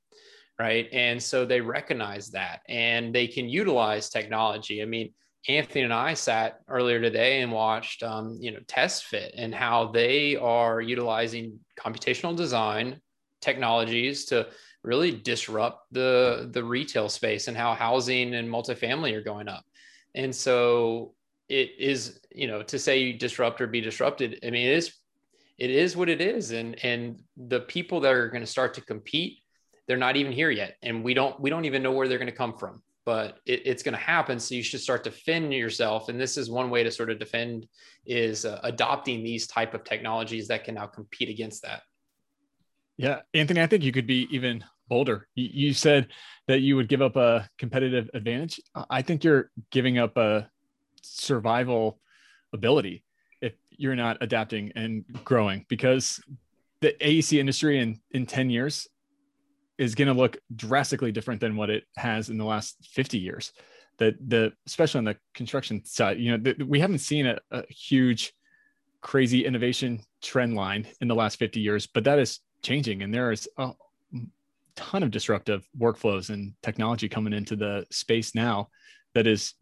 right? 0.56 0.88
And 0.92 1.20
so 1.20 1.44
they 1.44 1.60
recognize 1.60 2.30
that 2.30 2.60
and 2.68 3.12
they 3.12 3.26
can 3.26 3.48
utilize 3.48 4.08
technology. 4.08 4.82
I 4.82 4.84
mean 4.84 5.12
Anthony 5.48 5.82
and 5.82 5.92
I 5.92 6.14
sat 6.14 6.60
earlier 6.68 7.00
today 7.00 7.42
and 7.42 7.52
watched, 7.52 8.02
um, 8.02 8.38
you 8.40 8.50
know, 8.50 8.60
TestFit 8.66 9.32
and 9.36 9.54
how 9.54 9.88
they 9.88 10.36
are 10.36 10.80
utilizing 10.80 11.58
computational 11.78 12.34
design 12.34 13.00
technologies 13.44 14.24
to 14.26 14.48
really 14.82 15.10
disrupt 15.10 15.86
the 15.92 16.48
the 16.52 16.62
retail 16.62 17.08
space 17.08 17.48
and 17.48 17.56
how 17.56 17.74
housing 17.74 18.34
and 18.34 18.48
multifamily 18.48 19.14
are 19.14 19.22
going 19.22 19.48
up. 19.48 19.64
And 20.14 20.34
so 20.34 21.14
it 21.48 21.72
is, 21.78 22.20
you 22.32 22.46
know, 22.46 22.62
to 22.62 22.78
say 22.78 22.98
you 22.98 23.18
disrupt 23.18 23.60
or 23.60 23.66
be 23.66 23.80
disrupted. 23.80 24.38
I 24.42 24.50
mean, 24.50 24.66
it 24.66 24.76
is 24.76 24.94
it 25.58 25.70
is 25.70 25.96
what 25.96 26.08
it 26.08 26.20
is, 26.20 26.50
and 26.50 26.82
and 26.84 27.20
the 27.36 27.60
people 27.60 28.00
that 28.00 28.12
are 28.12 28.28
going 28.28 28.42
to 28.42 28.46
start 28.56 28.74
to 28.74 28.80
compete, 28.80 29.38
they're 29.86 29.96
not 29.96 30.16
even 30.16 30.32
here 30.32 30.50
yet, 30.50 30.76
and 30.82 31.04
we 31.04 31.14
don't 31.14 31.38
we 31.40 31.50
don't 31.50 31.64
even 31.64 31.82
know 31.82 31.92
where 31.92 32.08
they're 32.08 32.18
going 32.18 32.30
to 32.30 32.36
come 32.36 32.56
from. 32.56 32.82
But 33.06 33.38
it, 33.44 33.66
it's 33.66 33.82
going 33.82 33.94
to 33.94 34.00
happen, 34.00 34.40
so 34.40 34.54
you 34.54 34.62
should 34.62 34.80
start 34.80 35.04
to 35.04 35.10
defend 35.10 35.52
yourself. 35.52 36.08
And 36.08 36.18
this 36.18 36.36
is 36.38 36.48
one 36.50 36.70
way 36.70 36.82
to 36.82 36.90
sort 36.90 37.10
of 37.10 37.18
defend 37.18 37.66
is 38.06 38.46
uh, 38.46 38.60
adopting 38.62 39.22
these 39.22 39.46
type 39.46 39.74
of 39.74 39.84
technologies 39.84 40.48
that 40.48 40.64
can 40.64 40.74
now 40.74 40.86
compete 40.86 41.28
against 41.28 41.62
that. 41.62 41.82
Yeah, 42.96 43.20
Anthony, 43.32 43.60
I 43.60 43.66
think 43.66 43.82
you 43.82 43.92
could 43.92 44.06
be 44.06 44.28
even 44.30 44.64
bolder. 44.88 45.26
You, 45.34 45.72
said 45.72 46.08
that 46.46 46.60
you 46.60 46.76
would 46.76 46.88
give 46.88 47.02
up 47.02 47.16
a 47.16 47.48
competitive 47.58 48.10
advantage. 48.14 48.60
I 48.90 49.02
think 49.02 49.24
you're 49.24 49.50
giving 49.70 49.98
up 49.98 50.16
a 50.16 50.48
survival 51.02 51.98
ability 52.52 53.04
if 53.40 53.54
you're 53.70 53.96
not 53.96 54.18
adapting 54.20 54.72
and 54.76 55.04
growing 55.24 55.66
because 55.68 56.20
the 56.80 56.94
AEC 57.00 57.38
industry 57.38 57.78
in 57.80 58.00
in 58.12 58.26
10 58.26 58.50
years 58.50 58.86
is 59.78 59.94
going 59.94 60.08
to 60.08 60.14
look 60.14 60.36
drastically 60.54 61.10
different 61.10 61.40
than 61.40 61.56
what 61.56 61.70
it 61.70 61.84
has 61.96 62.30
in 62.30 62.38
the 62.38 62.44
last 62.44 62.76
50 62.92 63.18
years. 63.18 63.52
The 63.98 64.14
the 64.26 64.52
especially 64.66 64.98
on 64.98 65.04
the 65.04 65.16
construction 65.34 65.84
side, 65.84 66.18
you 66.18 66.32
know, 66.32 66.38
the, 66.38 66.64
we 66.64 66.80
haven't 66.80 66.98
seen 66.98 67.26
a, 67.26 67.38
a 67.50 67.64
huge 67.68 68.32
crazy 69.00 69.44
innovation 69.44 70.00
trend 70.22 70.54
line 70.54 70.86
in 71.00 71.08
the 71.08 71.14
last 71.14 71.38
50 71.38 71.60
years, 71.60 71.86
but 71.86 72.04
that 72.04 72.18
is 72.18 72.40
changing. 72.64 73.02
And 73.02 73.14
there 73.14 73.30
is 73.30 73.48
a 73.58 73.72
ton 74.74 75.02
of 75.02 75.10
disruptive 75.10 75.66
workflows 75.78 76.30
and 76.30 76.54
technology 76.62 77.08
coming 77.08 77.32
into 77.32 77.54
the 77.54 77.86
space 77.90 78.34
now 78.34 78.68
that 79.14 79.26
is 79.26 79.54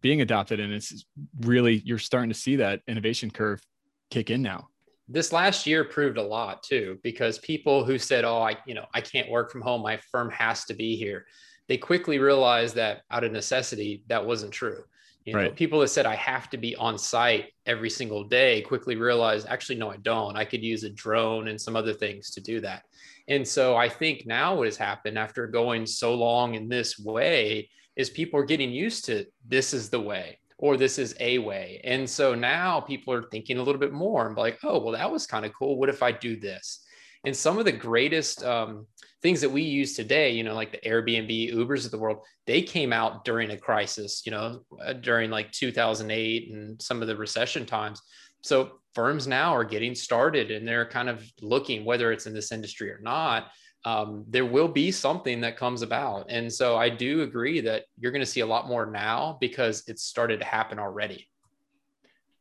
being 0.00 0.20
adopted. 0.20 0.58
And 0.58 0.72
it's 0.72 1.04
really 1.40 1.76
you're 1.84 1.98
starting 1.98 2.30
to 2.30 2.38
see 2.38 2.56
that 2.56 2.80
innovation 2.88 3.30
curve 3.30 3.64
kick 4.10 4.30
in 4.30 4.42
now. 4.42 4.68
This 5.08 5.32
last 5.32 5.66
year 5.66 5.84
proved 5.84 6.18
a 6.18 6.22
lot 6.22 6.62
too 6.62 6.98
because 7.02 7.38
people 7.38 7.84
who 7.84 7.96
said 7.98 8.26
oh 8.26 8.42
i 8.42 8.58
you 8.66 8.74
know 8.74 8.84
i 8.92 9.00
can't 9.00 9.30
work 9.30 9.50
from 9.50 9.62
home. 9.62 9.82
My 9.82 9.98
firm 10.10 10.30
has 10.30 10.64
to 10.66 10.74
be 10.74 10.96
here 10.96 11.24
they 11.68 11.76
quickly 11.76 12.18
realized 12.18 12.74
that 12.74 13.02
out 13.10 13.24
of 13.24 13.30
necessity 13.30 14.02
that 14.08 14.24
wasn't 14.24 14.52
true 14.52 14.82
you 15.28 15.34
know, 15.34 15.40
right. 15.40 15.54
people 15.54 15.80
that 15.80 15.88
said 15.88 16.06
I 16.06 16.14
have 16.14 16.48
to 16.50 16.56
be 16.56 16.74
on 16.76 16.96
site 16.96 17.52
every 17.66 17.90
single 17.90 18.24
day 18.24 18.62
quickly 18.62 18.96
realized 18.96 19.46
actually, 19.46 19.76
no, 19.76 19.90
I 19.90 19.98
don't. 19.98 20.38
I 20.38 20.46
could 20.46 20.62
use 20.62 20.84
a 20.84 20.90
drone 20.90 21.48
and 21.48 21.60
some 21.60 21.76
other 21.76 21.92
things 21.92 22.30
to 22.30 22.40
do 22.40 22.62
that. 22.62 22.84
And 23.28 23.46
so 23.46 23.76
I 23.76 23.90
think 23.90 24.26
now 24.26 24.56
what 24.56 24.66
has 24.66 24.78
happened 24.78 25.18
after 25.18 25.46
going 25.46 25.84
so 25.84 26.14
long 26.14 26.54
in 26.54 26.66
this 26.66 26.98
way 26.98 27.68
is 27.94 28.08
people 28.08 28.40
are 28.40 28.44
getting 28.44 28.70
used 28.70 29.04
to 29.04 29.26
this 29.46 29.74
is 29.74 29.90
the 29.90 30.00
way 30.00 30.38
or 30.56 30.78
this 30.78 30.98
is 30.98 31.14
a 31.20 31.36
way. 31.36 31.82
And 31.84 32.08
so 32.08 32.34
now 32.34 32.80
people 32.80 33.12
are 33.12 33.24
thinking 33.24 33.58
a 33.58 33.62
little 33.62 33.80
bit 33.80 33.92
more 33.92 34.26
and 34.26 34.36
like, 34.36 34.58
oh, 34.64 34.78
well, 34.78 34.94
that 34.94 35.10
was 35.10 35.26
kind 35.26 35.44
of 35.44 35.52
cool. 35.52 35.78
What 35.78 35.90
if 35.90 36.02
I 36.02 36.10
do 36.10 36.40
this? 36.40 36.86
And 37.26 37.36
some 37.36 37.58
of 37.58 37.66
the 37.66 37.72
greatest 37.72 38.42
um, 38.44 38.86
things 39.22 39.40
that 39.40 39.50
we 39.50 39.62
use 39.62 39.94
today, 39.94 40.30
you 40.30 40.44
know, 40.44 40.54
like 40.54 40.70
the 40.70 40.88
Airbnb, 40.88 41.52
Ubers 41.52 41.84
of 41.84 41.90
the 41.90 41.98
world, 41.98 42.18
they 42.46 42.62
came 42.62 42.92
out 42.92 43.24
during 43.24 43.50
a 43.50 43.56
crisis, 43.56 44.22
you 44.24 44.30
know, 44.30 44.62
uh, 44.84 44.92
during 44.92 45.30
like 45.30 45.50
2008 45.52 46.52
and 46.52 46.80
some 46.80 47.02
of 47.02 47.08
the 47.08 47.16
recession 47.16 47.66
times. 47.66 48.00
So 48.42 48.80
firms 48.94 49.26
now 49.26 49.54
are 49.54 49.64
getting 49.64 49.94
started 49.94 50.50
and 50.50 50.66
they're 50.66 50.88
kind 50.88 51.08
of 51.08 51.24
looking 51.40 51.84
whether 51.84 52.12
it's 52.12 52.26
in 52.26 52.34
this 52.34 52.52
industry 52.52 52.90
or 52.90 53.00
not. 53.02 53.48
Um, 53.84 54.24
there 54.28 54.46
will 54.46 54.68
be 54.68 54.90
something 54.90 55.40
that 55.40 55.56
comes 55.56 55.82
about. 55.82 56.26
And 56.28 56.52
so 56.52 56.76
I 56.76 56.88
do 56.88 57.22
agree 57.22 57.60
that 57.60 57.84
you're 57.98 58.12
going 58.12 58.22
to 58.22 58.26
see 58.26 58.40
a 58.40 58.46
lot 58.46 58.68
more 58.68 58.86
now 58.86 59.38
because 59.40 59.84
it's 59.86 60.02
started 60.02 60.40
to 60.40 60.46
happen 60.46 60.78
already. 60.78 61.28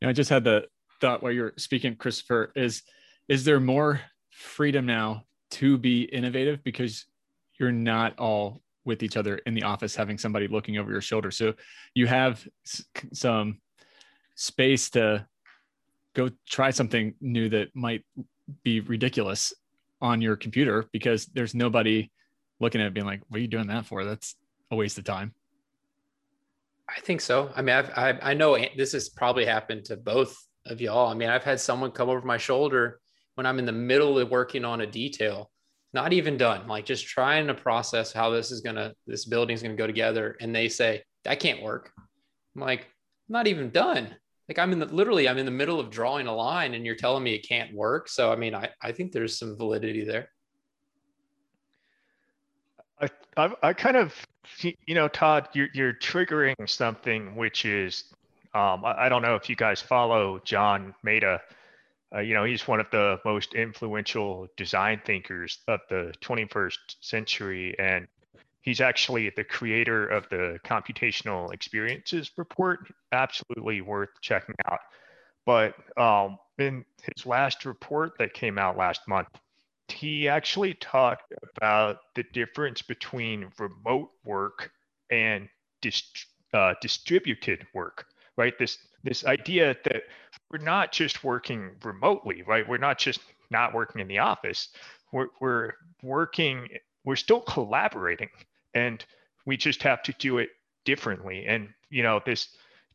I 0.03 0.13
just 0.13 0.29
had 0.29 0.43
the 0.43 0.65
thought 1.01 1.23
while 1.23 1.31
you're 1.31 1.53
speaking, 1.57 1.95
Christopher, 1.95 2.51
is 2.55 2.83
is 3.27 3.43
there 3.43 3.59
more 3.59 4.01
freedom 4.31 4.85
now 4.85 5.26
to 5.51 5.77
be 5.77 6.03
innovative 6.03 6.63
because 6.63 7.05
you're 7.59 7.71
not 7.71 8.17
all 8.19 8.61
with 8.85 9.03
each 9.03 9.17
other 9.17 9.35
in 9.45 9.53
the 9.53 9.63
office 9.63 9.95
having 9.95 10.17
somebody 10.17 10.47
looking 10.47 10.77
over 10.77 10.89
your 10.89 11.01
shoulder. 11.01 11.29
So 11.29 11.53
you 11.93 12.07
have 12.07 12.47
some 13.13 13.59
space 14.35 14.89
to 14.91 15.27
go 16.13 16.29
try 16.47 16.71
something 16.71 17.13
new 17.21 17.49
that 17.49 17.75
might 17.75 18.03
be 18.63 18.79
ridiculous 18.79 19.53
on 20.01 20.21
your 20.21 20.35
computer 20.35 20.85
because 20.91 21.25
there's 21.27 21.53
nobody 21.53 22.09
looking 22.59 22.81
at 22.81 22.87
it 22.87 22.93
being 22.93 23.05
like 23.05 23.21
what 23.27 23.37
are 23.37 23.41
you 23.41 23.47
doing 23.47 23.67
that 23.67 23.85
for? 23.85 24.05
That's 24.05 24.35
a 24.71 24.75
waste 24.75 24.97
of 24.97 25.03
time. 25.03 25.33
I 26.89 27.01
think 27.01 27.19
so. 27.21 27.51
I 27.55 27.61
mean 27.61 27.75
I've, 27.75 27.89
I, 27.89 28.31
I 28.31 28.33
know 28.33 28.53
eh, 28.55 28.69
this 28.77 28.93
has 28.93 29.09
probably 29.09 29.45
happened 29.45 29.85
to 29.85 29.97
both 29.97 30.35
of 30.65 30.79
y'all. 30.79 31.09
I 31.09 31.13
mean 31.13 31.29
i've 31.29 31.43
had 31.43 31.59
someone 31.59 31.91
come 31.91 32.09
over 32.09 32.21
my 32.21 32.37
shoulder 32.37 32.99
when 33.37 33.45
I'm 33.45 33.59
in 33.59 33.65
the 33.65 33.71
middle 33.71 34.17
of 34.17 34.31
working 34.31 34.65
on 34.65 34.81
a 34.81 34.87
detail, 34.87 35.51
not 35.93 36.11
even 36.11 36.37
done, 36.37 36.67
like 36.67 36.85
just 36.85 37.05
trying 37.05 37.45
to 37.45 37.53
process 37.53 38.11
how 38.11 38.31
this 38.31 38.49
is 38.49 38.61
gonna, 38.61 38.93
this 39.05 39.25
building's 39.25 39.61
gonna 39.61 39.75
go 39.75 39.85
together. 39.85 40.35
And 40.41 40.55
they 40.55 40.67
say, 40.67 41.03
that 41.23 41.39
can't 41.39 41.61
work. 41.61 41.91
I'm 42.55 42.61
like, 42.61 42.81
I'm 42.81 43.33
not 43.33 43.45
even 43.45 43.69
done. 43.69 44.15
Like 44.49 44.57
I'm 44.57 44.71
in 44.73 44.79
the 44.79 44.87
literally, 44.87 45.29
I'm 45.29 45.37
in 45.37 45.45
the 45.45 45.51
middle 45.51 45.79
of 45.79 45.91
drawing 45.91 46.25
a 46.25 46.33
line 46.33 46.73
and 46.73 46.83
you're 46.83 46.95
telling 46.95 47.23
me 47.23 47.35
it 47.35 47.47
can't 47.47 47.75
work. 47.75 48.09
So 48.09 48.33
I 48.33 48.35
mean, 48.35 48.55
I, 48.55 48.69
I 48.81 48.91
think 48.91 49.11
there's 49.11 49.37
some 49.37 49.55
validity 49.55 50.03
there. 50.03 50.29
I, 52.99 53.51
I, 53.61 53.73
kind 53.73 53.97
of, 53.97 54.15
you 54.63 54.95
know, 54.95 55.07
Todd, 55.07 55.49
you're, 55.53 55.67
you're 55.75 55.93
triggering 55.93 56.55
something 56.67 57.35
which 57.35 57.65
is, 57.65 58.05
um, 58.55 58.83
I, 58.83 59.05
I 59.05 59.09
don't 59.09 59.21
know 59.21 59.35
if 59.35 59.47
you 59.47 59.55
guys 59.55 59.79
follow 59.79 60.39
John 60.43 60.95
Maeda, 61.05 61.39
uh, 62.15 62.19
you 62.19 62.33
know, 62.33 62.45
he's 62.45 62.67
one 62.67 62.79
of 62.79 62.87
the 62.91 63.19
most 63.25 63.53
influential 63.53 64.47
design 64.55 65.01
thinkers 65.05 65.59
of 65.67 65.81
the 65.89 66.13
21st 66.21 66.77
century. 67.01 67.75
And 67.77 68.07
he's 68.61 68.81
actually 68.81 69.31
the 69.35 69.43
creator 69.43 70.07
of 70.07 70.27
the 70.29 70.59
computational 70.65 71.53
experiences 71.53 72.31
report. 72.37 72.91
Absolutely 73.11 73.81
worth 73.81 74.09
checking 74.21 74.55
out. 74.69 74.79
But 75.45 75.75
um, 75.97 76.37
in 76.59 76.85
his 77.03 77.25
last 77.25 77.65
report 77.65 78.13
that 78.19 78.33
came 78.33 78.57
out 78.57 78.77
last 78.77 79.01
month, 79.07 79.29
he 79.87 80.27
actually 80.27 80.73
talked 80.75 81.33
about 81.55 81.99
the 82.15 82.23
difference 82.33 82.81
between 82.81 83.49
remote 83.57 84.09
work 84.25 84.71
and 85.09 85.47
dist- 85.81 86.27
uh, 86.53 86.73
distributed 86.81 87.65
work, 87.73 88.07
right? 88.35 88.57
This 88.59 88.77
this 89.03 89.25
idea 89.25 89.75
that 89.85 90.03
we're 90.51 90.63
not 90.63 90.91
just 90.91 91.23
working 91.23 91.71
remotely, 91.83 92.43
right? 92.43 92.67
We're 92.67 92.77
not 92.77 92.97
just 92.97 93.19
not 93.49 93.73
working 93.73 94.01
in 94.01 94.07
the 94.07 94.19
office. 94.19 94.69
We're, 95.11 95.27
we're 95.39 95.73
working, 96.03 96.67
we're 97.03 97.15
still 97.15 97.41
collaborating 97.41 98.29
and 98.73 99.03
we 99.45 99.57
just 99.57 99.83
have 99.83 100.03
to 100.03 100.13
do 100.19 100.37
it 100.37 100.49
differently. 100.85 101.45
And, 101.47 101.69
you 101.89 102.03
know, 102.03 102.21
this 102.25 102.49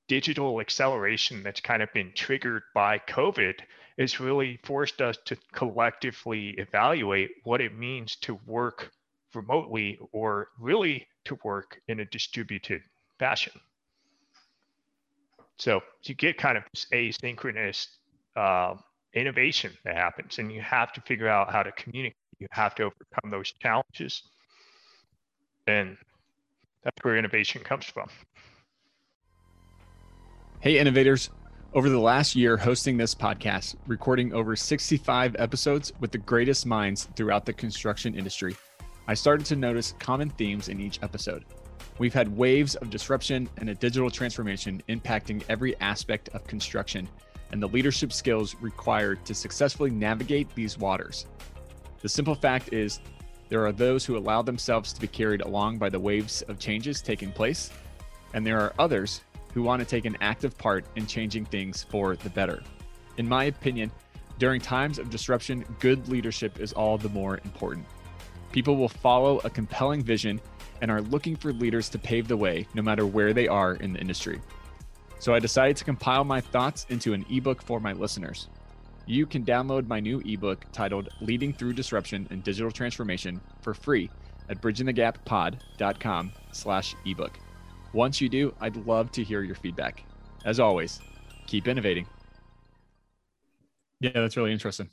digital 0.08 0.60
acceleration 0.60 1.42
that's 1.42 1.60
kind 1.60 1.82
of 1.82 1.92
been 1.92 2.12
triggered 2.14 2.62
by 2.74 2.98
COVID 3.08 3.54
has 3.98 4.20
really 4.20 4.58
forced 4.64 5.00
us 5.00 5.16
to 5.26 5.36
collectively 5.52 6.50
evaluate 6.58 7.30
what 7.44 7.60
it 7.60 7.76
means 7.76 8.16
to 8.16 8.38
work 8.46 8.90
remotely 9.34 9.98
or 10.12 10.48
really 10.58 11.06
to 11.24 11.38
work 11.44 11.80
in 11.88 12.00
a 12.00 12.04
distributed 12.04 12.82
fashion. 13.18 13.52
So 15.62 15.80
you 16.02 16.16
get 16.16 16.38
kind 16.38 16.58
of 16.58 16.64
this 16.74 16.86
asynchronous 16.92 17.86
uh, 18.34 18.74
innovation 19.14 19.70
that 19.84 19.94
happens, 19.94 20.40
and 20.40 20.50
you 20.50 20.60
have 20.60 20.92
to 20.94 21.00
figure 21.02 21.28
out 21.28 21.52
how 21.52 21.62
to 21.62 21.70
communicate. 21.70 22.16
You 22.40 22.48
have 22.50 22.74
to 22.74 22.82
overcome 22.82 23.30
those 23.30 23.52
challenges, 23.62 24.24
and 25.68 25.96
that's 26.82 26.96
where 27.02 27.16
innovation 27.16 27.62
comes 27.62 27.84
from. 27.84 28.08
Hey, 30.58 30.80
innovators. 30.80 31.30
Over 31.74 31.90
the 31.90 32.00
last 32.00 32.34
year, 32.34 32.56
hosting 32.56 32.96
this 32.96 33.14
podcast, 33.14 33.76
recording 33.86 34.34
over 34.34 34.56
65 34.56 35.36
episodes 35.38 35.92
with 36.00 36.10
the 36.10 36.18
greatest 36.18 36.66
minds 36.66 37.08
throughout 37.14 37.46
the 37.46 37.52
construction 37.52 38.16
industry, 38.16 38.56
I 39.06 39.14
started 39.14 39.46
to 39.46 39.54
notice 39.54 39.94
common 40.00 40.30
themes 40.30 40.68
in 40.68 40.80
each 40.80 41.00
episode. 41.04 41.44
We've 41.98 42.14
had 42.14 42.36
waves 42.36 42.74
of 42.76 42.90
disruption 42.90 43.48
and 43.58 43.68
a 43.68 43.74
digital 43.74 44.10
transformation 44.10 44.82
impacting 44.88 45.44
every 45.48 45.78
aspect 45.80 46.30
of 46.30 46.46
construction 46.46 47.08
and 47.52 47.62
the 47.62 47.68
leadership 47.68 48.12
skills 48.12 48.56
required 48.60 49.24
to 49.26 49.34
successfully 49.34 49.90
navigate 49.90 50.52
these 50.54 50.78
waters. 50.78 51.26
The 52.00 52.08
simple 52.08 52.34
fact 52.34 52.72
is, 52.72 53.00
there 53.50 53.64
are 53.66 53.72
those 53.72 54.04
who 54.04 54.16
allow 54.16 54.40
themselves 54.40 54.92
to 54.94 55.00
be 55.00 55.06
carried 55.06 55.42
along 55.42 55.76
by 55.76 55.90
the 55.90 56.00
waves 56.00 56.42
of 56.48 56.58
changes 56.58 57.02
taking 57.02 57.30
place, 57.30 57.70
and 58.32 58.46
there 58.46 58.58
are 58.58 58.72
others 58.78 59.20
who 59.52 59.62
want 59.62 59.80
to 59.80 59.86
take 59.86 60.06
an 60.06 60.16
active 60.22 60.56
part 60.56 60.86
in 60.96 61.06
changing 61.06 61.44
things 61.44 61.84
for 61.84 62.16
the 62.16 62.30
better. 62.30 62.62
In 63.18 63.28
my 63.28 63.44
opinion, 63.44 63.92
during 64.38 64.60
times 64.60 64.98
of 64.98 65.10
disruption, 65.10 65.64
good 65.78 66.08
leadership 66.08 66.58
is 66.58 66.72
all 66.72 66.96
the 66.96 67.10
more 67.10 67.38
important. 67.44 67.86
People 68.50 68.76
will 68.76 68.88
follow 68.88 69.40
a 69.44 69.50
compelling 69.50 70.02
vision 70.02 70.40
and 70.82 70.90
are 70.90 71.00
looking 71.00 71.36
for 71.36 71.52
leaders 71.54 71.88
to 71.88 71.98
pave 71.98 72.28
the 72.28 72.36
way 72.36 72.66
no 72.74 72.82
matter 72.82 73.06
where 73.06 73.32
they 73.32 73.48
are 73.48 73.76
in 73.76 73.94
the 73.94 74.00
industry. 74.00 74.42
So 75.20 75.32
I 75.32 75.38
decided 75.38 75.76
to 75.78 75.84
compile 75.84 76.24
my 76.24 76.40
thoughts 76.40 76.84
into 76.90 77.14
an 77.14 77.24
ebook 77.30 77.62
for 77.62 77.80
my 77.80 77.92
listeners. 77.92 78.48
You 79.06 79.24
can 79.24 79.44
download 79.44 79.86
my 79.86 80.00
new 80.00 80.20
ebook 80.26 80.66
titled 80.72 81.08
Leading 81.20 81.52
Through 81.52 81.74
Disruption 81.74 82.26
and 82.30 82.42
Digital 82.42 82.72
Transformation 82.72 83.40
for 83.62 83.72
free 83.72 84.10
at 84.48 84.60
bridgingthegappod.com 84.60 86.32
slash 86.50 86.94
ebook. 87.06 87.38
Once 87.92 88.20
you 88.20 88.28
do, 88.28 88.52
I'd 88.60 88.76
love 88.76 89.12
to 89.12 89.22
hear 89.22 89.42
your 89.42 89.54
feedback. 89.54 90.04
As 90.44 90.58
always, 90.58 91.00
keep 91.46 91.68
innovating. 91.68 92.06
Yeah, 94.00 94.10
that's 94.14 94.36
really 94.36 94.52
interesting. 94.52 94.90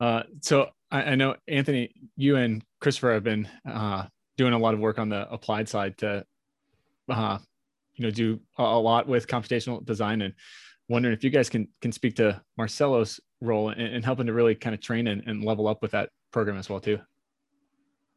Uh, 0.00 0.22
so 0.40 0.70
I, 0.90 1.02
I, 1.02 1.14
know 1.14 1.36
Anthony, 1.46 1.92
you 2.16 2.36
and 2.36 2.64
Christopher 2.80 3.12
have 3.12 3.24
been 3.24 3.46
uh, 3.68 4.06
doing 4.40 4.54
a 4.54 4.58
lot 4.58 4.72
of 4.72 4.80
work 4.80 4.98
on 4.98 5.10
the 5.10 5.30
applied 5.30 5.68
side 5.68 5.98
to 5.98 6.24
uh, 7.10 7.36
you 7.94 8.06
know 8.06 8.10
do 8.10 8.40
a, 8.56 8.62
lot 8.62 9.06
with 9.06 9.26
computational 9.26 9.84
design 9.84 10.22
and 10.22 10.32
wondering 10.88 11.12
if 11.12 11.22
you 11.22 11.28
guys 11.28 11.50
can 11.50 11.68
can 11.82 11.92
speak 11.92 12.16
to 12.16 12.40
Marcelo's 12.56 13.20
role 13.42 13.68
and, 13.68 13.82
in 13.82 14.02
helping 14.02 14.24
to 14.24 14.32
really 14.32 14.54
kind 14.54 14.72
of 14.72 14.80
train 14.80 15.08
and, 15.08 15.22
and, 15.26 15.44
level 15.44 15.68
up 15.68 15.82
with 15.82 15.90
that 15.90 16.08
program 16.32 16.56
as 16.56 16.70
well 16.70 16.80
too. 16.80 16.98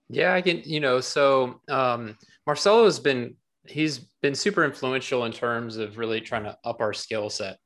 Yeah, 0.08 0.34
I 0.34 0.42
can. 0.42 0.62
You 0.64 0.80
know, 0.80 1.02
so 1.02 1.60
um, 1.68 2.18
Marcelo 2.48 2.86
has 2.86 3.02
been 3.02 3.36
he's 3.68 3.98
been 4.22 4.34
super 4.34 4.64
influential 4.64 5.26
in 5.26 5.34
terms 5.34 5.76
of 5.76 5.98
really 5.98 6.22
trying 6.22 6.46
to 6.46 6.58
up 6.64 6.80
our 6.80 6.94
skill 6.94 7.30
set. 7.30 7.58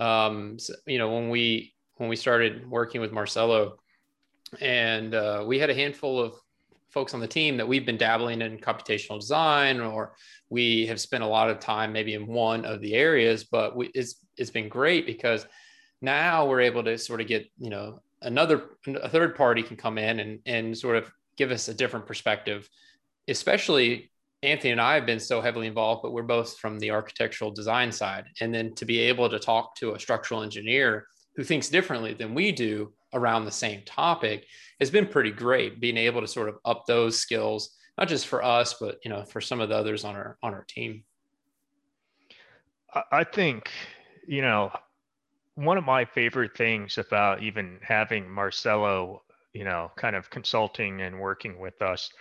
Um, 0.00 0.58
so, 0.58 0.74
you 0.88 0.98
know, 0.98 1.14
when 1.14 1.30
we 1.30 1.72
when 1.98 2.08
we 2.08 2.16
started 2.16 2.68
working 2.68 3.00
with 3.00 3.12
Marcelo, 3.12 3.76
and 4.60 5.14
uh, 5.14 5.44
we 5.46 5.60
had 5.60 5.70
a 5.70 5.74
handful 5.74 6.20
of 6.20 6.34
folks 6.96 7.12
on 7.12 7.20
the 7.20 7.28
team 7.28 7.58
that 7.58 7.68
we've 7.68 7.84
been 7.84 7.98
dabbling 7.98 8.40
in 8.40 8.56
computational 8.56 9.20
design 9.20 9.80
or 9.80 10.14
we 10.48 10.86
have 10.86 10.98
spent 10.98 11.22
a 11.22 11.26
lot 11.26 11.50
of 11.50 11.58
time 11.58 11.92
maybe 11.92 12.14
in 12.14 12.26
one 12.26 12.64
of 12.64 12.80
the 12.80 12.94
areas 12.94 13.44
but 13.44 13.76
we, 13.76 13.88
it's 13.88 14.24
it's 14.38 14.50
been 14.50 14.66
great 14.66 15.04
because 15.04 15.44
now 16.00 16.46
we're 16.46 16.62
able 16.62 16.82
to 16.82 16.96
sort 16.96 17.20
of 17.20 17.26
get 17.26 17.44
you 17.58 17.68
know 17.68 18.00
another 18.22 18.70
a 19.02 19.10
third 19.10 19.36
party 19.36 19.62
can 19.62 19.76
come 19.76 19.98
in 19.98 20.20
and 20.20 20.38
and 20.46 20.78
sort 20.78 20.96
of 20.96 21.12
give 21.36 21.50
us 21.50 21.68
a 21.68 21.74
different 21.74 22.06
perspective 22.06 22.66
especially 23.28 24.10
Anthony 24.42 24.70
and 24.70 24.80
I 24.80 24.94
have 24.94 25.06
been 25.06 25.18
so 25.18 25.40
heavily 25.40 25.66
involved, 25.66 26.02
but 26.02 26.12
we're 26.12 26.22
both 26.22 26.58
from 26.58 26.78
the 26.78 26.90
architectural 26.90 27.50
design 27.50 27.90
side. 27.90 28.26
And 28.40 28.54
then 28.54 28.74
to 28.74 28.84
be 28.84 29.00
able 29.00 29.28
to 29.30 29.38
talk 29.38 29.74
to 29.76 29.94
a 29.94 29.98
structural 29.98 30.42
engineer 30.42 31.06
who 31.34 31.42
thinks 31.42 31.70
differently 31.70 32.12
than 32.14 32.34
we 32.34 32.52
do 32.52 32.92
around 33.16 33.44
the 33.44 33.50
same 33.50 33.82
topic 33.84 34.46
has 34.78 34.90
been 34.90 35.06
pretty 35.06 35.32
great 35.32 35.80
being 35.80 35.96
able 35.96 36.20
to 36.20 36.28
sort 36.28 36.48
of 36.48 36.56
up 36.64 36.84
those 36.86 37.18
skills 37.18 37.76
not 37.98 38.08
just 38.08 38.26
for 38.26 38.42
us 38.44 38.74
but 38.78 38.98
you 39.02 39.10
know 39.10 39.24
for 39.24 39.40
some 39.40 39.60
of 39.60 39.68
the 39.68 39.74
others 39.74 40.04
on 40.04 40.14
our 40.14 40.38
on 40.42 40.54
our 40.54 40.64
team. 40.68 41.02
I 43.10 43.24
think 43.24 43.70
you 44.28 44.42
know 44.42 44.70
one 45.54 45.78
of 45.78 45.84
my 45.84 46.04
favorite 46.04 46.56
things 46.56 46.98
about 46.98 47.42
even 47.42 47.78
having 47.82 48.28
marcelo 48.28 49.22
you 49.52 49.64
know 49.64 49.90
kind 49.96 50.14
of 50.14 50.30
consulting 50.30 51.00
and 51.00 51.18
working 51.18 51.58
with 51.58 51.80
us 51.82 52.12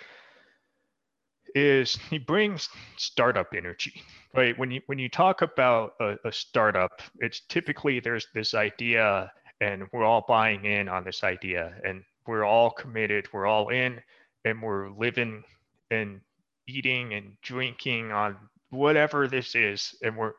is 1.53 1.97
he 2.09 2.17
brings 2.17 2.69
startup 2.97 3.53
energy 3.53 4.01
right? 4.35 4.57
When 4.59 4.69
you 4.71 4.81
when 4.87 4.99
you 4.99 5.09
talk 5.09 5.41
about 5.41 5.93
a, 5.99 6.17
a 6.25 6.31
startup 6.31 7.01
it's 7.19 7.41
typically 7.47 7.99
there's 7.99 8.27
this 8.33 8.53
idea 8.53 9.31
and 9.61 9.83
we're 9.91 10.03
all 10.03 10.25
buying 10.27 10.65
in 10.65 10.87
on 10.87 11.03
this 11.03 11.23
idea 11.23 11.73
and 11.85 12.03
we're 12.27 12.43
all 12.43 12.69
committed 12.69 13.27
we're 13.31 13.45
all 13.45 13.69
in 13.69 13.99
and 14.43 14.61
we're 14.61 14.89
living 14.91 15.43
and 15.91 16.21
eating 16.67 17.13
and 17.13 17.33
drinking 17.41 18.11
on 18.11 18.35
whatever 18.69 19.27
this 19.27 19.55
is 19.55 19.95
and 20.01 20.15
we're 20.15 20.33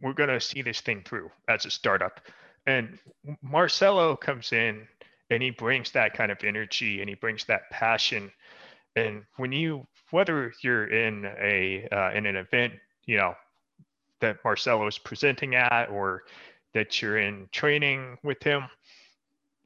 we're 0.00 0.12
going 0.12 0.28
to 0.28 0.40
see 0.40 0.62
this 0.62 0.80
thing 0.80 1.02
through 1.04 1.30
as 1.48 1.64
a 1.66 1.70
startup. 1.70 2.20
And 2.66 2.98
marcelo 3.42 4.16
comes 4.16 4.52
in 4.52 4.86
and 5.30 5.42
he 5.42 5.50
brings 5.50 5.90
that 5.92 6.14
kind 6.14 6.30
of 6.30 6.38
energy 6.44 7.00
and 7.00 7.08
he 7.08 7.14
brings 7.14 7.44
that 7.44 7.70
passion. 7.70 8.30
And 8.96 9.24
when 9.36 9.52
you 9.52 9.86
whether 10.10 10.52
you're 10.62 10.86
in 10.86 11.26
a 11.40 11.86
uh, 11.92 12.12
in 12.12 12.26
an 12.26 12.36
event 12.36 12.72
you 13.04 13.16
know 13.16 13.34
that 14.20 14.38
marcelo 14.44 14.86
is 14.86 14.98
presenting 14.98 15.54
at 15.54 15.90
or 15.90 16.22
that 16.74 17.00
you're 17.00 17.18
in 17.18 17.48
training 17.52 18.18
with 18.22 18.42
him, 18.42 18.64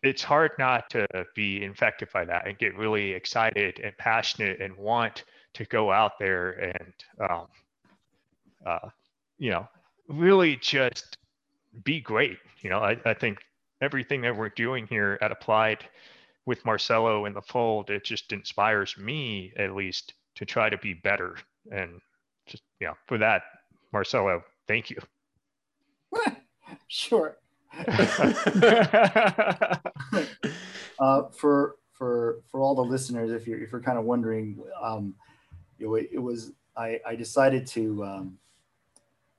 it's 0.03 0.23
hard 0.23 0.53
not 0.59 0.91
to 0.91 1.07
be 1.35 1.63
infected 1.63 2.09
by 2.13 2.25
that 2.25 2.47
and 2.47 2.59
get 2.59 2.77
really 2.77 3.13
excited 3.13 3.81
and 3.83 3.97
passionate 3.99 4.61
and 4.61 4.77
want 4.77 5.25
to 5.55 5.65
go 5.67 5.93
out 5.93 6.19
there 6.19 6.51
and, 6.53 6.93
um, 7.21 7.47
uh, 8.67 8.89
you 9.39 9.51
know, 9.51 9.69
really 10.09 10.57
just 10.57 11.19
be 11.85 12.01
great. 12.01 12.39
You 12.63 12.71
know, 12.71 12.79
I, 12.79 12.97
I 13.05 13.15
think 13.15 13.39
everything 13.81 14.21
that 14.23 14.37
we're 14.37 14.49
doing 14.49 14.87
here 14.87 15.19
at 15.21 15.31
Applied 15.31 15.85
with 16.47 16.65
Marcelo 16.65 17.27
in 17.27 17.35
the 17.35 17.43
fold, 17.43 17.91
it 17.91 18.05
just 18.05 18.33
inspires 18.33 18.97
me 18.99 19.53
at 19.57 19.75
least 19.75 20.15
to 20.37 20.45
try 20.45 20.69
to 20.69 20.79
be 20.79 20.95
better. 20.95 21.37
And 21.71 22.01
just, 22.47 22.63
you 22.81 22.89
know, 22.89 22.95
for 23.07 23.19
that, 23.19 23.43
Marcelo, 23.93 24.43
thank 24.67 24.91
you. 24.91 24.99
sure. 26.89 27.39
uh, 30.99 31.23
for 31.33 31.77
for 31.93 32.41
for 32.51 32.61
all 32.61 32.75
the 32.75 32.83
listeners, 32.83 33.31
if 33.31 33.47
you're 33.47 33.63
if 33.63 33.73
you're 33.73 33.81
kind 33.81 33.99
of 33.99 34.05
wondering, 34.05 34.63
um, 34.81 35.15
you 35.79 35.87
know, 35.87 35.95
it, 35.95 36.11
it 36.13 36.19
was 36.19 36.53
I, 36.77 37.01
I 37.07 37.15
decided 37.15 37.67
to 37.69 38.05
um, 38.05 38.39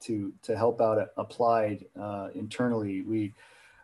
to 0.02 0.34
to 0.44 0.58
help 0.58 0.82
out 0.82 1.10
applied 1.18 1.86
uh, 2.00 2.30
internally. 2.34 3.02
We 3.02 3.34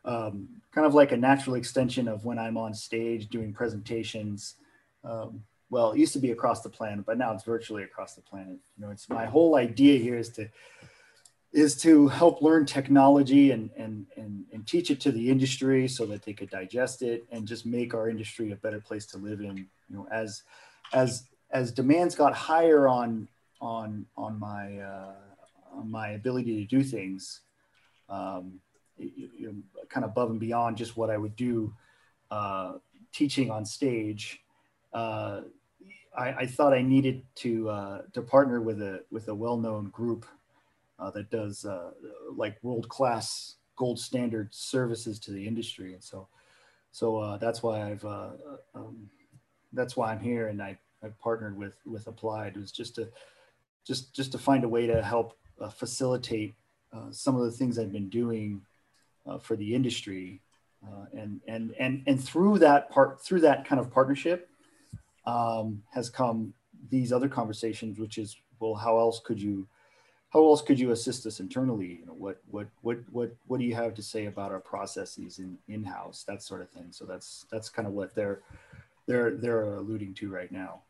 um, 0.05 0.47
kind 0.71 0.87
of 0.87 0.93
like 0.93 1.11
a 1.11 1.17
natural 1.17 1.55
extension 1.55 2.07
of 2.07 2.25
when 2.25 2.39
I'm 2.39 2.57
on 2.57 2.73
stage 2.73 3.27
doing 3.29 3.53
presentations. 3.53 4.55
Um, 5.03 5.43
well, 5.69 5.91
it 5.91 5.99
used 5.99 6.13
to 6.13 6.19
be 6.19 6.31
across 6.31 6.61
the 6.61 6.69
planet, 6.69 7.05
but 7.05 7.17
now 7.17 7.31
it's 7.33 7.43
virtually 7.43 7.83
across 7.83 8.15
the 8.15 8.21
planet. 8.21 8.57
You 8.77 8.85
know, 8.85 8.91
it's 8.91 9.07
my 9.09 9.25
whole 9.25 9.55
idea 9.55 9.99
here 9.99 10.17
is 10.17 10.29
to 10.29 10.49
is 11.51 11.75
to 11.81 12.07
help 12.07 12.41
learn 12.41 12.65
technology 12.65 13.51
and, 13.51 13.71
and, 13.75 14.05
and, 14.17 14.45
and 14.53 14.67
teach 14.67 14.91
it 14.91 14.99
to 15.01 15.11
the 15.11 15.29
industry 15.29 15.87
so 15.87 16.05
that 16.05 16.23
they 16.23 16.33
could 16.33 16.49
digest 16.49 17.01
it 17.01 17.25
and 17.31 17.47
just 17.47 17.65
make 17.65 17.93
our 17.93 18.07
industry 18.09 18.51
a 18.51 18.55
better 18.55 18.79
place 18.79 19.05
to 19.07 19.17
live 19.17 19.39
in. 19.39 19.57
You 19.57 19.95
know, 19.95 20.07
as, 20.11 20.43
as, 20.93 21.23
as 21.51 21.71
demands 21.71 22.13
got 22.13 22.35
higher 22.35 22.87
on, 22.87 23.27
on, 23.59 24.05
on 24.15 24.39
my, 24.39 24.77
uh, 24.77 25.13
on 25.73 25.89
my 25.89 26.09
ability 26.09 26.63
to 26.63 26.65
do 26.65 26.83
things 26.83 27.41
um, 28.09 28.59
you, 28.97 29.63
kind 29.89 30.03
of 30.03 30.11
above 30.11 30.29
and 30.29 30.39
beyond 30.39 30.77
just 30.77 30.97
what 30.97 31.09
I 31.09 31.17
would 31.17 31.35
do 31.35 31.73
uh, 32.31 32.73
teaching 33.13 33.49
on 33.49 33.65
stage. 33.65 34.41
Uh, 34.93 35.41
I, 36.17 36.29
I, 36.33 36.45
thought 36.45 36.73
I 36.73 36.81
needed 36.81 37.23
to 37.35 37.69
uh, 37.69 38.01
to 38.13 38.21
partner 38.21 38.61
with 38.61 38.81
a 38.81 39.03
with 39.11 39.27
a 39.27 39.35
well-known 39.35 39.89
group 39.89 40.25
uh, 40.99 41.11
that 41.11 41.29
does 41.29 41.65
uh, 41.65 41.91
like 42.35 42.57
world-class 42.61 43.55
gold 43.75 43.99
standard 43.99 44.53
services 44.53 45.19
to 45.19 45.31
the 45.31 45.47
industry, 45.47 45.93
and 45.93 46.03
so 46.03 46.27
so 46.91 47.17
uh, 47.17 47.37
that's 47.37 47.63
why 47.63 47.91
I've 47.91 48.05
um, 48.05 49.09
that's 49.73 49.95
why 49.95 50.11
I'm 50.11 50.19
here, 50.19 50.47
and 50.47 50.61
I 50.61 50.77
I've 51.03 51.17
partnered 51.19 51.57
with 51.57 51.75
with 51.85 52.07
Applied. 52.07 52.55
It 52.55 52.59
was 52.59 52.71
just 52.71 52.95
to 52.95 53.09
just 53.85 54.13
just 54.13 54.31
to 54.33 54.37
find 54.37 54.63
a 54.63 54.69
way 54.69 54.87
to 54.87 55.01
help 55.01 55.37
facilitate 55.71 56.55
some 57.11 57.35
of 57.35 57.43
the 57.43 57.51
things 57.51 57.77
I've 57.77 57.91
been 57.91 58.09
doing 58.09 58.61
for 59.41 59.55
the 59.55 59.75
industry 59.75 60.41
uh, 60.85 61.05
and 61.13 61.41
and 61.47 61.73
and 61.79 62.03
and 62.07 62.23
through 62.23 62.59
that 62.59 62.89
part 62.89 63.21
through 63.21 63.41
that 63.41 63.65
kind 63.65 63.79
of 63.79 63.91
partnership 63.91 64.49
um, 65.25 65.83
has 65.91 66.09
come 66.09 66.53
these 66.89 67.11
other 67.11 67.27
conversations 67.27 67.99
which 67.99 68.17
is 68.17 68.37
well 68.59 68.75
how 68.75 68.97
else 68.97 69.19
could 69.23 69.41
you 69.41 69.67
how 70.29 70.45
else 70.45 70.61
could 70.61 70.79
you 70.79 70.91
assist 70.91 71.25
us 71.25 71.39
internally? 71.39 71.99
You 71.99 72.05
know 72.05 72.13
what 72.13 72.41
what 72.49 72.67
what 72.81 72.97
what 73.11 73.31
what 73.47 73.59
do 73.59 73.65
you 73.65 73.75
have 73.75 73.93
to 73.95 74.03
say 74.03 74.25
about 74.25 74.51
our 74.51 74.59
processes 74.59 75.39
in 75.39 75.57
in 75.67 75.83
house 75.83 76.23
that 76.27 76.43
sort 76.43 76.61
of 76.61 76.69
thing? 76.69 76.87
So 76.91 77.05
that's 77.05 77.45
that's 77.51 77.69
kind 77.69 77.87
of 77.87 77.93
what 77.93 78.13
they're 78.15 78.41
they're 79.07 79.35
they're 79.37 79.75
alluding 79.75 80.13
to 80.15 80.29
right 80.29 80.51
now. 80.51 80.81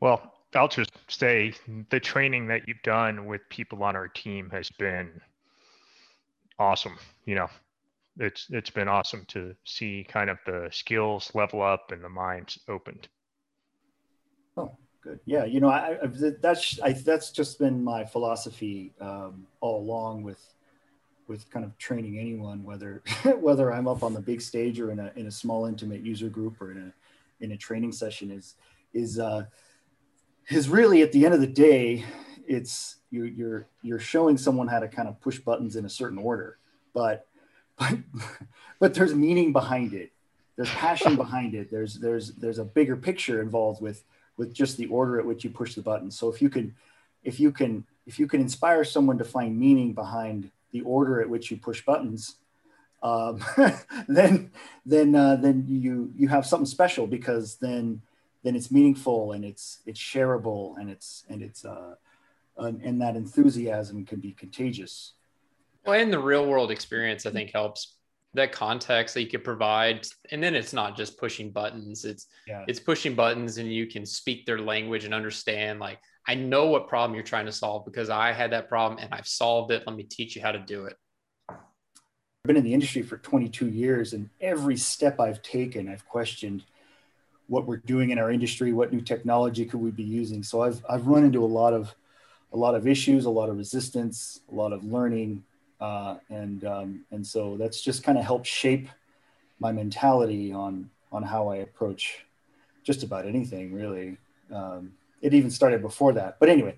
Well 0.00 0.30
i'll 0.56 0.68
just 0.68 0.92
say 1.08 1.52
the 1.90 1.98
training 1.98 2.46
that 2.46 2.68
you've 2.68 2.80
done 2.84 3.26
with 3.26 3.40
people 3.48 3.82
on 3.82 3.96
our 3.96 4.06
team 4.06 4.48
has 4.50 4.70
been 4.78 5.10
awesome 6.60 6.96
you 7.24 7.34
know. 7.34 7.48
It's 8.16 8.46
it's 8.50 8.70
been 8.70 8.86
awesome 8.86 9.24
to 9.28 9.56
see 9.64 10.06
kind 10.08 10.30
of 10.30 10.38
the 10.46 10.68
skills 10.70 11.32
level 11.34 11.62
up 11.62 11.90
and 11.90 12.02
the 12.02 12.08
minds 12.08 12.60
opened. 12.68 13.08
Oh, 14.56 14.76
good. 15.04 15.20
Yeah, 15.26 15.44
you 15.44 15.60
know, 15.60 15.68
I, 15.68 15.98
I 16.02 16.06
that's 16.40 16.80
I, 16.80 16.92
that's 16.92 17.30
just 17.30 17.58
been 17.58 17.84
my 17.84 18.04
philosophy 18.04 18.92
um, 19.00 19.46
all 19.60 19.80
along 19.80 20.22
with 20.22 20.42
with 21.28 21.48
kind 21.50 21.64
of 21.64 21.76
training 21.78 22.18
anyone, 22.18 22.64
whether 22.64 23.02
whether 23.38 23.72
I'm 23.72 23.86
up 23.86 24.02
on 24.02 24.14
the 24.14 24.20
big 24.20 24.40
stage 24.40 24.80
or 24.80 24.90
in 24.90 24.98
a 24.98 25.12
in 25.14 25.26
a 25.26 25.30
small 25.30 25.66
intimate 25.66 26.00
user 26.00 26.28
group 26.28 26.60
or 26.60 26.72
in 26.72 26.78
a 26.78 27.44
in 27.44 27.52
a 27.52 27.56
training 27.56 27.92
session 27.92 28.30
is 28.30 28.54
is 28.92 29.18
uh, 29.18 29.44
is 30.48 30.68
really 30.68 31.02
at 31.02 31.12
the 31.12 31.24
end 31.24 31.34
of 31.34 31.40
the 31.40 31.46
day, 31.46 32.04
it's 32.46 32.96
you, 33.10 33.24
you're 33.24 33.66
you're 33.82 34.00
showing 34.00 34.38
someone 34.38 34.66
how 34.66 34.80
to 34.80 34.88
kind 34.88 35.08
of 35.08 35.20
push 35.20 35.38
buttons 35.38 35.76
in 35.76 35.84
a 35.84 35.90
certain 35.90 36.18
order, 36.18 36.58
but 36.94 37.26
but 37.78 37.98
but 38.80 38.94
there's 38.94 39.14
meaning 39.14 39.52
behind 39.52 39.92
it 39.92 40.12
there's 40.56 40.70
passion 40.70 41.16
behind 41.16 41.54
it 41.54 41.68
there's 41.70 41.94
there's 41.94 42.32
there's 42.34 42.58
a 42.58 42.64
bigger 42.64 42.96
picture 42.96 43.42
involved 43.42 43.82
with 43.82 44.04
with 44.36 44.52
just 44.52 44.76
the 44.76 44.86
order 44.86 45.18
at 45.18 45.26
which 45.26 45.44
you 45.44 45.50
push 45.50 45.74
the 45.74 45.82
button. 45.82 46.10
So 46.10 46.28
if 46.32 46.40
you 46.42 46.48
can 46.48 46.74
if 47.22 47.40
you 47.40 47.52
can 47.52 47.84
if 48.06 48.18
you 48.18 48.26
can 48.26 48.40
inspire 48.40 48.84
someone 48.84 49.18
to 49.18 49.24
find 49.24 49.58
meaning 49.58 49.92
behind 49.92 50.50
the 50.72 50.82
order 50.82 51.20
at 51.20 51.28
which 51.28 51.50
you 51.50 51.56
push 51.56 51.84
buttons 51.84 52.36
um, 53.04 53.44
then 54.08 54.50
then 54.84 55.14
uh, 55.14 55.36
then 55.36 55.66
you 55.68 56.10
you 56.16 56.26
have 56.28 56.46
something 56.46 56.66
special 56.66 57.06
because 57.06 57.56
then 57.56 58.00
then 58.42 58.56
it's 58.56 58.70
meaningful 58.70 59.32
and 59.32 59.44
it's 59.44 59.80
it's 59.86 60.00
shareable 60.00 60.76
and 60.78 60.90
it's 60.90 61.24
and 61.28 61.42
it's 61.42 61.64
uh, 61.64 61.94
and, 62.56 62.80
and 62.82 63.00
that 63.02 63.14
enthusiasm 63.14 64.04
can 64.06 64.20
be 64.20 64.32
contagious. 64.32 65.12
Well, 65.84 66.00
and 66.00 66.10
the 66.10 66.18
real 66.18 66.46
world 66.46 66.70
experience, 66.70 67.26
I 67.26 67.30
think, 67.30 67.50
helps 67.52 67.94
that 68.34 68.52
context 68.52 69.14
that 69.14 69.22
you 69.22 69.28
could 69.28 69.44
provide. 69.44 70.06
And 70.30 70.42
then 70.42 70.54
it's 70.54 70.72
not 70.72 70.96
just 70.96 71.18
pushing 71.18 71.50
buttons. 71.50 72.04
It's 72.04 72.26
yeah. 72.46 72.64
it's 72.68 72.80
pushing 72.80 73.14
buttons 73.14 73.58
and 73.58 73.72
you 73.72 73.86
can 73.86 74.04
speak 74.04 74.44
their 74.44 74.58
language 74.58 75.04
and 75.04 75.14
understand 75.14 75.80
like 75.80 75.98
I 76.26 76.34
know 76.34 76.66
what 76.66 76.88
problem 76.88 77.14
you're 77.14 77.22
trying 77.22 77.46
to 77.46 77.52
solve 77.52 77.84
because 77.84 78.10
I 78.10 78.32
had 78.32 78.52
that 78.52 78.68
problem 78.68 78.98
and 79.00 79.12
I've 79.12 79.26
solved 79.26 79.70
it. 79.70 79.84
Let 79.86 79.96
me 79.96 80.04
teach 80.04 80.36
you 80.36 80.42
how 80.42 80.52
to 80.52 80.58
do 80.58 80.86
it. 80.86 80.96
I've 81.48 82.48
been 82.48 82.56
in 82.56 82.64
the 82.64 82.74
industry 82.74 83.02
for 83.02 83.18
22 83.18 83.68
years 83.68 84.12
and 84.12 84.28
every 84.40 84.76
step 84.76 85.20
I've 85.20 85.42
taken, 85.42 85.88
I've 85.88 86.06
questioned 86.06 86.64
what 87.46 87.66
we're 87.66 87.76
doing 87.76 88.10
in 88.10 88.18
our 88.18 88.30
industry, 88.30 88.72
what 88.72 88.92
new 88.92 89.00
technology 89.00 89.64
could 89.66 89.80
we 89.80 89.90
be 89.90 90.02
using. 90.02 90.42
So 90.42 90.62
I've 90.62 90.84
I've 90.88 91.06
run 91.06 91.24
into 91.24 91.44
a 91.44 91.46
lot 91.46 91.72
of 91.72 91.94
a 92.52 92.56
lot 92.56 92.74
of 92.74 92.86
issues, 92.86 93.26
a 93.26 93.30
lot 93.30 93.48
of 93.48 93.58
resistance, 93.58 94.40
a 94.50 94.54
lot 94.54 94.72
of 94.72 94.84
learning, 94.84 95.44
uh, 95.84 96.16
and 96.30 96.64
um, 96.64 97.04
and 97.10 97.26
so 97.26 97.56
that's 97.58 97.80
just 97.82 98.02
kind 98.02 98.16
of 98.16 98.24
helped 98.24 98.46
shape 98.46 98.88
my 99.58 99.72
mentality 99.72 100.52
on 100.52 100.90
on 101.12 101.22
how 101.22 101.48
I 101.48 101.56
approach 101.56 102.24
just 102.82 103.02
about 103.02 103.26
anything 103.26 103.72
really. 103.72 104.16
Um, 104.52 104.92
it 105.20 105.34
even 105.34 105.50
started 105.50 105.82
before 105.82 106.12
that, 106.14 106.38
but 106.40 106.48
anyway. 106.48 106.76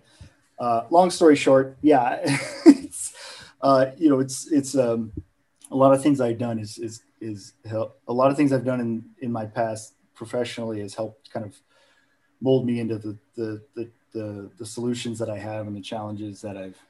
Uh, 0.58 0.86
long 0.88 1.10
story 1.10 1.36
short, 1.36 1.76
yeah, 1.82 2.18
it's, 2.66 3.12
uh, 3.60 3.86
you 3.98 4.08
know, 4.08 4.20
it's 4.20 4.50
it's 4.50 4.74
um, 4.74 5.12
a 5.70 5.76
lot 5.76 5.92
of 5.92 6.02
things 6.02 6.18
I've 6.18 6.38
done 6.38 6.58
is 6.58 6.78
is 6.78 7.02
is 7.20 7.52
help, 7.68 8.00
a 8.08 8.12
lot 8.12 8.30
of 8.30 8.38
things 8.38 8.54
I've 8.54 8.64
done 8.64 8.80
in 8.80 9.04
in 9.20 9.30
my 9.30 9.44
past 9.44 9.92
professionally 10.14 10.80
has 10.80 10.94
helped 10.94 11.30
kind 11.30 11.44
of 11.44 11.54
mold 12.40 12.64
me 12.64 12.80
into 12.80 12.96
the 12.96 13.18
the 13.36 13.62
the 13.74 13.90
the, 14.14 14.50
the 14.56 14.64
solutions 14.64 15.18
that 15.18 15.28
I 15.28 15.36
have 15.36 15.66
and 15.66 15.76
the 15.76 15.86
challenges 15.92 16.40
that 16.40 16.56
I've 16.56 16.80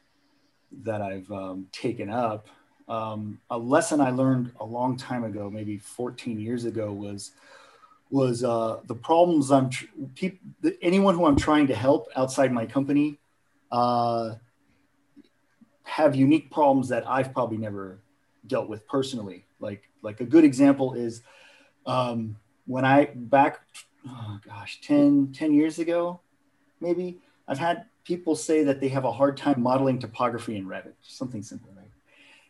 that 0.83 1.03
I've 1.03 1.31
um, 1.31 1.67
taken 1.73 2.11
up. 2.11 2.49
Um, 2.89 3.41
a 3.51 3.59
lesson 3.59 4.01
I 4.01 4.11
learned 4.11 4.53
a 4.61 4.65
long 4.65 4.97
time 4.97 5.25
ago, 5.25 5.51
maybe 5.51 5.79
14 5.79 6.39
years 6.39 6.65
ago, 6.65 6.93
was 6.93 7.33
was 8.09 8.45
uh, 8.45 8.79
the 8.87 8.95
problems 8.95 9.51
I'm 9.51 9.69
tr- 9.69 9.87
anyone 10.81 11.17
who 11.17 11.27
I'm 11.27 11.35
trying 11.35 11.67
to 11.67 11.75
help 11.75 12.09
outside 12.15 12.53
my 12.53 12.65
company 12.65 13.19
uh, 13.73 14.35
have 15.83 16.15
unique 16.15 16.51
problems 16.53 16.89
that 16.91 17.09
I've 17.09 17.33
probably 17.33 17.59
never 17.59 17.99
dealt 18.47 18.69
with 18.69 18.87
personally. 18.87 19.45
Like 19.59 19.89
like 20.03 20.21
a 20.21 20.25
good 20.25 20.45
example 20.45 20.95
is 20.95 21.23
um, 21.85 22.37
when 22.67 22.85
I 22.85 23.07
back 23.15 23.61
oh 24.09 24.39
gosh 24.47 24.81
10 24.83 25.33
10 25.33 25.53
years 25.53 25.79
ago 25.79 26.21
maybe 26.81 27.19
I've 27.49 27.59
had 27.59 27.87
people 28.05 28.37
say 28.37 28.65
that 28.65 28.81
they 28.81 28.89
have 28.89 29.05
a 29.05 29.13
hard 29.13 29.37
time 29.37 29.61
modeling 29.61 29.99
topography 29.99 30.57
in 30.57 30.67
Revit, 30.67 30.95
something 31.03 31.43
simple, 31.43 31.71
right? 31.77 31.91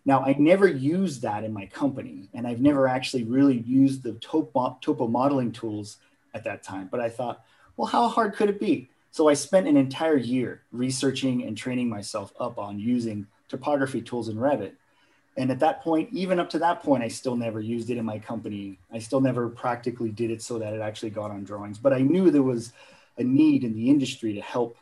Now, 0.05 0.23
I 0.23 0.37
never 0.39 0.69
used 0.69 1.23
that 1.23 1.45
in 1.45 1.53
my 1.53 1.67
company, 1.67 2.29
and 2.33 2.47
I've 2.47 2.61
never 2.61 2.87
actually 2.87 3.25
really 3.25 3.59
used 3.59 4.03
the 4.03 4.13
topo, 4.13 4.79
topo 4.81 5.09
modeling 5.09 5.53
tools 5.53 5.99
at 6.33 6.45
that 6.45 6.63
time. 6.63 6.89
But 6.91 7.01
I 7.01 7.09
thought, 7.09 7.43
well, 7.77 7.89
how 7.89 8.09
hard 8.09 8.35
could 8.35 8.49
it 8.49 8.61
be? 8.61 8.89
So 9.11 9.29
I 9.29 9.35
spent 9.35 9.67
an 9.67 9.77
entire 9.77 10.17
year 10.17 10.63
researching 10.73 11.45
and 11.45 11.57
training 11.57 11.89
myself 11.89 12.33
up 12.39 12.59
on 12.59 12.79
using 12.79 13.27
topography 13.49 14.03
tools 14.03 14.29
in 14.29 14.37
Revit. 14.37 14.73
And 15.37 15.51
at 15.51 15.59
that 15.61 15.83
point, 15.83 16.09
even 16.13 16.39
up 16.39 16.49
to 16.51 16.59
that 16.61 16.83
point, 16.83 17.03
I 17.03 17.09
still 17.09 17.37
never 17.37 17.61
used 17.61 17.91
it 17.91 17.99
in 17.99 18.05
my 18.05 18.19
company. 18.19 18.79
I 18.93 18.99
still 18.99 19.21
never 19.21 19.49
practically 19.49 20.11
did 20.11 20.31
it 20.31 20.41
so 20.41 20.59
that 20.59 20.73
it 20.73 20.81
actually 20.81 21.11
got 21.11 21.31
on 21.31 21.45
drawings. 21.45 21.79
But 21.79 21.93
I 21.93 21.99
knew 21.99 22.31
there 22.31 22.43
was 22.43 22.73
a 23.19 23.25
need 23.25 23.65
in 23.65 23.75
the 23.75 23.91
industry 23.91 24.35
to 24.35 24.41
help 24.41 24.77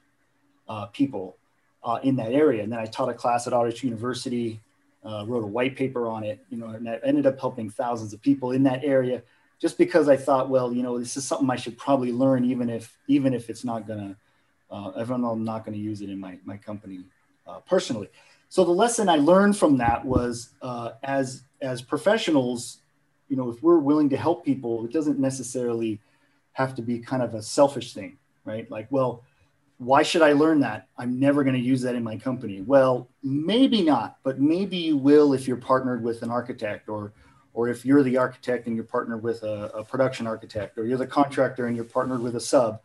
uh, 0.68 0.86
people 0.86 1.36
uh, 1.82 1.98
in 2.02 2.16
that 2.16 2.32
area. 2.32 2.62
And 2.62 2.72
then 2.72 2.78
I 2.78 2.86
taught 2.86 3.08
a 3.08 3.14
class 3.14 3.46
at 3.46 3.52
Autodesk 3.52 3.82
University, 3.82 4.60
uh, 5.04 5.24
wrote 5.26 5.44
a 5.44 5.46
white 5.46 5.76
paper 5.76 6.08
on 6.08 6.24
it, 6.24 6.44
you 6.48 6.56
know, 6.56 6.68
and 6.68 6.86
that 6.86 7.00
ended 7.04 7.26
up 7.26 7.38
helping 7.38 7.68
thousands 7.68 8.12
of 8.12 8.22
people 8.22 8.52
in 8.52 8.62
that 8.64 8.84
area 8.84 9.22
just 9.60 9.78
because 9.78 10.08
I 10.08 10.16
thought, 10.16 10.48
well, 10.48 10.72
you 10.72 10.82
know, 10.82 10.98
this 10.98 11.16
is 11.16 11.24
something 11.24 11.48
I 11.50 11.56
should 11.56 11.78
probably 11.78 12.12
learn, 12.12 12.44
even 12.44 12.70
if, 12.70 12.96
even 13.06 13.34
if 13.34 13.50
it's 13.50 13.64
not 13.64 13.86
gonna, 13.86 14.16
uh, 14.70 14.92
even 15.00 15.24
I'm 15.24 15.44
not 15.44 15.64
gonna 15.64 15.76
use 15.76 16.00
it 16.00 16.10
in 16.10 16.18
my, 16.18 16.38
my 16.44 16.56
company 16.56 17.04
uh, 17.46 17.60
personally. 17.60 18.08
So 18.48 18.64
the 18.64 18.72
lesson 18.72 19.08
I 19.08 19.16
learned 19.16 19.56
from 19.56 19.78
that 19.78 20.04
was 20.04 20.50
uh, 20.62 20.92
as, 21.02 21.44
as 21.60 21.82
professionals, 21.82 22.78
you 23.28 23.36
know, 23.36 23.50
if 23.50 23.62
we're 23.62 23.78
willing 23.78 24.08
to 24.10 24.16
help 24.16 24.44
people, 24.44 24.84
it 24.84 24.92
doesn't 24.92 25.18
necessarily 25.18 26.00
have 26.52 26.74
to 26.76 26.82
be 26.82 26.98
kind 26.98 27.22
of 27.22 27.34
a 27.34 27.42
selfish 27.42 27.94
thing, 27.94 28.16
right? 28.44 28.70
Like, 28.70 28.86
well, 28.90 29.24
why 29.78 30.02
should 30.02 30.22
I 30.22 30.32
learn 30.32 30.60
that? 30.60 30.88
I'm 30.96 31.18
never 31.18 31.42
going 31.42 31.56
to 31.56 31.60
use 31.60 31.82
that 31.82 31.94
in 31.94 32.04
my 32.04 32.16
company. 32.16 32.60
Well, 32.60 33.08
maybe 33.22 33.82
not, 33.82 34.18
but 34.22 34.40
maybe 34.40 34.76
you 34.76 34.96
will 34.96 35.32
if 35.34 35.48
you're 35.48 35.56
partnered 35.56 36.02
with 36.02 36.22
an 36.22 36.30
architect 36.30 36.88
or 36.88 37.12
or 37.52 37.68
if 37.68 37.84
you're 37.84 38.02
the 38.02 38.16
architect 38.16 38.66
and 38.66 38.74
you're 38.74 38.84
partnered 38.84 39.22
with 39.22 39.42
a, 39.44 39.70
a 39.74 39.84
production 39.84 40.26
architect 40.26 40.76
or 40.76 40.86
you're 40.86 40.98
the 40.98 41.06
contractor 41.06 41.66
and 41.66 41.76
you're 41.76 41.84
partnered 41.84 42.20
with 42.20 42.34
a 42.34 42.40
sub. 42.40 42.80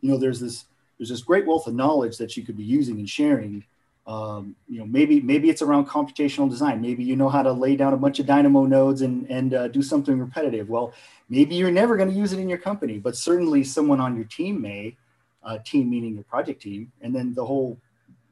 You 0.00 0.10
know, 0.10 0.18
there's 0.18 0.40
this 0.40 0.64
there's 0.98 1.10
this 1.10 1.22
great 1.22 1.46
wealth 1.46 1.66
of 1.66 1.74
knowledge 1.74 2.18
that 2.18 2.36
you 2.36 2.42
could 2.42 2.56
be 2.56 2.64
using 2.64 2.98
and 2.98 3.08
sharing. 3.08 3.64
Um, 4.06 4.54
you 4.68 4.78
know, 4.78 4.86
maybe 4.86 5.20
maybe 5.20 5.48
it's 5.48 5.62
around 5.62 5.88
computational 5.88 6.48
design. 6.48 6.80
Maybe 6.80 7.04
you 7.04 7.16
know 7.16 7.30
how 7.30 7.42
to 7.42 7.52
lay 7.52 7.74
down 7.74 7.94
a 7.94 7.96
bunch 7.96 8.18
of 8.18 8.26
dynamo 8.26 8.64
nodes 8.64 9.00
and 9.02 9.30
and 9.30 9.54
uh, 9.54 9.68
do 9.68 9.82
something 9.82 10.18
repetitive. 10.18 10.68
Well, 10.68 10.92
maybe 11.30 11.54
you're 11.54 11.70
never 11.70 11.96
going 11.96 12.10
to 12.10 12.14
use 12.14 12.32
it 12.34 12.38
in 12.38 12.48
your 12.48 12.58
company, 12.58 12.98
but 12.98 13.16
certainly 13.16 13.64
someone 13.64 14.00
on 14.00 14.14
your 14.14 14.26
team 14.26 14.60
may 14.60 14.96
uh, 15.44 15.58
team 15.64 15.90
meaning 15.90 16.14
your 16.14 16.24
project 16.24 16.62
team, 16.62 16.92
and 17.00 17.14
then 17.14 17.34
the 17.34 17.44
whole 17.44 17.78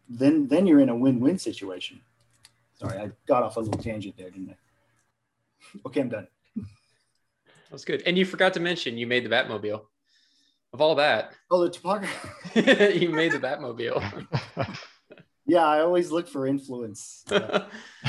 then 0.09 0.49
then 0.49 0.67
you're 0.67 0.81
in 0.81 0.89
a 0.89 0.97
win-win 0.97 1.39
situation. 1.39 2.01
Sorry, 2.75 2.99
I 2.99 3.11
got 3.27 3.43
off 3.43 3.57
a 3.57 3.61
little 3.61 3.81
tangent 3.81 4.17
there, 4.17 4.31
didn't 4.31 4.51
I? 4.51 4.57
Okay, 5.87 6.01
I'm 6.01 6.09
done. 6.09 6.27
That's 7.71 7.85
good. 7.85 8.03
And 8.05 8.19
you 8.19 8.25
forgot 8.25 8.53
to 8.55 8.61
mention 8.61 8.99
you 8.99 9.07
made 9.07 9.25
the 9.25 9.31
Batmobile. 9.31 9.83
Of 10.75 10.81
all 10.81 10.95
that, 10.97 11.33
Oh, 11.51 11.63
the 11.63 11.71
topography. 11.71 12.29
you 12.99 13.11
made 13.11 13.33
the 13.33 13.39
Batmobile. 13.39 14.27
Yeah, 15.45 15.67
I 15.67 15.81
always 15.81 16.11
look 16.11 16.29
for 16.29 16.47
influence. 16.47 17.25
Uh, 17.31 17.67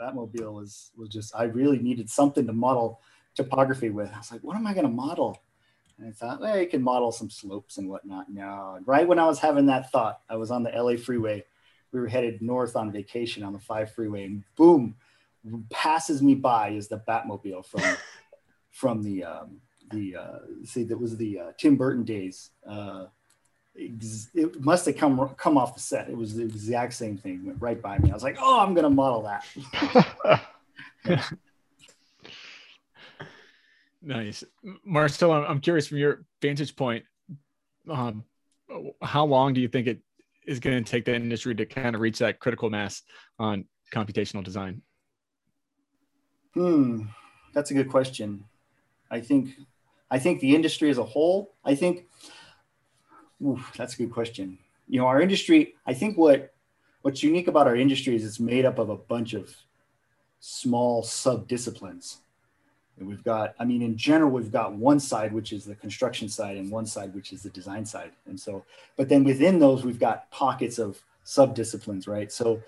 Batmobile 0.00 0.52
was 0.52 0.90
was 0.96 1.08
just 1.08 1.34
I 1.34 1.44
really 1.44 1.78
needed 1.78 2.10
something 2.10 2.46
to 2.46 2.52
model 2.52 3.00
topography 3.34 3.90
with. 3.90 4.12
I 4.12 4.18
was 4.18 4.32
like, 4.32 4.42
what 4.42 4.56
am 4.56 4.66
I 4.66 4.74
going 4.74 4.86
to 4.86 4.92
model? 4.92 5.38
And 6.00 6.08
I 6.08 6.12
thought, 6.12 6.40
well, 6.40 6.58
you 6.58 6.66
can 6.66 6.82
model 6.82 7.12
some 7.12 7.28
slopes 7.28 7.76
and 7.76 7.88
whatnot. 7.88 8.32
No, 8.32 8.74
and 8.76 8.88
right 8.88 9.06
when 9.06 9.18
I 9.18 9.26
was 9.26 9.38
having 9.38 9.66
that 9.66 9.90
thought, 9.90 10.20
I 10.30 10.36
was 10.36 10.50
on 10.50 10.62
the 10.62 10.70
LA 10.70 10.96
freeway. 10.96 11.44
We 11.92 12.00
were 12.00 12.08
headed 12.08 12.40
north 12.40 12.74
on 12.74 12.90
vacation 12.90 13.42
on 13.42 13.52
the 13.52 13.58
five 13.58 13.92
freeway, 13.92 14.24
and 14.24 14.44
boom, 14.56 14.94
passes 15.68 16.22
me 16.22 16.34
by 16.34 16.70
is 16.70 16.88
the 16.88 17.02
Batmobile 17.06 17.66
from 17.66 17.82
from 18.70 19.02
the 19.02 19.24
um, 19.24 19.60
the 19.90 20.16
uh, 20.16 20.38
see 20.64 20.84
that 20.84 20.98
was 20.98 21.16
the 21.16 21.38
uh, 21.38 21.52
Tim 21.58 21.76
Burton 21.76 22.04
days. 22.04 22.50
Uh, 22.66 23.06
ex- 23.78 24.30
it 24.34 24.58
must 24.60 24.86
have 24.86 24.96
come 24.96 25.34
come 25.36 25.58
off 25.58 25.74
the 25.74 25.80
set. 25.80 26.08
It 26.08 26.16
was 26.16 26.36
the 26.36 26.44
exact 26.44 26.94
same 26.94 27.18
thing. 27.18 27.44
Went 27.44 27.60
right 27.60 27.82
by 27.82 27.98
me. 27.98 28.10
I 28.10 28.14
was 28.14 28.22
like, 28.22 28.38
oh, 28.40 28.60
I'm 28.60 28.72
gonna 28.72 28.88
model 28.88 29.22
that. 29.22 30.40
nice. 34.02 34.44
Marcel, 34.84 35.32
I'm, 35.32 35.60
curious 35.60 35.86
from 35.86 35.98
your 35.98 36.24
vantage 36.40 36.74
point, 36.76 37.04
um, 37.88 38.24
how 39.02 39.24
long 39.24 39.54
do 39.54 39.60
you 39.60 39.68
think 39.68 39.86
it 39.86 40.00
is 40.46 40.60
going 40.60 40.82
to 40.82 40.90
take 40.90 41.04
the 41.04 41.14
industry 41.14 41.54
to 41.54 41.66
kind 41.66 41.94
of 41.94 42.00
reach 42.00 42.18
that 42.18 42.38
critical 42.38 42.70
mass 42.70 43.02
on 43.38 43.64
computational 43.92 44.44
design? 44.44 44.82
Hmm, 46.54 47.02
that's 47.54 47.70
a 47.70 47.74
good 47.74 47.88
question. 47.88 48.44
I 49.10 49.20
think, 49.20 49.50
I 50.10 50.18
think 50.18 50.40
the 50.40 50.54
industry 50.54 50.90
as 50.90 50.98
a 50.98 51.04
whole. 51.04 51.54
I 51.64 51.74
think, 51.74 52.06
oof, 53.44 53.72
that's 53.76 53.94
a 53.94 53.96
good 53.96 54.12
question. 54.12 54.58
You 54.88 55.00
know, 55.00 55.06
our 55.06 55.20
industry. 55.20 55.74
I 55.86 55.94
think 55.94 56.18
what 56.18 56.52
what's 57.02 57.22
unique 57.22 57.48
about 57.48 57.66
our 57.66 57.76
industry 57.76 58.14
is 58.14 58.24
it's 58.24 58.40
made 58.40 58.64
up 58.64 58.78
of 58.78 58.90
a 58.90 58.96
bunch 58.96 59.34
of 59.34 59.54
small 60.40 61.02
sub 61.02 61.46
disciplines. 61.46 62.18
And 63.00 63.08
we've 63.08 63.24
got, 63.24 63.54
I 63.58 63.64
mean, 63.64 63.80
in 63.82 63.96
general, 63.96 64.30
we've 64.30 64.52
got 64.52 64.74
one 64.74 65.00
side, 65.00 65.32
which 65.32 65.52
is 65.52 65.64
the 65.64 65.74
construction 65.74 66.28
side, 66.28 66.58
and 66.58 66.70
one 66.70 66.86
side, 66.86 67.14
which 67.14 67.32
is 67.32 67.42
the 67.42 67.50
design 67.50 67.86
side. 67.86 68.12
And 68.26 68.38
so, 68.38 68.64
but 68.96 69.08
then 69.08 69.24
within 69.24 69.58
those, 69.58 69.84
we've 69.84 69.98
got 69.98 70.30
pockets 70.30 70.78
of 70.78 71.02
sub 71.24 71.54
disciplines, 71.54 72.06
right? 72.06 72.30
So, 72.30 72.62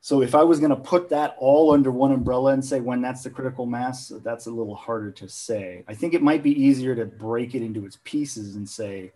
so 0.00 0.22
if 0.22 0.34
I 0.34 0.42
was 0.42 0.58
going 0.58 0.70
to 0.70 0.76
put 0.76 1.08
that 1.10 1.36
all 1.38 1.72
under 1.72 1.90
one 1.92 2.10
umbrella 2.10 2.52
and 2.52 2.64
say 2.64 2.80
when 2.80 3.00
that's 3.00 3.22
the 3.22 3.30
critical 3.30 3.64
mass, 3.64 4.12
that's 4.24 4.46
a 4.46 4.50
little 4.50 4.74
harder 4.74 5.12
to 5.12 5.28
say. 5.28 5.84
I 5.86 5.94
think 5.94 6.14
it 6.14 6.22
might 6.22 6.42
be 6.42 6.60
easier 6.60 6.96
to 6.96 7.04
break 7.04 7.54
it 7.54 7.62
into 7.62 7.86
its 7.86 7.98
pieces 8.02 8.56
and 8.56 8.68
say, 8.68 9.12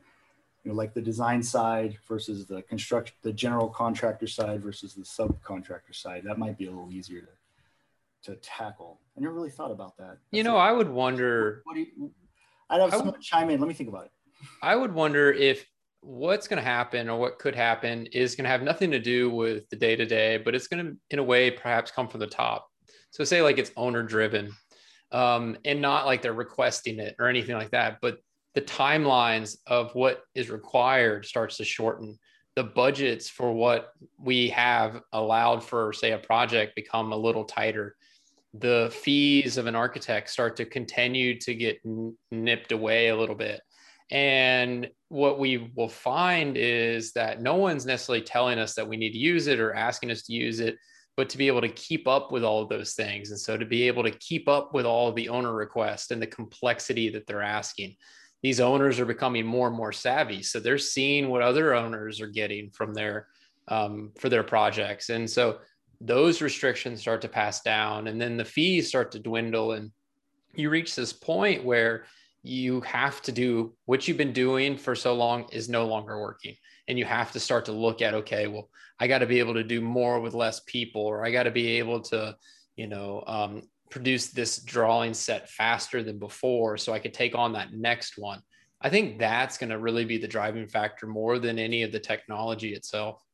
you 0.62 0.70
know, 0.70 0.74
like 0.74 0.94
the 0.94 1.00
design 1.00 1.42
side 1.42 1.98
versus 2.06 2.46
the 2.46 2.62
construction, 2.62 3.16
the 3.22 3.32
general 3.32 3.68
contractor 3.68 4.26
side 4.26 4.62
versus 4.62 4.94
the 4.94 5.02
subcontractor 5.02 5.94
side. 5.94 6.22
That 6.24 6.38
might 6.38 6.56
be 6.56 6.66
a 6.66 6.70
little 6.70 6.92
easier 6.92 7.22
to 7.22 7.28
to 8.24 8.36
tackle. 8.36 9.00
I 9.16 9.20
never 9.20 9.34
really 9.34 9.50
thought 9.50 9.70
about 9.70 9.96
that. 9.98 10.18
you 10.30 10.42
That's 10.42 10.52
know, 10.52 10.56
I 10.56 10.72
would 10.72 10.88
wonder. 10.88 11.62
what 11.64 11.74
do 11.74 11.80
you, 11.80 12.12
I'd 12.70 12.80
have 12.80 12.92
I 12.92 12.96
someone 12.96 13.20
chime 13.20 13.50
in. 13.50 13.60
Let 13.60 13.68
me 13.68 13.74
think 13.74 13.88
about 13.88 14.06
it. 14.06 14.10
I 14.62 14.76
would 14.76 14.92
wonder 14.92 15.32
if 15.32 15.64
what's 16.00 16.48
going 16.48 16.62
to 16.62 16.68
happen 16.68 17.08
or 17.08 17.18
what 17.18 17.38
could 17.38 17.54
happen 17.54 18.06
is 18.06 18.34
going 18.34 18.44
to 18.44 18.50
have 18.50 18.62
nothing 18.62 18.90
to 18.90 18.98
do 18.98 19.30
with 19.30 19.68
the 19.70 19.76
day 19.76 19.96
to 19.96 20.04
day, 20.04 20.36
but 20.38 20.54
it's 20.54 20.66
going 20.66 20.84
to, 20.84 20.96
in 21.10 21.18
a 21.18 21.22
way, 21.22 21.50
perhaps 21.50 21.90
come 21.90 22.08
from 22.08 22.20
the 22.20 22.26
top. 22.26 22.68
So, 23.10 23.24
say 23.24 23.42
like 23.42 23.58
it's 23.58 23.70
owner 23.76 24.02
driven 24.02 24.52
um, 25.12 25.56
and 25.64 25.80
not 25.80 26.06
like 26.06 26.20
they're 26.20 26.32
requesting 26.32 26.98
it 26.98 27.14
or 27.18 27.28
anything 27.28 27.54
like 27.56 27.70
that, 27.70 27.98
but 28.02 28.18
the 28.54 28.62
timelines 28.62 29.56
of 29.66 29.94
what 29.94 30.22
is 30.34 30.50
required 30.50 31.26
starts 31.26 31.56
to 31.58 31.64
shorten. 31.64 32.18
The 32.56 32.64
budgets 32.64 33.28
for 33.28 33.52
what 33.52 33.92
we 34.18 34.48
have 34.50 35.00
allowed 35.12 35.64
for, 35.64 35.92
say, 35.92 36.12
a 36.12 36.18
project 36.18 36.76
become 36.76 37.12
a 37.12 37.16
little 37.16 37.44
tighter. 37.44 37.96
The 38.56 38.90
fees 38.94 39.58
of 39.58 39.66
an 39.66 39.74
architect 39.74 40.30
start 40.30 40.56
to 40.56 40.64
continue 40.64 41.38
to 41.40 41.54
get 41.54 41.80
nipped 42.30 42.72
away 42.72 43.08
a 43.08 43.16
little 43.16 43.34
bit. 43.34 43.60
And 44.10 44.88
what 45.08 45.38
we 45.38 45.72
will 45.74 45.88
find 45.88 46.56
is 46.56 47.12
that 47.12 47.40
no 47.40 47.56
one's 47.56 47.86
necessarily 47.86 48.22
telling 48.22 48.58
us 48.58 48.74
that 48.74 48.88
we 48.88 48.96
need 48.96 49.12
to 49.12 49.18
use 49.18 49.46
it 49.46 49.58
or 49.58 49.74
asking 49.74 50.10
us 50.10 50.22
to 50.24 50.32
use 50.32 50.60
it, 50.60 50.76
but 51.16 51.28
to 51.30 51.38
be 51.38 51.46
able 51.46 51.62
to 51.62 51.68
keep 51.68 52.06
up 52.06 52.30
with 52.30 52.44
all 52.44 52.62
of 52.62 52.68
those 52.68 52.94
things. 52.94 53.30
And 53.30 53.40
so 53.40 53.56
to 53.56 53.64
be 53.64 53.86
able 53.86 54.02
to 54.02 54.10
keep 54.10 54.48
up 54.48 54.74
with 54.74 54.86
all 54.86 55.12
the 55.12 55.28
owner 55.28 55.52
requests 55.52 56.10
and 56.10 56.20
the 56.20 56.26
complexity 56.26 57.08
that 57.10 57.26
they're 57.26 57.42
asking, 57.42 57.96
these 58.42 58.60
owners 58.60 59.00
are 59.00 59.06
becoming 59.06 59.46
more 59.46 59.68
and 59.68 59.76
more 59.76 59.92
savvy. 59.92 60.42
So 60.42 60.60
they're 60.60 60.76
seeing 60.78 61.28
what 61.28 61.40
other 61.40 61.74
owners 61.74 62.20
are 62.20 62.26
getting 62.26 62.70
from 62.70 62.92
their 62.92 63.28
um, 63.68 64.12
for 64.18 64.28
their 64.28 64.42
projects. 64.42 65.08
And 65.08 65.28
so 65.28 65.58
those 66.00 66.42
restrictions 66.42 67.00
start 67.00 67.22
to 67.22 67.28
pass 67.28 67.62
down 67.62 68.06
and 68.06 68.20
then 68.20 68.36
the 68.36 68.44
fees 68.44 68.88
start 68.88 69.12
to 69.12 69.18
dwindle 69.18 69.72
and 69.72 69.90
you 70.54 70.70
reach 70.70 70.94
this 70.94 71.12
point 71.12 71.64
where 71.64 72.04
you 72.42 72.80
have 72.82 73.22
to 73.22 73.32
do 73.32 73.74
what 73.86 74.06
you've 74.06 74.16
been 74.16 74.32
doing 74.32 74.76
for 74.76 74.94
so 74.94 75.14
long 75.14 75.46
is 75.50 75.68
no 75.68 75.86
longer 75.86 76.20
working 76.20 76.54
and 76.88 76.98
you 76.98 77.04
have 77.04 77.32
to 77.32 77.40
start 77.40 77.64
to 77.64 77.72
look 77.72 78.02
at 78.02 78.14
okay 78.14 78.46
well 78.46 78.68
i 79.00 79.06
got 79.06 79.18
to 79.18 79.26
be 79.26 79.38
able 79.38 79.54
to 79.54 79.64
do 79.64 79.80
more 79.80 80.20
with 80.20 80.34
less 80.34 80.60
people 80.66 81.02
or 81.02 81.24
i 81.24 81.30
got 81.30 81.44
to 81.44 81.50
be 81.50 81.78
able 81.78 82.00
to 82.00 82.36
you 82.76 82.86
know 82.86 83.22
um, 83.26 83.62
produce 83.90 84.28
this 84.28 84.62
drawing 84.62 85.14
set 85.14 85.48
faster 85.48 86.02
than 86.02 86.18
before 86.18 86.76
so 86.76 86.92
i 86.92 86.98
could 86.98 87.14
take 87.14 87.34
on 87.34 87.52
that 87.52 87.72
next 87.72 88.18
one. 88.18 88.40
I 88.80 88.90
think 88.90 89.18
that's 89.18 89.56
going 89.56 89.70
to 89.70 89.78
really 89.78 90.04
be 90.04 90.18
the 90.18 90.28
driving 90.28 90.66
factor 90.66 91.06
more 91.06 91.38
than 91.38 91.58
any 91.58 91.84
of 91.84 91.92
the 91.92 91.98
technology 91.98 92.74
itself 92.74 93.24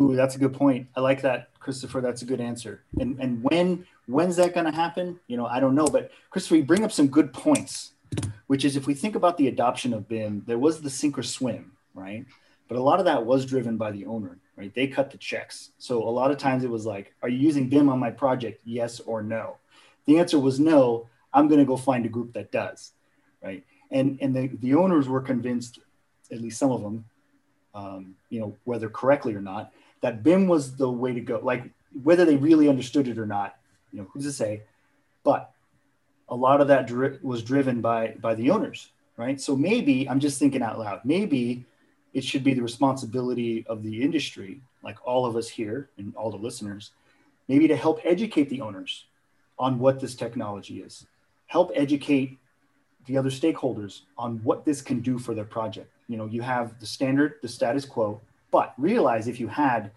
Ooh, 0.00 0.16
that's 0.16 0.34
a 0.34 0.38
good 0.38 0.52
point. 0.52 0.88
I 0.96 1.00
like 1.00 1.22
that, 1.22 1.50
Christopher. 1.60 2.00
That's 2.00 2.22
a 2.22 2.24
good 2.24 2.40
answer. 2.40 2.82
And 2.98 3.18
and 3.20 3.42
when 3.44 3.86
when's 4.06 4.36
that 4.36 4.54
going 4.54 4.66
to 4.66 4.72
happen? 4.72 5.20
You 5.28 5.36
know, 5.36 5.46
I 5.46 5.60
don't 5.60 5.74
know. 5.74 5.86
But 5.86 6.10
Christopher, 6.30 6.56
you 6.56 6.64
bring 6.64 6.84
up 6.84 6.92
some 6.92 7.06
good 7.08 7.32
points, 7.32 7.92
which 8.48 8.64
is 8.64 8.76
if 8.76 8.86
we 8.86 8.94
think 8.94 9.14
about 9.14 9.36
the 9.36 9.48
adoption 9.48 9.92
of 9.92 10.08
BIM, 10.08 10.42
there 10.46 10.58
was 10.58 10.80
the 10.80 10.90
sink 10.90 11.16
or 11.16 11.22
swim, 11.22 11.72
right? 11.94 12.26
But 12.68 12.78
a 12.78 12.82
lot 12.82 12.98
of 12.98 13.04
that 13.04 13.24
was 13.24 13.46
driven 13.46 13.76
by 13.76 13.92
the 13.92 14.06
owner, 14.06 14.38
right? 14.56 14.74
They 14.74 14.88
cut 14.88 15.10
the 15.10 15.18
checks. 15.18 15.70
So 15.78 16.02
a 16.02 16.10
lot 16.10 16.30
of 16.30 16.38
times 16.38 16.64
it 16.64 16.70
was 16.70 16.86
like, 16.86 17.14
are 17.22 17.28
you 17.28 17.38
using 17.38 17.68
BIM 17.68 17.88
on 17.88 17.98
my 17.98 18.10
project? 18.10 18.62
Yes 18.64 19.00
or 19.00 19.22
no. 19.22 19.58
The 20.06 20.18
answer 20.18 20.38
was 20.38 20.58
no. 20.58 21.08
I'm 21.32 21.48
going 21.48 21.60
to 21.60 21.66
go 21.66 21.76
find 21.76 22.04
a 22.04 22.08
group 22.08 22.32
that 22.34 22.52
does, 22.52 22.92
right? 23.42 23.64
And 23.90 24.18
and 24.20 24.34
the, 24.34 24.48
the 24.60 24.74
owners 24.74 25.08
were 25.08 25.20
convinced, 25.20 25.78
at 26.32 26.40
least 26.40 26.58
some 26.58 26.72
of 26.72 26.82
them, 26.82 27.04
um, 27.74 28.14
you 28.30 28.40
know, 28.40 28.56
whether 28.64 28.88
correctly 28.88 29.34
or 29.34 29.40
not, 29.40 29.72
that 30.04 30.22
BIM 30.22 30.48
was 30.48 30.76
the 30.76 30.90
way 30.90 31.14
to 31.14 31.20
go. 31.22 31.40
Like 31.42 31.70
whether 32.02 32.26
they 32.26 32.36
really 32.36 32.68
understood 32.68 33.08
it 33.08 33.18
or 33.18 33.24
not, 33.24 33.56
you 33.90 34.00
know, 34.00 34.06
who's 34.12 34.24
to 34.24 34.32
say? 34.32 34.64
But 35.22 35.50
a 36.28 36.36
lot 36.36 36.60
of 36.60 36.68
that 36.68 36.86
dri- 36.86 37.18
was 37.22 37.42
driven 37.42 37.80
by 37.80 38.14
by 38.20 38.34
the 38.34 38.50
owners, 38.50 38.90
right? 39.16 39.40
So 39.40 39.56
maybe 39.56 40.06
I'm 40.06 40.20
just 40.20 40.38
thinking 40.38 40.62
out 40.62 40.78
loud. 40.78 41.00
Maybe 41.04 41.64
it 42.12 42.22
should 42.22 42.44
be 42.44 42.52
the 42.52 42.60
responsibility 42.60 43.64
of 43.66 43.82
the 43.82 44.02
industry, 44.02 44.60
like 44.82 44.98
all 45.06 45.24
of 45.24 45.36
us 45.36 45.48
here 45.48 45.88
and 45.96 46.14
all 46.16 46.30
the 46.30 46.36
listeners, 46.36 46.90
maybe 47.48 47.66
to 47.68 47.76
help 47.76 47.98
educate 48.04 48.50
the 48.50 48.60
owners 48.60 49.06
on 49.58 49.78
what 49.78 50.00
this 50.00 50.14
technology 50.14 50.82
is, 50.82 51.06
help 51.46 51.72
educate 51.74 52.36
the 53.06 53.16
other 53.16 53.30
stakeholders 53.30 54.02
on 54.18 54.36
what 54.44 54.66
this 54.66 54.82
can 54.82 55.00
do 55.00 55.18
for 55.18 55.34
their 55.34 55.46
project. 55.46 55.90
You 56.08 56.18
know, 56.18 56.26
you 56.26 56.42
have 56.42 56.78
the 56.78 56.86
standard, 56.86 57.36
the 57.40 57.48
status 57.48 57.86
quo, 57.86 58.20
but 58.54 58.72
realize 58.78 59.26
if 59.26 59.40
you 59.40 59.48
had 59.48 59.90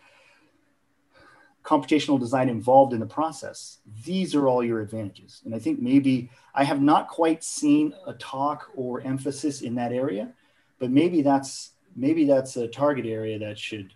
computational 1.64 2.20
design 2.20 2.49
involved 2.49 2.91
in 2.91 2.99
the 2.99 3.05
process, 3.05 3.78
these 4.03 4.34
are 4.34 4.47
all 4.47 4.64
your 4.64 4.82
advantages. 4.82 5.43
And 5.45 5.53
I 5.53 5.60
think 5.60 5.80
maybe 5.80 6.32
I 6.55 6.64
have 6.64 6.82
not 6.82 7.08
quite 7.08 7.43
seen 7.43 7.93
a 8.08 8.14
talk 8.14 8.72
or 8.76 9.01
emphasis 9.01 9.62
in 9.62 9.76
that 9.76 9.91
area, 9.91 10.34
but 10.80 10.89
maybe 10.89 11.22
that's 11.22 11.74
maybe 11.95 12.26
that's 12.26 12.58
a 12.58 12.68
target 12.68 13.05
area 13.05 13.38
that 13.38 13.60
should 13.60 13.93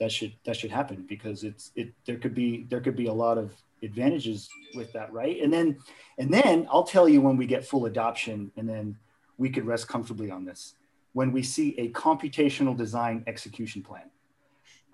that 0.00 0.10
should 0.10 0.32
that 0.46 0.56
should 0.56 0.70
happen 0.70 1.04
because 1.06 1.44
it's 1.44 1.70
it 1.74 1.92
there 2.06 2.16
could 2.16 2.34
be 2.34 2.64
there 2.70 2.80
could 2.80 2.96
be 2.96 3.08
a 3.08 3.18
lot 3.24 3.36
of 3.36 3.52
advantages 3.82 4.48
with 4.74 4.90
that, 4.94 5.12
right? 5.12 5.38
And 5.42 5.52
then 5.52 5.76
and 6.16 6.32
then 6.32 6.66
I'll 6.70 6.90
tell 6.96 7.10
you 7.10 7.20
when 7.20 7.36
we 7.36 7.46
get 7.46 7.66
full 7.66 7.84
adoption 7.84 8.52
and 8.56 8.66
then 8.66 8.96
we 9.36 9.50
could 9.50 9.66
rest 9.66 9.86
comfortably 9.86 10.30
on 10.30 10.46
this. 10.46 10.76
When 11.12 11.32
we 11.32 11.42
see 11.42 11.78
a 11.78 11.90
computational 11.90 12.76
design 12.76 13.24
execution 13.26 13.82
plan 13.82 14.10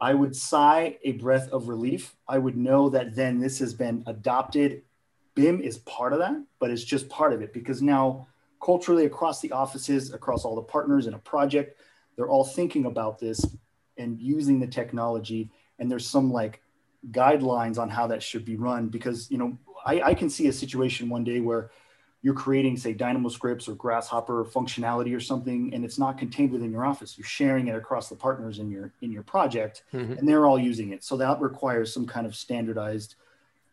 I 0.00 0.14
would 0.14 0.34
sigh 0.36 0.98
a 1.02 1.12
breath 1.12 1.48
of 1.48 1.68
relief. 1.68 2.14
I 2.28 2.38
would 2.38 2.56
know 2.56 2.88
that 2.90 3.14
then 3.16 3.40
this 3.40 3.58
has 3.58 3.74
been 3.74 4.04
adopted. 4.06 4.82
BIM 5.34 5.60
is 5.60 5.78
part 5.78 6.12
of 6.12 6.20
that, 6.20 6.40
but 6.60 6.70
it's 6.70 6.84
just 6.84 7.08
part 7.08 7.32
of 7.32 7.42
it 7.42 7.52
because 7.52 7.82
now 7.82 8.28
culturally 8.62 9.06
across 9.06 9.40
the 9.40 9.52
offices, 9.52 10.12
across 10.12 10.44
all 10.44 10.54
the 10.54 10.62
partners 10.62 11.06
in 11.06 11.14
a 11.14 11.18
project, 11.18 11.80
they're 12.16 12.28
all 12.28 12.44
thinking 12.44 12.86
about 12.86 13.18
this 13.18 13.44
and 13.96 14.20
using 14.20 14.60
the 14.60 14.66
technology 14.66 15.50
and 15.78 15.90
there's 15.90 16.06
some 16.06 16.32
like 16.32 16.60
guidelines 17.10 17.78
on 17.78 17.88
how 17.88 18.06
that 18.08 18.22
should 18.22 18.44
be 18.44 18.56
run 18.56 18.88
because 18.88 19.30
you 19.30 19.38
know 19.38 19.56
I, 19.84 20.00
I 20.02 20.14
can 20.14 20.28
see 20.28 20.48
a 20.48 20.52
situation 20.52 21.08
one 21.08 21.22
day 21.22 21.38
where 21.40 21.70
you're 22.22 22.34
creating 22.34 22.76
say 22.76 22.92
dynamo 22.92 23.28
scripts 23.28 23.68
or 23.68 23.74
grasshopper 23.74 24.44
functionality 24.44 25.14
or 25.14 25.20
something 25.20 25.72
and 25.72 25.84
it's 25.84 25.98
not 25.98 26.18
contained 26.18 26.50
within 26.50 26.72
your 26.72 26.84
office 26.84 27.16
you're 27.16 27.26
sharing 27.26 27.68
it 27.68 27.76
across 27.76 28.08
the 28.08 28.16
partners 28.16 28.58
in 28.58 28.70
your 28.70 28.92
in 29.02 29.12
your 29.12 29.22
project 29.22 29.84
mm-hmm. 29.92 30.12
and 30.12 30.28
they're 30.28 30.46
all 30.46 30.58
using 30.58 30.92
it 30.92 31.04
so 31.04 31.16
that 31.16 31.40
requires 31.40 31.92
some 31.92 32.06
kind 32.06 32.26
of 32.26 32.34
standardized 32.34 33.14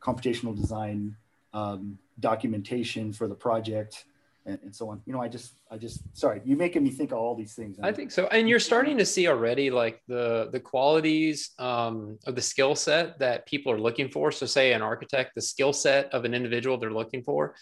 computational 0.02 0.56
design 0.56 1.16
um, 1.54 1.98
documentation 2.20 3.12
for 3.14 3.28
the 3.28 3.36
project 3.36 4.06
and, 4.46 4.60
and, 4.62 4.76
so 4.76 4.90
on. 4.90 5.02
You 5.06 5.14
know, 5.14 5.22
I 5.22 5.28
just, 5.28 5.54
I 5.72 5.78
just, 5.78 6.02
sorry, 6.16 6.42
you're 6.46 6.58
making 6.58 6.84
me 6.84 6.92
think 6.92 7.12
of 7.12 7.18
all 7.18 7.34
these 7.34 7.54
things. 7.54 7.78
I 7.82 7.92
think 7.92 8.12
so, 8.12 8.28
and 8.28 8.48
you're 8.48 8.60
starting 8.60 8.98
to 8.98 9.06
see 9.06 9.28
already 9.28 9.72
like 9.72 10.02
the 10.08 10.50
the 10.52 10.60
qualities 10.60 11.52
um, 11.58 12.20
of 12.28 12.36
the 12.36 12.42
skill 12.42 12.76
set 12.76 13.18
that 13.20 13.48
people 13.48 13.72
are 13.72 13.80
looking 13.80 14.10
for. 14.10 14.32
So, 14.32 14.46
say 14.46 14.74
an 14.74 14.82
architect, 14.82 15.34
the 15.34 15.42
skill 15.42 15.74
set 15.74 16.14
of 16.14 16.26
an 16.26 16.34
individual 16.34 16.78
they're 16.78 16.92
looking 16.92 17.24
for, 17.24 17.56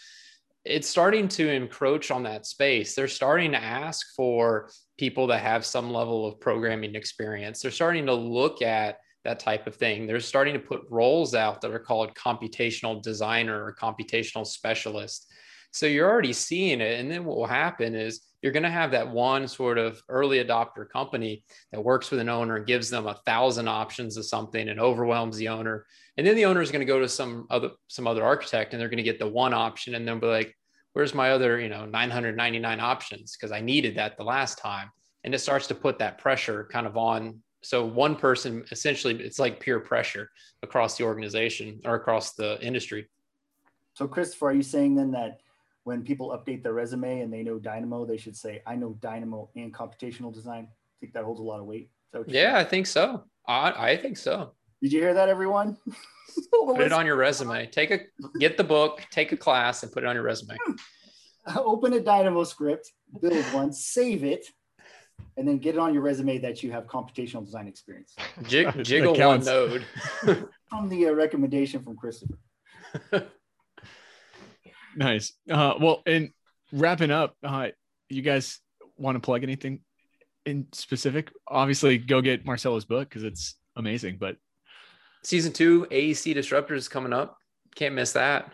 it's 0.64 0.88
starting 0.88 1.28
to 1.28 1.50
encroach 1.50 2.10
on 2.10 2.22
that 2.22 2.46
space. 2.46 2.94
They're 2.94 3.08
starting 3.08 3.52
to 3.52 3.62
ask 3.62 4.14
for 4.16 4.70
people 4.98 5.26
that 5.26 5.42
have 5.42 5.66
some 5.66 5.92
level 5.92 6.26
of 6.26 6.40
programming 6.40 6.94
experience. 6.94 7.60
They're 7.60 7.70
starting 7.70 8.06
to 8.06 8.14
look 8.14 8.62
at 8.62 8.98
that 9.24 9.40
type 9.40 9.66
of 9.66 9.74
thing. 9.74 10.06
They're 10.06 10.20
starting 10.20 10.54
to 10.54 10.60
put 10.60 10.82
roles 10.90 11.34
out 11.34 11.60
that 11.60 11.70
are 11.70 11.78
called 11.78 12.14
computational 12.14 13.02
designer 13.02 13.64
or 13.64 13.74
computational 13.74 14.46
specialist. 14.46 15.26
So 15.74 15.86
you're 15.86 16.08
already 16.08 16.32
seeing 16.32 16.80
it. 16.80 17.00
And 17.00 17.10
then 17.10 17.24
what 17.24 17.36
will 17.36 17.48
happen 17.48 17.96
is 17.96 18.20
you're 18.40 18.52
going 18.52 18.62
to 18.62 18.70
have 18.70 18.92
that 18.92 19.10
one 19.10 19.48
sort 19.48 19.76
of 19.76 20.00
early 20.08 20.38
adopter 20.38 20.88
company 20.88 21.42
that 21.72 21.82
works 21.82 22.12
with 22.12 22.20
an 22.20 22.28
owner 22.28 22.56
and 22.56 22.66
gives 22.66 22.88
them 22.88 23.08
a 23.08 23.20
thousand 23.26 23.66
options 23.66 24.16
of 24.16 24.24
something 24.24 24.68
and 24.68 24.78
overwhelms 24.78 25.36
the 25.36 25.48
owner. 25.48 25.84
And 26.16 26.24
then 26.24 26.36
the 26.36 26.44
owner 26.44 26.62
is 26.62 26.70
going 26.70 26.86
to 26.86 26.92
go 26.92 27.00
to 27.00 27.08
some 27.08 27.48
other 27.50 27.70
some 27.88 28.06
other 28.06 28.22
architect 28.22 28.72
and 28.72 28.80
they're 28.80 28.88
going 28.88 28.98
to 28.98 29.02
get 29.02 29.18
the 29.18 29.26
one 29.26 29.52
option 29.52 29.96
and 29.96 30.06
then 30.06 30.20
be 30.20 30.28
like, 30.28 30.54
where's 30.92 31.12
my 31.12 31.32
other, 31.32 31.58
you 31.58 31.68
know, 31.68 31.86
999 31.86 32.78
options? 32.78 33.36
Because 33.36 33.50
I 33.50 33.60
needed 33.60 33.96
that 33.96 34.16
the 34.16 34.22
last 34.22 34.58
time. 34.58 34.90
And 35.24 35.34
it 35.34 35.40
starts 35.40 35.66
to 35.66 35.74
put 35.74 35.98
that 35.98 36.18
pressure 36.18 36.68
kind 36.70 36.86
of 36.86 36.96
on. 36.96 37.40
So 37.64 37.84
one 37.84 38.14
person 38.14 38.64
essentially 38.70 39.20
it's 39.20 39.40
like 39.40 39.58
peer 39.58 39.80
pressure 39.80 40.30
across 40.62 40.96
the 40.96 41.02
organization 41.02 41.80
or 41.84 41.96
across 41.96 42.34
the 42.34 42.64
industry. 42.64 43.08
So 43.94 44.06
Christopher, 44.06 44.50
are 44.50 44.54
you 44.54 44.62
saying 44.62 44.94
then 44.94 45.10
that 45.12 45.40
when 45.84 46.02
people 46.02 46.30
update 46.30 46.62
their 46.62 46.72
resume 46.72 47.20
and 47.20 47.32
they 47.32 47.42
know 47.42 47.58
Dynamo, 47.58 48.04
they 48.04 48.16
should 48.16 48.36
say, 48.36 48.62
I 48.66 48.74
know 48.74 48.96
Dynamo 49.00 49.50
and 49.54 49.72
computational 49.72 50.32
design. 50.32 50.66
I 50.70 50.94
think 51.00 51.12
that 51.12 51.24
holds 51.24 51.40
a 51.40 51.44
lot 51.44 51.60
of 51.60 51.66
weight. 51.66 51.90
Yeah. 52.26 52.58
I 52.58 52.64
think 52.64 52.86
so. 52.86 53.24
I, 53.46 53.90
I 53.90 53.96
think 53.96 54.16
so. 54.16 54.52
Did 54.82 54.92
you 54.92 55.00
hear 55.00 55.14
that, 55.14 55.28
everyone? 55.28 55.76
put 56.50 56.80
it 56.80 56.92
on 56.92 57.06
your 57.06 57.16
resume. 57.16 57.66
Take 57.66 57.90
a 57.90 58.00
get 58.38 58.56
the 58.56 58.64
book, 58.64 59.02
take 59.10 59.32
a 59.32 59.36
class, 59.36 59.82
and 59.82 59.92
put 59.92 60.02
it 60.02 60.06
on 60.06 60.14
your 60.14 60.24
resume. 60.24 60.56
Open 61.56 61.92
a 61.92 62.00
Dynamo 62.00 62.44
script, 62.44 62.92
build 63.20 63.44
one, 63.52 63.72
save 63.72 64.24
it, 64.24 64.46
and 65.36 65.46
then 65.46 65.58
get 65.58 65.74
it 65.74 65.78
on 65.78 65.92
your 65.92 66.02
resume 66.02 66.38
that 66.38 66.62
you 66.62 66.72
have 66.72 66.86
computational 66.86 67.44
design 67.44 67.68
experience. 67.68 68.14
Jig, 68.42 68.72
jiggle 68.84 69.14
one 69.14 69.44
node. 69.44 69.84
from 70.68 70.88
the 70.88 71.06
uh, 71.06 71.12
recommendation 71.12 71.82
from 71.82 71.96
Christopher. 71.96 72.38
Nice. 74.96 75.32
Uh, 75.50 75.74
well, 75.80 76.02
and 76.06 76.30
wrapping 76.72 77.10
up, 77.10 77.36
uh, 77.42 77.68
you 78.08 78.22
guys 78.22 78.60
want 78.96 79.16
to 79.16 79.20
plug 79.20 79.42
anything 79.42 79.80
in 80.46 80.66
specific? 80.72 81.32
Obviously, 81.48 81.98
go 81.98 82.20
get 82.20 82.44
Marcelo's 82.44 82.84
book 82.84 83.08
because 83.08 83.24
it's 83.24 83.56
amazing. 83.76 84.16
But 84.18 84.36
season 85.22 85.52
two, 85.52 85.86
AEC 85.90 86.34
Disruptors 86.34 86.76
is 86.76 86.88
coming 86.88 87.12
up. 87.12 87.38
Can't 87.74 87.94
miss 87.94 88.12
that. 88.12 88.52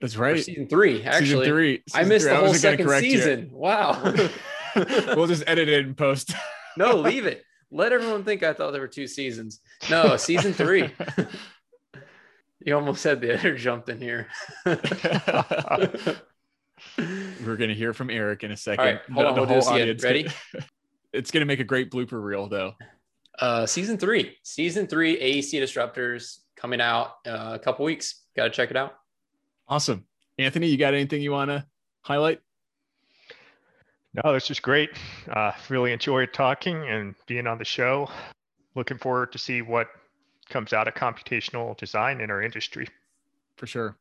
That's 0.00 0.16
right. 0.16 0.36
Or 0.36 0.42
season 0.42 0.68
three, 0.68 1.02
actually. 1.02 1.26
Season 1.26 1.44
three. 1.44 1.82
Season 1.88 2.00
I 2.00 2.08
missed 2.08 2.26
three. 2.26 2.34
the 2.34 2.40
whole 2.40 2.54
second 2.54 2.88
season. 3.00 3.50
You. 3.50 3.56
Wow. 3.56 4.14
we'll 4.76 5.26
just 5.26 5.44
edit 5.46 5.68
it 5.68 5.86
and 5.86 5.96
post. 5.96 6.32
no, 6.76 6.96
leave 6.96 7.26
it. 7.26 7.42
Let 7.70 7.92
everyone 7.92 8.24
think 8.24 8.42
I 8.42 8.52
thought 8.52 8.70
there 8.72 8.80
were 8.80 8.88
two 8.88 9.06
seasons. 9.06 9.60
No, 9.90 10.16
season 10.16 10.52
three. 10.52 10.90
You 12.64 12.74
almost 12.74 13.04
had 13.04 13.20
the 13.20 13.32
editor 13.32 13.56
jumped 13.56 13.88
in 13.88 14.00
here. 14.00 14.26
We're 14.66 14.76
gonna 17.56 17.74
hear 17.74 17.92
from 17.92 18.10
Eric 18.10 18.44
in 18.44 18.52
a 18.52 18.56
second. 18.56 18.80
All 18.80 18.92
right, 18.92 19.00
hold 19.12 19.24
the, 19.24 19.28
on, 19.28 19.34
the 19.34 19.54
we'll 19.54 19.62
whole 19.62 19.74
audience. 19.74 20.02
Ready? 20.02 20.28
it's 21.12 21.30
gonna 21.30 21.44
make 21.44 21.60
a 21.60 21.64
great 21.64 21.90
blooper 21.90 22.22
reel, 22.22 22.48
though. 22.48 22.74
Uh, 23.38 23.66
season 23.66 23.96
three, 23.96 24.36
season 24.42 24.86
three, 24.86 25.16
AEC 25.16 25.62
Disruptors 25.62 26.40
coming 26.56 26.80
out 26.80 27.14
uh, 27.26 27.52
a 27.54 27.58
couple 27.58 27.84
weeks. 27.84 28.22
Got 28.36 28.44
to 28.44 28.50
check 28.50 28.70
it 28.70 28.76
out. 28.76 28.94
Awesome, 29.68 30.04
Anthony. 30.38 30.68
You 30.68 30.76
got 30.76 30.94
anything 30.94 31.22
you 31.22 31.30
want 31.30 31.50
to 31.50 31.64
highlight? 32.00 32.40
No, 34.14 34.32
this 34.32 34.50
is 34.50 34.58
great. 34.58 34.90
Uh, 35.30 35.52
really 35.68 35.92
enjoyed 35.92 36.32
talking 36.32 36.88
and 36.88 37.14
being 37.26 37.46
on 37.46 37.58
the 37.58 37.64
show. 37.64 38.10
Looking 38.74 38.98
forward 38.98 39.32
to 39.32 39.38
see 39.38 39.62
what 39.62 39.88
comes 40.48 40.72
out 40.72 40.88
of 40.88 40.94
computational 40.94 41.76
design 41.76 42.20
in 42.20 42.30
our 42.30 42.42
industry. 42.42 42.88
For 43.56 43.66
sure. 43.66 43.96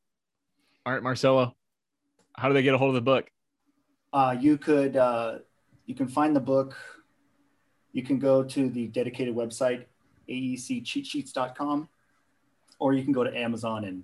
All 0.85 0.93
right, 0.93 1.03
Marcelo, 1.03 1.55
how 2.35 2.47
do 2.47 2.53
they 2.53 2.63
get 2.63 2.73
a 2.73 2.77
hold 2.77 2.89
of 2.89 2.95
the 2.95 3.01
book? 3.01 3.29
Uh, 4.13 4.35
you 4.39 4.57
could 4.57 4.95
uh, 4.95 5.39
you 5.85 5.95
can 5.95 6.07
find 6.07 6.35
the 6.35 6.39
book. 6.39 6.75
You 7.91 8.03
can 8.03 8.19
go 8.19 8.43
to 8.43 8.69
the 8.69 8.87
dedicated 8.87 9.35
website 9.35 9.85
aeccheatsheets.com, 10.29 11.89
or 12.79 12.93
you 12.93 13.03
can 13.03 13.13
go 13.13 13.23
to 13.23 13.37
Amazon 13.37 13.85
and 13.85 14.03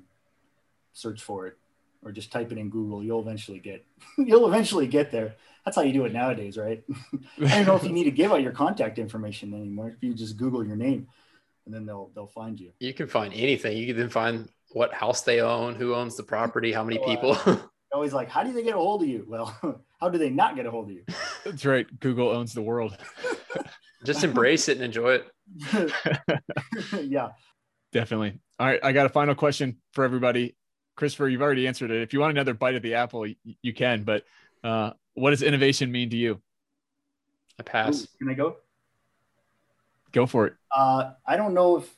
search 0.94 1.22
for 1.22 1.48
it, 1.48 1.58
or 2.04 2.12
just 2.12 2.32
type 2.32 2.52
it 2.52 2.58
in 2.58 2.70
Google. 2.70 3.04
You'll 3.04 3.22
eventually 3.22 3.60
get 3.60 3.86
you'll 4.18 4.48
eventually 4.48 4.88
get 4.88 5.12
there. 5.12 5.36
That's 5.64 5.78
how 5.78 5.84
you 5.84 5.94
do 5.94 6.04
it 6.04 6.12
nowadays, 6.12 6.58
right? 6.58 6.84
I 7.42 7.48
don't 7.48 7.68
know 7.68 7.76
if 7.76 7.84
you 7.84 7.94
need 7.94 8.04
to 8.04 8.12
give 8.12 8.34
out 8.34 8.42
your 8.42 8.52
contact 8.52 9.00
information 9.00 9.54
anymore. 9.54 9.90
If 9.90 10.04
you 10.04 10.14
just 10.14 10.36
Google 10.36 10.66
your 10.66 10.76
name 10.76 11.08
and 11.66 11.74
then 11.74 11.86
they'll 11.86 12.12
they'll 12.16 12.28
find 12.28 12.60
you. 12.60 12.72
You 12.80 12.94
can 12.94 13.08
find 13.08 13.34
anything. 13.34 13.78
You 13.78 13.88
can 13.88 13.98
then 13.98 14.10
find 14.10 14.50
what 14.72 14.94
house 14.94 15.22
they 15.22 15.42
own, 15.42 15.76
who 15.76 15.94
owns 15.94 16.18
the 16.18 16.24
property, 16.24 16.72
how 16.72 16.84
many 16.84 17.00
people. 17.06 17.38
uh, 17.46 17.58
always 17.94 18.14
like, 18.14 18.30
how 18.30 18.44
do 18.44 18.52
they 18.52 18.64
get 18.64 18.74
a 18.74 18.78
hold 18.78 19.04
of 19.04 19.08
you? 19.08 19.26
Well, 19.28 19.56
how 20.02 20.10
do 20.10 20.18
they 20.18 20.30
not 20.30 20.56
get 20.56 20.66
a 20.66 20.72
hold 20.72 20.90
of 20.90 20.96
you? 20.96 21.04
That's 21.46 21.66
right. 21.66 21.88
Google 22.00 22.30
owns 22.30 22.54
the 22.54 22.62
world. 22.62 22.98
Just 24.04 24.24
embrace 24.24 24.68
it 24.68 24.78
and 24.78 24.86
enjoy 24.86 25.20
it. 25.20 25.92
yeah. 27.04 27.30
Definitely. 27.94 28.40
All 28.60 28.68
right. 28.68 28.80
I 28.84 28.92
got 28.92 29.06
a 29.06 29.10
final 29.10 29.36
question 29.36 29.78
for 29.94 30.04
everybody. 30.04 30.56
Christopher, 30.96 31.30
you've 31.30 31.42
already 31.42 31.68
answered 31.68 31.92
it. 31.92 32.02
If 32.02 32.14
you 32.14 32.20
want 32.20 32.32
another 32.32 32.54
bite 32.54 32.76
of 32.76 32.82
the 32.82 32.96
apple, 32.96 33.26
you 33.62 33.74
can. 33.74 34.04
But 34.04 34.24
uh, 34.64 34.92
what 35.14 35.30
does 35.30 35.42
innovation 35.42 35.92
mean 35.92 36.10
to 36.10 36.18
you? 36.18 36.42
I 37.60 37.64
pass. 37.64 38.04
Ooh, 38.04 38.08
can 38.20 38.30
I 38.30 38.34
go? 38.34 38.58
Go 40.14 40.26
for 40.28 40.48
it. 40.48 40.54
Uh, 40.74 41.12
I 41.26 41.36
don't 41.36 41.54
know 41.54 41.78
if 41.78 41.94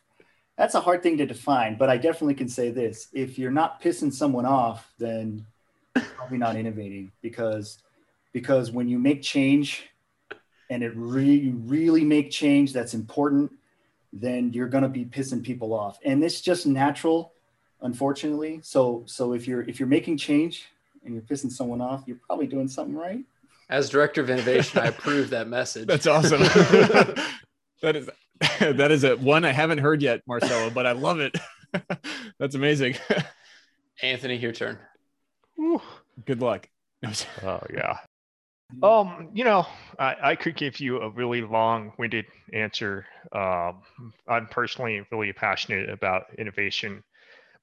that's 0.57 0.73
a 0.73 0.79
hard 0.79 1.03
thing 1.03 1.17
to 1.17 1.25
define, 1.25 1.77
but 1.77 1.89
I 1.89 1.97
definitely 1.97 2.35
can 2.35 2.47
say 2.47 2.71
this: 2.71 3.09
if 3.13 3.37
you're 3.37 3.51
not 3.51 3.81
pissing 3.81 4.11
someone 4.11 4.45
off, 4.45 4.91
then 4.97 5.45
probably 5.93 6.37
not 6.37 6.55
innovating 6.55 7.11
because 7.21 7.79
because 8.31 8.71
when 8.71 8.87
you 8.87 8.97
make 8.97 9.21
change 9.21 9.89
and 10.69 10.81
it 10.81 10.93
really 10.95 11.51
really 11.51 12.03
make 12.03 12.31
change 12.31 12.73
that's 12.73 12.93
important, 12.93 13.51
then 14.13 14.51
you're 14.53 14.69
going 14.69 14.83
to 14.83 14.89
be 14.89 15.05
pissing 15.05 15.43
people 15.43 15.73
off, 15.73 15.99
and 16.05 16.23
it's 16.23 16.39
just 16.39 16.65
natural, 16.65 17.33
unfortunately. 17.81 18.61
So 18.63 19.03
so 19.07 19.33
if 19.33 19.47
you're 19.47 19.63
if 19.63 19.79
you're 19.79 19.89
making 19.89 20.17
change 20.17 20.67
and 21.03 21.13
you're 21.13 21.23
pissing 21.23 21.51
someone 21.51 21.81
off, 21.81 22.03
you're 22.07 22.19
probably 22.25 22.47
doing 22.47 22.69
something 22.69 22.95
right. 22.95 23.25
As 23.69 23.89
director 23.89 24.21
of 24.21 24.29
innovation, 24.29 24.79
I 24.79 24.87
approve 24.87 25.31
that 25.31 25.47
message. 25.47 25.87
That's 25.87 26.07
awesome. 26.07 26.43
that 27.81 27.95
is 27.95 28.09
that 28.59 28.91
is 28.91 29.03
a 29.03 29.15
one 29.15 29.45
I 29.45 29.51
haven't 29.51 29.79
heard 29.79 30.01
yet, 30.01 30.21
Marcelo, 30.27 30.69
but 30.69 30.85
I 30.85 30.91
love 30.91 31.19
it. 31.19 31.37
That's 32.39 32.55
amazing. 32.55 32.95
Anthony, 34.01 34.35
your 34.35 34.51
turn. 34.51 34.77
Good 36.25 36.41
luck. 36.41 36.67
oh 37.43 37.61
yeah. 37.73 37.97
Um, 38.81 39.29
you 39.33 39.43
know, 39.43 39.67
I, 39.99 40.15
I 40.21 40.35
could 40.35 40.55
give 40.55 40.79
you 40.79 40.99
a 40.99 41.09
really 41.09 41.41
long-winded 41.41 42.25
answer. 42.51 43.05
Um, 43.31 43.83
I'm 44.27 44.47
personally 44.47 45.05
really 45.11 45.31
passionate 45.33 45.87
about 45.89 46.25
innovation 46.37 47.03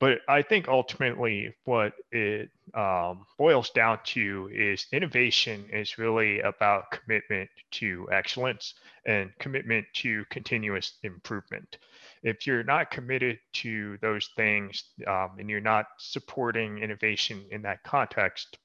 but 0.02 0.18
I 0.26 0.42
think 0.42 0.66
ultimately 0.66 1.54
what 1.64 1.92
it 2.10 2.50
um, 2.74 3.24
boils 3.38 3.70
down 3.70 4.00
to 4.06 4.50
is 4.52 4.88
innovation 4.90 5.64
is 5.72 5.96
really 5.96 6.40
about 6.40 6.90
commitment 6.90 7.48
to 7.78 8.08
excellence 8.10 8.74
and 9.06 9.30
commitment 9.38 9.86
to 9.94 10.24
continuous 10.28 10.94
improvement. 11.04 11.78
If 12.24 12.48
you're 12.48 12.64
not 12.64 12.90
committed 12.90 13.38
to 13.52 13.96
those 14.02 14.28
things 14.34 14.82
um, 15.06 15.36
and 15.38 15.48
you're 15.48 15.60
not 15.60 15.86
supporting 15.98 16.78
innovation 16.78 17.44
in 17.52 17.62
that 17.62 17.84
context, 17.84 18.58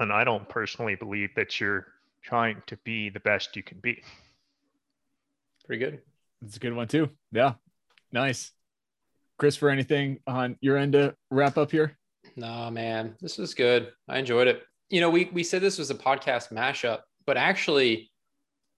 and 0.00 0.12
I 0.12 0.24
don't 0.24 0.48
personally 0.48 0.96
believe 0.96 1.30
that 1.36 1.60
you're 1.60 1.86
trying 2.20 2.64
to 2.66 2.76
be 2.78 3.10
the 3.10 3.20
best 3.20 3.54
you 3.54 3.62
can 3.62 3.78
be. 3.78 4.02
Pretty 5.66 5.84
good. 5.84 6.00
It's 6.44 6.56
a 6.56 6.60
good 6.60 6.74
one 6.74 6.88
too. 6.88 7.10
Yeah. 7.30 7.52
Nice. 8.10 8.50
Chris, 9.38 9.56
for 9.56 9.70
anything 9.70 10.18
on 10.26 10.56
your 10.60 10.76
end 10.76 10.92
to 10.92 11.14
wrap 11.30 11.56
up 11.56 11.70
here? 11.70 11.96
Nah, 12.36 12.68
man, 12.70 13.16
this 13.20 13.38
was 13.38 13.54
good. 13.54 13.92
I 14.08 14.18
enjoyed 14.18 14.48
it. 14.48 14.62
You 14.90 15.00
know, 15.00 15.10
we 15.10 15.26
we 15.32 15.42
said 15.44 15.62
this 15.62 15.78
was 15.78 15.90
a 15.90 15.94
podcast 15.94 16.52
mashup, 16.52 17.00
but 17.26 17.36
actually, 17.36 18.10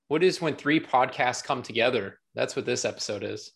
what 0.09 0.23
is 0.23 0.41
when 0.41 0.57
three 0.57 0.81
podcasts 0.81 1.43
come 1.43 1.63
together? 1.63 2.19
That's 2.35 2.55
what 2.57 2.67
this 2.67 2.85
episode 2.85 3.25
is. 3.25 3.53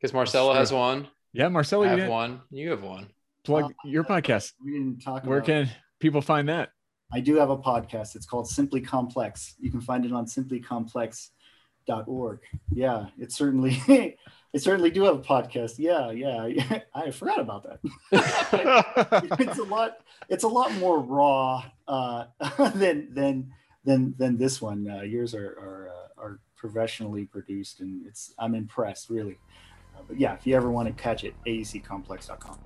Because 0.00 0.12
Marcelo 0.12 0.52
has 0.52 0.72
one. 0.72 1.06
Yeah, 1.32 1.48
Marcelo, 1.48 1.82
I 1.82 1.86
you 1.86 1.90
have 1.90 1.98
didn't 2.00 2.10
one. 2.12 2.40
You 2.50 2.70
have 2.70 2.82
one. 2.82 3.06
plug 3.44 3.64
Uh, 3.64 3.68
your 3.84 4.04
podcast. 4.04 4.52
We 4.64 4.72
didn't 4.72 5.00
talk 5.00 5.24
Where 5.24 5.38
about. 5.38 5.46
can 5.46 5.70
people 6.00 6.20
find 6.22 6.48
that? 6.48 6.70
I 7.12 7.20
do 7.20 7.36
have 7.36 7.50
a 7.50 7.56
podcast. 7.58 8.16
It's 8.16 8.26
called 8.26 8.48
Simply 8.48 8.80
Complex. 8.80 9.54
You 9.60 9.70
can 9.70 9.80
find 9.80 10.04
it 10.04 10.12
on 10.12 10.26
simplycomplex.org. 10.26 12.38
Yeah, 12.72 13.06
it's 13.18 13.36
certainly 13.36 13.78
I 14.54 14.58
certainly 14.58 14.90
do 14.90 15.02
have 15.02 15.16
a 15.16 15.20
podcast. 15.20 15.78
Yeah, 15.78 16.10
yeah. 16.12 16.80
I 16.94 17.10
forgot 17.10 17.40
about 17.40 17.64
that. 17.64 17.80
it's 19.40 19.58
a 19.58 19.64
lot 19.64 19.98
it's 20.28 20.44
a 20.44 20.48
lot 20.48 20.72
more 20.74 21.00
raw 21.00 21.64
uh, 21.88 22.26
than 22.74 23.12
than 23.12 23.52
than 23.84 24.14
than 24.16 24.38
this 24.38 24.62
one. 24.62 24.88
Uh, 24.88 25.02
yours 25.02 25.34
are 25.34 25.58
are, 25.58 25.88
uh, 25.88 26.22
are 26.22 26.40
professionally 26.56 27.24
produced 27.24 27.80
and 27.80 28.06
it's 28.06 28.32
I'm 28.38 28.54
impressed 28.54 29.10
really. 29.10 29.38
Uh, 29.96 30.02
but 30.06 30.20
yeah, 30.20 30.34
if 30.34 30.46
you 30.46 30.54
ever 30.54 30.70
want 30.70 30.86
to 30.86 31.02
catch 31.02 31.24
it, 31.24 31.34
aeccomplex.com. 31.46 32.58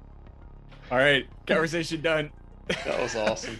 All 0.91 0.99
right. 0.99 1.27
Conversation 1.47 2.03
done. 2.03 2.31
That 2.85 3.01
was 3.01 3.17
awesome. 3.17 3.59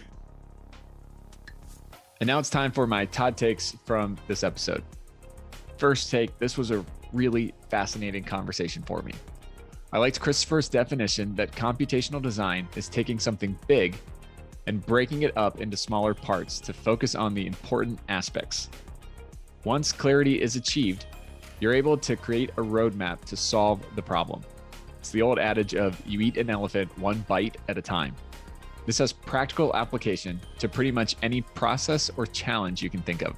And 2.19 2.27
now 2.27 2.37
it's 2.37 2.49
time 2.49 2.71
for 2.71 2.85
my 2.85 3.05
Todd 3.05 3.37
takes 3.37 3.75
from 3.85 4.17
this 4.27 4.43
episode. 4.43 4.83
First 5.77 6.11
take, 6.11 6.37
this 6.37 6.57
was 6.57 6.71
a 6.71 6.83
really 7.13 7.53
fascinating 7.69 8.23
conversation 8.23 8.83
for 8.83 9.01
me. 9.01 9.13
I 9.91 9.97
liked 9.97 10.19
Christopher's 10.19 10.69
definition 10.69 11.35
that 11.35 11.51
computational 11.51 12.21
design 12.21 12.67
is 12.75 12.87
taking 12.89 13.19
something 13.19 13.57
big 13.67 13.95
and 14.67 14.85
breaking 14.85 15.23
it 15.23 15.35
up 15.35 15.61
into 15.61 15.75
smaller 15.75 16.13
parts 16.13 16.59
to 16.59 16.73
focus 16.73 17.15
on 17.15 17.33
the 17.33 17.47
important 17.47 17.99
aspects. 18.07 18.69
Once 19.63 19.91
clarity 19.91 20.41
is 20.41 20.55
achieved, 20.55 21.07
you're 21.59 21.73
able 21.73 21.97
to 21.97 22.15
create 22.15 22.51
a 22.51 22.61
roadmap 22.61 23.25
to 23.25 23.35
solve 23.35 23.83
the 23.95 24.01
problem. 24.01 24.43
It's 24.99 25.09
the 25.09 25.21
old 25.21 25.39
adage 25.39 25.75
of 25.75 25.99
you 26.05 26.21
eat 26.21 26.37
an 26.37 26.49
elephant 26.49 26.95
one 26.99 27.25
bite 27.27 27.57
at 27.67 27.77
a 27.77 27.81
time. 27.81 28.15
This 28.85 28.99
has 28.99 29.11
practical 29.11 29.75
application 29.75 30.39
to 30.59 30.69
pretty 30.69 30.91
much 30.91 31.15
any 31.23 31.41
process 31.41 32.11
or 32.15 32.25
challenge 32.25 32.81
you 32.81 32.89
can 32.89 33.01
think 33.01 33.21
of. 33.21 33.35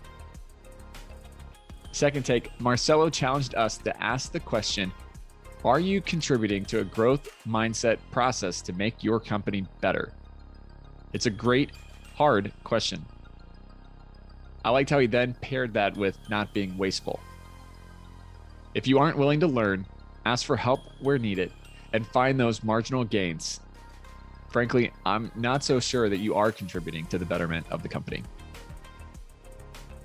Second 1.92 2.26
take 2.26 2.60
Marcelo 2.60 3.10
challenged 3.10 3.56
us 3.56 3.78
to 3.80 4.04
ask 4.04 4.32
the 4.32 4.40
question 4.40 4.92
Are 5.64 5.80
you 5.80 6.02
contributing 6.02 6.66
to 6.66 6.80
a 6.80 6.84
growth 6.84 7.30
mindset 7.48 8.00
process 8.12 8.62
to 8.64 8.74
make 8.74 9.04
your 9.04 9.20
company 9.20 9.66
better? 9.82 10.14
It's 11.14 11.26
a 11.26 11.32
great, 11.32 11.72
hard 12.16 12.52
question. 12.64 13.06
I 14.64 14.70
liked 14.70 14.90
how 14.90 15.00
he 15.00 15.08
then 15.08 15.36
paired 15.42 15.74
that 15.74 15.98
with 15.98 16.18
not 16.30 16.54
being 16.54 16.78
wasteful. 16.78 17.20
If 18.74 18.88
you 18.88 19.00
aren't 19.00 19.18
willing 19.18 19.40
to 19.42 19.48
learn, 19.48 19.86
ask 20.26 20.46
for 20.46 20.56
help 20.56 20.82
where 21.00 21.18
needed 21.18 21.52
and 21.94 22.08
find 22.08 22.40
those 22.40 22.64
marginal 22.64 23.04
gains 23.04 23.60
frankly, 24.52 24.92
I'm 25.06 25.32
not 25.36 25.64
so 25.64 25.80
sure 25.80 26.10
that 26.10 26.18
you 26.18 26.36
are 26.36 26.52
contributing 26.52 27.06
to 27.08 27.18
the 27.18 27.26
betterment 27.26 27.66
of 27.72 27.82
the 27.82 27.90
company. 27.90 28.24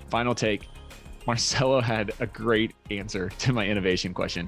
Final 0.09 0.33
take 0.33 0.69
Marcelo 1.27 1.81
had 1.81 2.13
a 2.21 2.25
great 2.25 2.73
answer 2.89 3.29
to 3.39 3.51
my 3.51 3.67
innovation 3.67 4.13
question. 4.13 4.47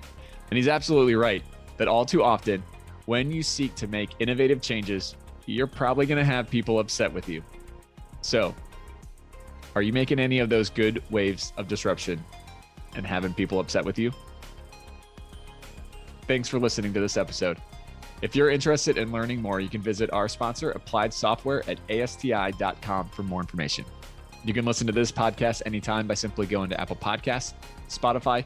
And 0.50 0.58
he's 0.58 0.70
absolutely 0.70 1.16
right 1.16 1.44
that 1.78 1.90
all 1.90 2.06
too 2.06 2.24
often, 2.24 2.64
when 3.06 3.32
you 3.32 3.44
seek 3.44 3.76
to 3.76 3.88
make 3.88 4.12
innovative 4.20 4.62
changes, 4.62 5.16
you're 5.46 5.68
probably 5.68 6.06
going 6.06 6.18
to 6.18 6.26
have 6.26 6.50
people 6.50 6.80
upset 6.80 7.12
with 7.12 7.28
you. 7.28 7.44
So, 8.22 8.56
are 9.76 9.82
you 9.82 9.94
making 9.94 10.20
any 10.20 10.40
of 10.40 10.50
those 10.50 10.70
good 10.70 11.04
waves 11.10 11.54
of 11.58 11.68
disruption 11.68 12.24
and 12.96 13.06
having 13.06 13.34
people 13.34 13.60
upset 13.60 13.84
with 13.84 14.00
you? 14.00 14.12
Thanks 16.28 16.48
for 16.48 16.60
listening 16.60 16.94
to 16.94 17.00
this 17.00 17.18
episode. 17.18 17.58
If 18.22 18.36
you're 18.36 18.50
interested 18.50 18.98
in 18.98 19.12
learning 19.12 19.42
more, 19.42 19.60
you 19.60 19.70
can 19.70 19.82
visit 19.82 20.12
our 20.12 20.28
sponsor, 20.28 20.72
Applied 20.72 21.14
Software, 21.14 21.64
at 21.70 21.80
asti.com 21.90 23.10
for 23.10 23.24
more 23.24 23.42
information. 23.42 23.86
You 24.46 24.54
can 24.54 24.66
listen 24.66 24.88
to 24.88 24.94
this 24.94 25.12
podcast 25.12 25.64
anytime 25.66 26.08
by 26.08 26.14
simply 26.14 26.48
going 26.48 26.70
to 26.70 26.80
Apple 26.80 26.96
Podcasts, 26.96 27.54
Spotify, 27.90 28.46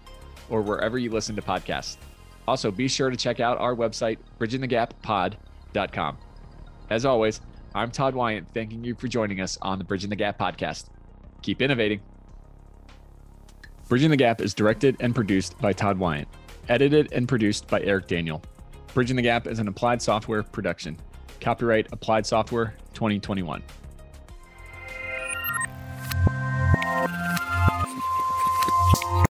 or 0.49 0.61
wherever 0.61 0.97
you 0.97 1.11
listen 1.11 1.35
to 1.35 1.41
podcasts. 1.41 1.97
Also, 2.47 2.71
be 2.71 2.87
sure 2.87 3.09
to 3.09 3.15
check 3.15 3.39
out 3.39 3.57
our 3.59 3.75
website, 3.75 4.17
bridgingthegappod.com. 4.39 6.17
As 6.89 7.05
always, 7.05 7.41
I'm 7.75 7.91
Todd 7.91 8.15
Wyant, 8.15 8.47
thanking 8.53 8.83
you 8.83 8.95
for 8.95 9.07
joining 9.07 9.39
us 9.39 9.57
on 9.61 9.77
the 9.77 9.83
Bridging 9.83 10.09
the 10.09 10.15
Gap 10.15 10.37
podcast. 10.37 10.85
Keep 11.41 11.61
innovating. 11.61 12.01
Bridging 13.87 14.09
the 14.09 14.17
Gap 14.17 14.41
is 14.41 14.53
directed 14.53 14.97
and 14.99 15.15
produced 15.15 15.57
by 15.59 15.73
Todd 15.73 15.97
Wyant, 15.97 16.27
edited 16.69 17.11
and 17.13 17.27
produced 17.27 17.67
by 17.67 17.81
Eric 17.81 18.07
Daniel. 18.07 18.43
Bridging 18.93 19.15
the 19.15 19.21
Gap 19.21 19.47
is 19.47 19.59
an 19.59 19.67
applied 19.67 20.01
software 20.01 20.43
production. 20.43 20.97
Copyright 21.39 21.91
Applied 21.91 22.25
Software 22.25 22.75
2021. 22.93 23.63